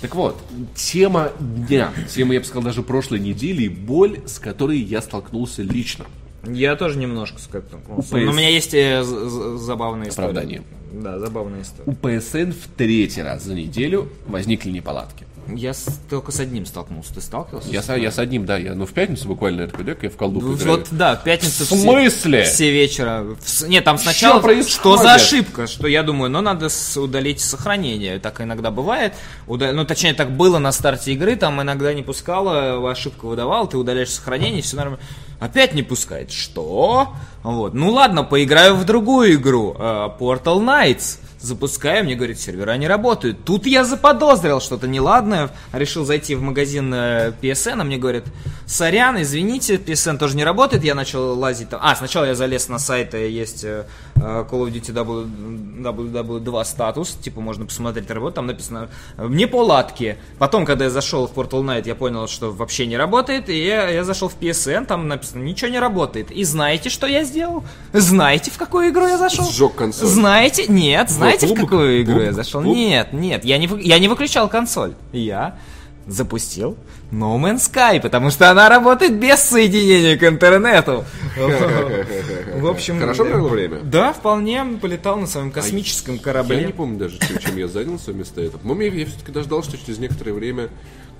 [0.00, 0.40] Так вот,
[0.76, 6.06] тема дня, тема, я бы сказал, даже прошлой недели, боль, с которой я столкнулся лично.
[6.46, 8.16] Я тоже немножко скакнулся.
[8.16, 8.24] PS.
[8.24, 10.28] Но у меня есть э, забавная история.
[10.28, 10.62] Оправдание.
[10.92, 11.90] Да, забавная история.
[11.90, 15.26] У ПСН в третий раз за неделю возникли неполадки.
[15.54, 17.14] Я с- только с одним столкнулся.
[17.14, 17.68] Ты сталкивался?
[17.70, 20.10] Я, с я с одним, да, я, ну в пятницу буквально, я такой, да, я
[20.10, 20.78] в колду Вот, поиграю.
[20.78, 22.42] вот, да, в пятницу В смысле?
[22.44, 23.24] Все, все вечера.
[23.40, 24.70] В Нет, там сначала происходит?
[24.72, 28.18] что за ошибка, что я думаю, ну надо с- удалить сохранение.
[28.18, 29.14] Так иногда бывает.
[29.46, 33.78] Уда- Ну, точнее, так было на старте игры, там иногда не пускало, ошибку выдавал, ты
[33.78, 35.00] удаляешь сохранение, все нормально.
[35.40, 36.30] Опять не пускает.
[36.32, 37.14] Что?
[37.42, 37.72] Вот.
[37.72, 39.74] Ну ладно, поиграю в другую игру.
[39.78, 41.18] э, Portal Knights.
[41.40, 43.44] Запускаю, мне говорит, сервера не работают.
[43.44, 45.50] Тут я заподозрил что-то неладное.
[45.72, 48.24] Решил зайти в магазин э, PSN, а мне говорят,
[48.66, 50.82] сорян, извините, PSN тоже не работает.
[50.82, 51.80] Я начал лазить там.
[51.82, 53.84] А, сначала я залез на сайт, э, есть э,
[54.16, 60.18] Call of Duty W- WW2 статус, типа можно посмотреть работу, там написано «Мне поладки».
[60.38, 63.88] Потом, когда я зашел в Portal Knight, я понял, что вообще не работает, и я,
[63.88, 66.30] я зашел в PSN, там написано «Ничего не работает».
[66.32, 67.62] И знаете, что я сделал?
[67.92, 69.48] Знаете, в какую игру я зашел?
[69.48, 70.08] Сжег консоль.
[70.08, 70.66] Знаете?
[70.66, 71.58] Нет, знаете, в клуб?
[71.60, 72.24] какую игру Клуб?
[72.26, 72.62] я зашел?
[72.62, 72.76] Клуб?
[72.76, 74.94] Нет, нет, я не, я не выключал консоль.
[75.12, 75.58] Я
[76.06, 76.76] запустил
[77.12, 81.04] No Man's Sky, потому что она работает без соединения к интернету.
[82.56, 82.98] В общем...
[82.98, 83.80] Хорошо провел время?
[83.82, 86.68] Да, вполне полетал на своем космическом Я не корабле.
[86.70, 88.58] помню даже, чем, я занялся вместо этого.
[88.58, 90.68] По-моему, я, все-таки дождал, что через некоторое время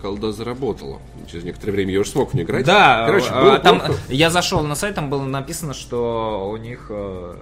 [0.00, 1.00] колда заработала.
[1.30, 2.64] Через некоторое время я уже смог в нее играть.
[2.64, 4.00] Да, Короче, а, было там плохо.
[4.08, 7.34] я зашел на сайт, там было написано, что у них э,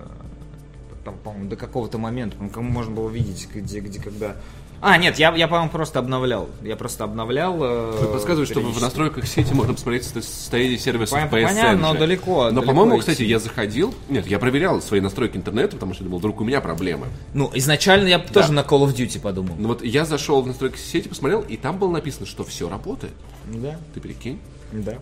[1.06, 4.36] там, по-моему, до какого-то момента, по-моему, кому можно было видеть, где, где, когда.
[4.82, 6.50] А, нет, я, я по-моему, просто обновлял.
[6.62, 7.56] Я просто обновлял.
[7.62, 11.44] э, Подсказывает, что в настройках сети можно посмотреть состояние сервиса Понятно, PSN.
[11.46, 13.94] понятно, но далеко, Но, по-моему, кстати, я заходил...
[14.08, 17.06] Нет, я проверял свои настройки интернета, потому что думал, вдруг у меня проблемы.
[17.32, 19.54] Ну, изначально я тоже на Call of Duty подумал.
[19.56, 23.14] Ну вот я зашел в настройки сети, посмотрел, и там было написано, что все работает.
[23.46, 24.40] Да, Ты прикинь?
[24.72, 24.98] да.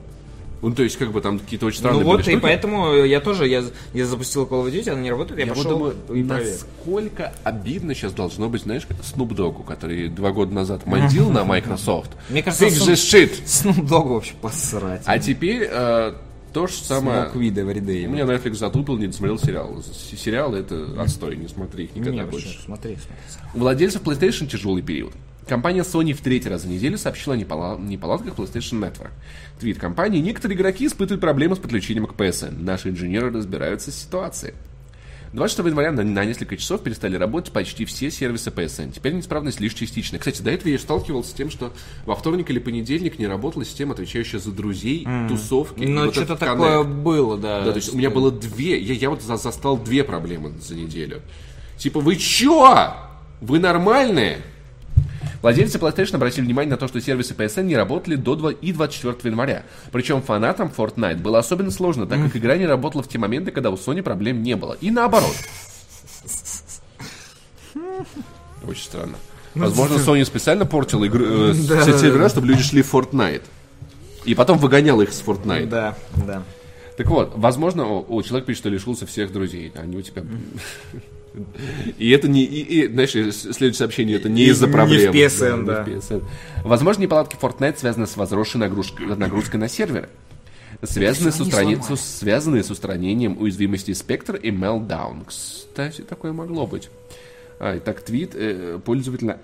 [0.69, 2.43] Ну, то есть, как бы там какие-то очень Ну странные вот, были и штуки.
[2.43, 3.62] поэтому я тоже, я,
[3.93, 6.53] я запустил Call of Duty, она не работает, я, Я вот пошел думаю, и проверил.
[6.53, 12.11] насколько обидно сейчас должно быть, знаешь, Snoop Dogg'у, который два года назад мандил на Microsoft.
[12.31, 13.45] Мне кажется, Snoop- this shit.
[13.45, 15.03] Snoop Dogg вообще посрать.
[15.05, 16.15] А теперь э,
[16.53, 17.24] то же самое...
[17.24, 18.07] Смог вида вреды.
[18.07, 19.82] У меня Netflix затупил, не досмотрел сериал.
[19.82, 22.59] С- Сериалы это отстой, не смотри их никогда Не, больше.
[22.65, 23.61] смотри, смотри.
[23.61, 25.12] Владельцев PlayStation тяжелый период.
[25.48, 29.10] Компания Sony в третий раз за неделю сообщила о непола- неполадках PlayStation Network.
[29.60, 32.62] Твит компании «Некоторые игроки испытывают проблемы с подключением к PSN.
[32.62, 34.54] Наши инженеры разбираются с ситуацией».
[35.34, 38.92] 26 января на, на несколько часов перестали работать почти все сервисы PSN.
[38.92, 40.20] Теперь неисправность лишь частичная.
[40.20, 41.72] Кстати, до этого я сталкивался с тем, что
[42.06, 45.82] во вторник или понедельник не работала система, отвечающая за друзей, тусовки.
[45.82, 47.00] и Ну, вот что-то такое коннект.
[47.02, 47.64] было, да.
[47.64, 50.76] Да, то есть у меня было две, я, я вот за- застал две проблемы за
[50.76, 51.20] неделю.
[51.78, 52.94] Типа, вы чё?
[53.40, 54.38] Вы нормальные?
[55.44, 59.30] Владельцы PlayStation обратили внимание на то, что сервисы PSN не работали до 2 и 24
[59.30, 59.64] января.
[59.92, 63.68] Причем фанатам Fortnite было особенно сложно, так как игра не работала в те моменты, когда
[63.68, 64.72] у Sony проблем не было.
[64.80, 65.36] И наоборот.
[68.66, 69.16] Очень странно.
[69.54, 71.52] Возможно, Sony специально портила игру, э,
[71.82, 73.42] все сервера, чтобы люди шли в Fortnite.
[74.24, 75.66] И потом выгонял их с Fortnite.
[75.66, 75.94] Да,
[76.26, 76.42] да.
[76.96, 79.72] Так вот, возможно, о, о, человек пишет, что лишился всех друзей.
[79.74, 80.24] Они у тебя...
[81.98, 82.44] И это не...
[82.44, 85.12] И, и, знаешь, следующее сообщение, это не Не- из-за не в проблем.
[85.12, 85.82] PSN, не да.
[85.82, 86.22] в PSN.
[86.62, 90.08] Возможно, неполадки Fortnite связаны с возросшей нагрузкой, нагрузкой на серверы.
[90.82, 95.24] Связаны с, устрани- связанные с устранением уязвимости Spectre и Meltdown.
[95.26, 96.90] Кстати, такое могло быть.
[97.58, 99.38] А, итак, твит э, пользователя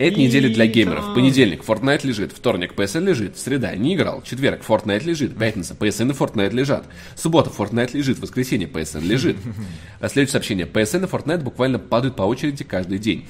[0.00, 0.12] Этан.
[0.12, 1.14] Эта неделя для геймеров.
[1.14, 6.14] Понедельник Fortnite лежит, вторник PSN лежит, среда не играл, четверг Fortnite лежит, пятница PSN и
[6.14, 9.36] Fortnite лежат, суббота Fortnite лежит, воскресенье PSN лежит.
[10.00, 10.66] А следующее сообщение.
[10.66, 13.26] PSN и Fortnite буквально падают по очереди каждый день.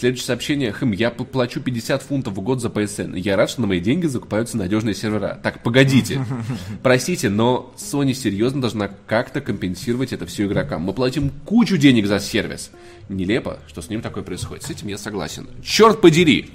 [0.00, 0.72] Следующее сообщение.
[0.72, 3.18] Хм, я плачу 50 фунтов в год за PSN.
[3.18, 5.38] Я рад, что на мои деньги закупаются надежные сервера.
[5.42, 6.24] Так, погодите.
[6.82, 10.80] Простите, но Sony серьезно должна как-то компенсировать это все игрокам.
[10.80, 12.70] Мы платим кучу денег за сервис.
[13.10, 14.62] Нелепо, что с ним такое происходит.
[14.62, 15.50] С этим я согласен.
[15.62, 16.48] Черт подери!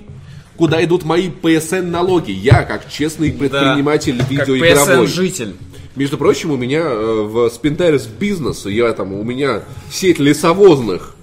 [0.58, 2.32] Куда идут мои PSN налоги?
[2.32, 5.06] Я, как честный предприниматель Как видеоигровой.
[5.06, 5.56] PSN-житель.
[5.96, 9.62] Между прочим, у меня э, в Spintaris бизнес, я там, у меня
[9.92, 11.15] сеть лесовозных.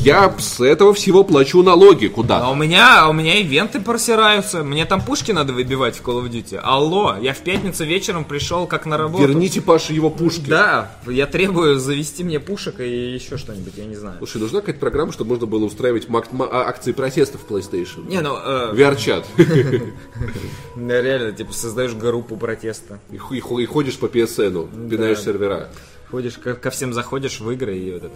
[0.00, 2.06] Я с этого всего плачу налоги.
[2.06, 2.48] А Куда?
[2.48, 4.64] у меня, а у меня ивенты просираются.
[4.64, 6.56] Мне там пушки надо выбивать в Call of Duty.
[6.62, 9.26] Алло, я в пятницу вечером пришел как на работу.
[9.26, 10.48] Верните Паше его пушки.
[10.48, 14.16] Да, я требую завести мне пушек и еще что-нибудь, я не знаю.
[14.18, 18.08] Слушай, нужна какая-то программа, чтобы можно было устраивать а- акции протеста в PlayStation.
[18.08, 19.26] Не, ну, э, VR-чат.
[20.76, 22.98] реально, типа, создаешь группу протеста.
[23.10, 25.68] И ходишь по PSN, пинаешь сервера.
[26.14, 28.14] Ходишь, ко, ко всем заходишь в игры и вот это.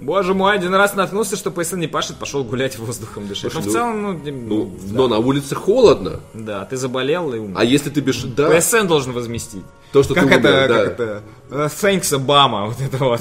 [0.00, 3.50] Боже мой, один раз наткнулся, что PSN не пашет, пошел гулять воздухом дышать.
[3.52, 4.94] Слушай, Но в ну, целом, ну, д- Ну, да.
[4.96, 6.20] но на улице холодно.
[6.34, 7.56] Да, ты заболел и умер.
[7.58, 8.22] А если ты бежишь...
[8.36, 9.64] Да, PSN должен возместить.
[9.92, 10.84] то, что Как ты это, умер, да.
[10.84, 11.22] как это?
[11.52, 13.20] Э, Thanks, Obama, вот это вот.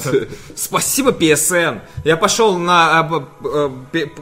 [0.55, 1.81] Спасибо, PSN.
[2.03, 2.99] Я пошел на...
[2.99, 3.69] а, б- э,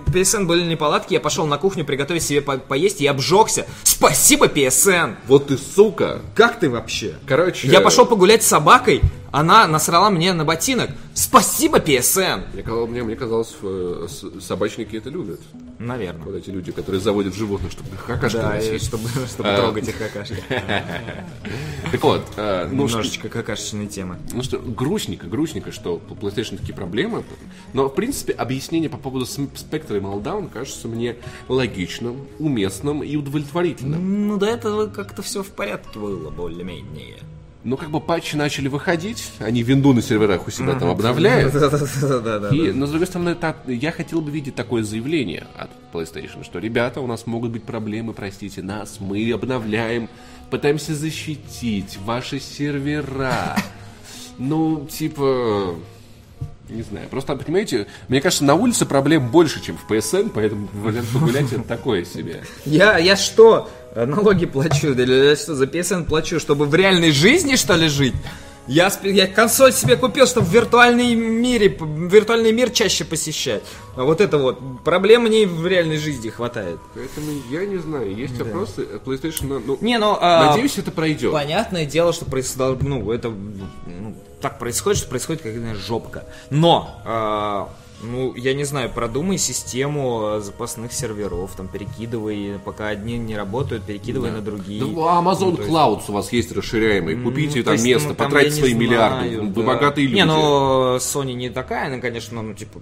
[0.07, 3.65] PSN были неполадки, я пошел на кухню приготовить себе по- поесть и обжегся.
[3.83, 5.15] Спасибо, PSN.
[5.27, 6.19] Вот ты сука.
[6.35, 7.15] Как ты вообще?
[7.25, 7.67] Короче...
[7.67, 10.89] Я пошел погулять с собакой, она насрала мне на ботинок.
[11.13, 12.43] Спасибо, PSN.
[12.53, 14.07] Мне, казалось- мне, мне казалось, э,
[14.41, 15.39] собачники это любят.
[15.79, 16.23] Наверное.
[16.25, 18.83] Вот эти люди, которые заводят животных, чтобы их какашки Да, носить.
[18.83, 20.43] чтобы, чтобы трогать их какашки.
[21.91, 24.17] Так вот, ну, Немножечко какашечной темы.
[24.31, 27.23] ну что, грустненько, грустненько, что по PlayStation такие проблемы.
[27.73, 31.17] Но, в принципе, объяснение по поводу Spectre и Meltdown кажется мне
[31.47, 34.27] логичным, уместным и удовлетворительным.
[34.27, 37.17] Ну, до этого как-то все в порядке было, более-менее.
[37.65, 41.53] Но как бы патчи начали выходить, они винду на серверах у себя там обновляют.
[42.53, 43.35] И, но, с другой стороны,
[43.67, 48.13] я хотел бы видеть такое заявление от PlayStation, что, ребята, у нас могут быть проблемы,
[48.13, 50.07] простите нас, мы обновляем,
[50.49, 53.57] пытаемся защитить ваши сервера.
[54.39, 55.75] Ну, типа...
[56.69, 57.07] Не знаю.
[57.09, 61.63] Просто, понимаете, мне кажется, на улице проблем больше, чем в PSN, поэтому вариант погулять это
[61.63, 62.43] такое себе.
[62.63, 64.91] Я, я что, налоги плачу?
[64.91, 68.13] Или я что, за PSN плачу, чтобы в реальной жизни, что ли, жить?
[68.69, 73.63] Я, я консоль себе купил, чтобы в виртуальной мире, виртуальный мир чаще посещать.
[73.95, 76.79] А вот это вот, проблем мне в реальной жизни хватает.
[76.93, 78.87] Поэтому я не знаю, есть вопросы.
[79.03, 80.15] PlayStation, ну, Не, ну...
[80.21, 81.31] а, надеюсь, это пройдет.
[81.31, 86.23] Понятное дело, что происходит, ну, это, ну, так происходит, что происходит какая-то жопка.
[86.49, 87.69] Но, а,
[88.01, 93.83] ну, я не знаю, продумай систему э, запасных серверов, там, перекидывай, пока одни не работают,
[93.83, 94.81] перекидывай на другие.
[94.81, 97.15] Да, Amazon Ну, есть- Clouds у вас есть расширяемый.
[97.15, 99.29] Купите Ну, там есть, место, ну, там потратьте свои миллиарды.
[99.29, 99.67] знаю, Вы да.
[99.67, 100.15] богатые люди.
[100.15, 102.79] Не, ну Sony не такая, она, конечно, ну, типа,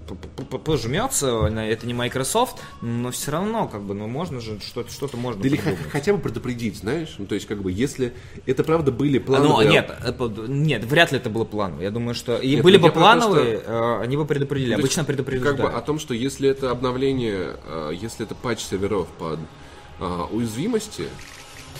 [0.58, 5.42] пожмется, это не Microsoft, но все равно, как бы, ну, можно же, что-то, что-то можно
[5.42, 5.56] Да или
[5.90, 7.14] хотя бы предупредить, знаешь?
[7.18, 8.12] Ну, то есть, как бы, если
[8.46, 9.48] это правда были А, планы...
[9.48, 11.82] Ну, нет, это- нет, вряд ли это было планово.
[11.82, 14.70] Я думаю, что и были ну, бы плановые, э, они бы предупредили.
[14.70, 15.56] Есть, Обычно предупреждают.
[15.60, 19.40] Как бы о том, что если это обновление, э, если это патч серверов под
[20.00, 21.08] э, уязвимости,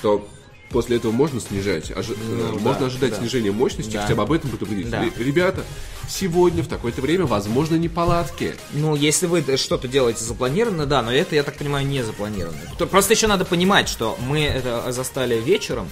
[0.02, 0.26] то
[0.70, 3.16] после этого можно снижать, ожи- э, можно Ну да, ожидать да.
[3.18, 4.02] снижения мощности, Да.
[4.02, 4.90] хотя бы об этом предупредить.
[4.90, 5.00] Да.
[5.02, 5.62] Ре- Ребята,
[6.08, 8.54] сегодня в такое-то время возможно неполадки.
[8.72, 12.58] Ну, если вы что-то делаете запланированно, да, но это, я так понимаю, не запланировано.
[12.76, 15.88] То- Просто еще надо понимать, что мы это застали вечером,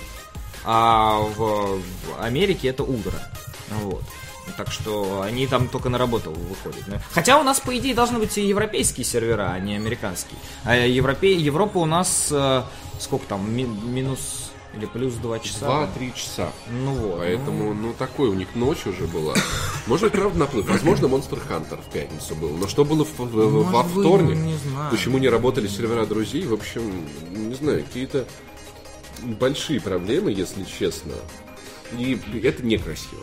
[0.64, 1.80] а в
[2.20, 3.12] Америке это утро.
[3.82, 4.02] Вот.
[4.56, 6.82] Так что они там только на работу выходят.
[6.86, 10.38] Ну, Хотя у нас, по идее, должны быть и европейские сервера, а не американские.
[10.64, 11.34] А Европе...
[11.34, 12.62] Европа у нас э,
[13.00, 15.66] сколько там, ми- минус или плюс 2 часа?
[15.66, 16.50] Два-три часа.
[16.70, 17.18] Ну вот.
[17.18, 19.34] Поэтому, ну, такой у них ночь уже была.
[19.86, 20.68] Может быть, правда, наплыв.
[20.68, 22.50] Возможно, Monster Hunter в пятницу был.
[22.50, 24.36] Но что было в- в- во вторник?
[24.36, 24.90] не знаю.
[24.90, 26.44] Почему не работали сервера друзей?
[26.46, 28.26] В общем, не знаю, какие-то
[29.22, 31.12] большие проблемы, если честно.
[31.98, 33.22] И это некрасиво.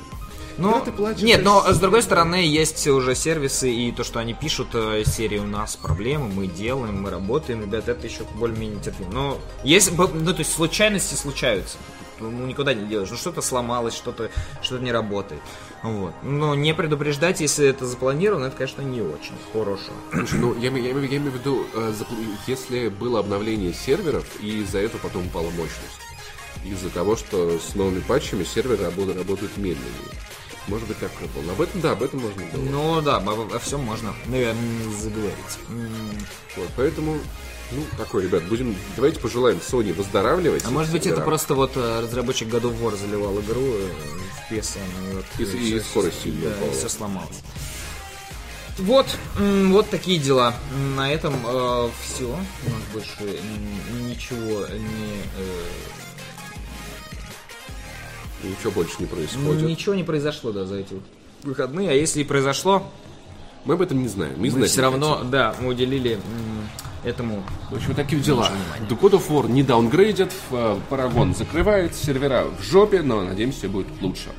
[0.58, 4.04] Ну, Когда ты платишь нет, за но с- другой стороны есть уже сервисы и то,
[4.04, 8.24] что они пишут э, серии у нас проблемы, мы делаем, мы работаем, ребят, это еще
[8.36, 9.12] более-менее терпимо.
[9.12, 9.42] Но
[9.96, 11.78] бы- ну то есть случайности случаются,
[12.20, 14.30] ну никуда не делаешь, ну что-то сломалось, что-то
[14.62, 15.42] что не работает,
[15.82, 16.14] вот.
[16.22, 19.92] Но не предупреждать, если это запланировано, это, конечно, не очень хорошо.
[20.12, 22.16] Слушай, ну, я, имею- я имею я имею в виду, э, запл-
[22.48, 26.00] если было обновление серверов, и из-за этого потом упала мощность.
[26.64, 29.90] Из-за того, что с новыми патчами серверы работают, работают медленнее.
[30.68, 31.52] Может быть, так и было.
[31.52, 32.62] Об этом, да, об этом можно было.
[32.62, 35.36] Ну да, обо всем можно, наверное, заговорить.
[36.56, 37.20] Вот, поэтому,
[37.72, 40.64] ну, такой, ребят, будем, давайте пожелаем Sony выздоравливать.
[40.66, 43.90] А может быть это просто вот э, разработчик God of War заливал игру э,
[44.48, 47.38] в PSN, и, вот, И- и всё- скорость сильно да, и все сломалось.
[48.80, 49.06] Вот,
[49.38, 50.56] вот такие дела.
[50.96, 51.36] На этом
[52.04, 52.26] все.
[52.26, 53.40] У нас больше
[54.02, 55.66] ничего не, э,
[58.44, 59.64] Ничего больше не происходит.
[59.64, 61.04] ничего не произошло, да, за эти вот
[61.44, 61.90] выходные.
[61.90, 62.84] А если и произошло,
[63.66, 64.34] Мы об этом не знаем.
[64.36, 65.32] Мы, мы знать все равно, хотим.
[65.32, 66.20] да, мы уделили
[67.06, 68.50] этому В общем, такие дела.
[68.90, 73.68] The God of War не даунгрейдят, э, Парагон закрывает, сервера в жопе, но надеемся, все
[73.70, 74.30] будет лучше.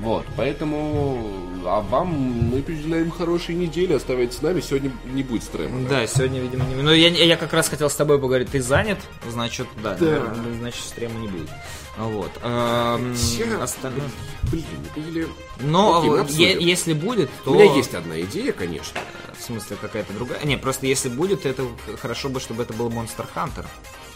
[0.00, 1.24] Вот, поэтому,
[1.64, 5.88] а вам мы пожелаем хорошей недели, оставайтесь с нами, сегодня не будет стрема.
[5.88, 6.74] Да, сегодня, видимо, не...
[6.74, 8.50] Ну, я, я как раз хотел с тобой поговорить.
[8.50, 8.98] Ты занят,
[9.30, 11.48] значит, да, наверное, значит, стрема не будет.
[11.96, 12.30] Вот.
[12.42, 14.10] Эм, Хотя, остальное-
[14.50, 14.64] Блин,
[14.96, 15.28] или...
[15.60, 17.52] Но Окей, э, е- если будет, то...
[17.52, 19.00] У меня есть одна идея, конечно.
[19.38, 20.42] В смысле, какая-то другая?
[20.44, 23.64] Не, просто если будет, это х- хорошо бы, чтобы это был Monster Hunter.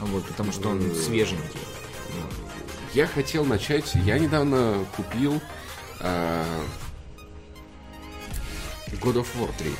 [0.00, 1.60] Вот, потому что он свеженький.
[2.94, 5.40] Я хотел начать, я недавно купил
[6.00, 6.44] э,
[9.00, 9.70] God of War 3.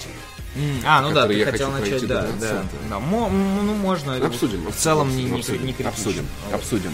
[0.57, 2.99] М, А, ну да, ты я хотел начать, да, да, да.
[3.01, 3.29] ну,
[3.75, 4.17] можно.
[4.25, 4.71] Обсудим.
[4.71, 5.89] В целом не, не, не критично.
[5.89, 6.93] обсудим, обсудим.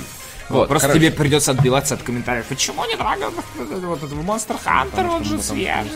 [0.49, 1.07] Вот, просто короче.
[1.07, 2.47] тебе придется отбиваться от комментариев.
[2.47, 5.91] Почему не нравится вот этот Monster Hunter, он же свежий.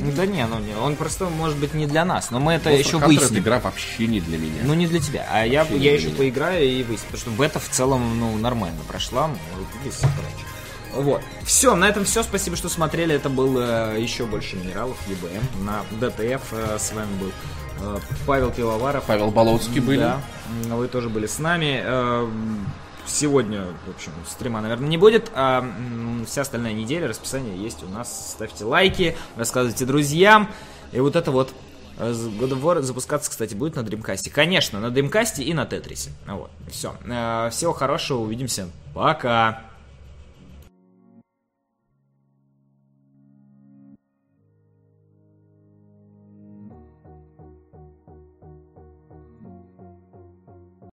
[0.00, 2.70] Ну Да не, ну не, он просто может быть не для нас, но мы это
[2.70, 3.28] Monster еще Hunter выясним.
[3.28, 4.62] эта игра вообще не для меня.
[4.62, 6.16] Ну не для тебя, а я, Вообще я еще меня.
[6.16, 9.34] поиграю и выясню, потому что бета в целом ну нормально прошла, ну,
[9.84, 10.46] короче.
[10.94, 11.22] Вот.
[11.44, 12.22] Все, на этом все.
[12.22, 13.14] Спасибо, что смотрели.
[13.14, 16.42] Это был э, еще больше минералов ЕБМ на ДТФ.
[16.52, 17.32] Э, с вами был
[17.82, 19.04] э, Павел Пивоваров.
[19.06, 19.98] Павел Болоцкий были.
[20.00, 20.20] Да,
[20.70, 21.84] вы тоже были с нами.
[23.08, 25.64] Сегодня, в общем, стрима, наверное, не будет, а
[26.26, 28.32] вся остальная неделя, расписание есть у нас.
[28.32, 30.50] Ставьте лайки, рассказывайте друзьям.
[30.92, 31.52] И вот это вот
[31.98, 34.30] э, God of War запускаться, кстати, будет на Dreamcast.
[34.30, 36.10] Конечно, на Dreamcast и на Тетрисе.
[36.26, 36.94] Вот, все.
[37.50, 38.68] Всего хорошего, увидимся.
[38.94, 39.62] Пока.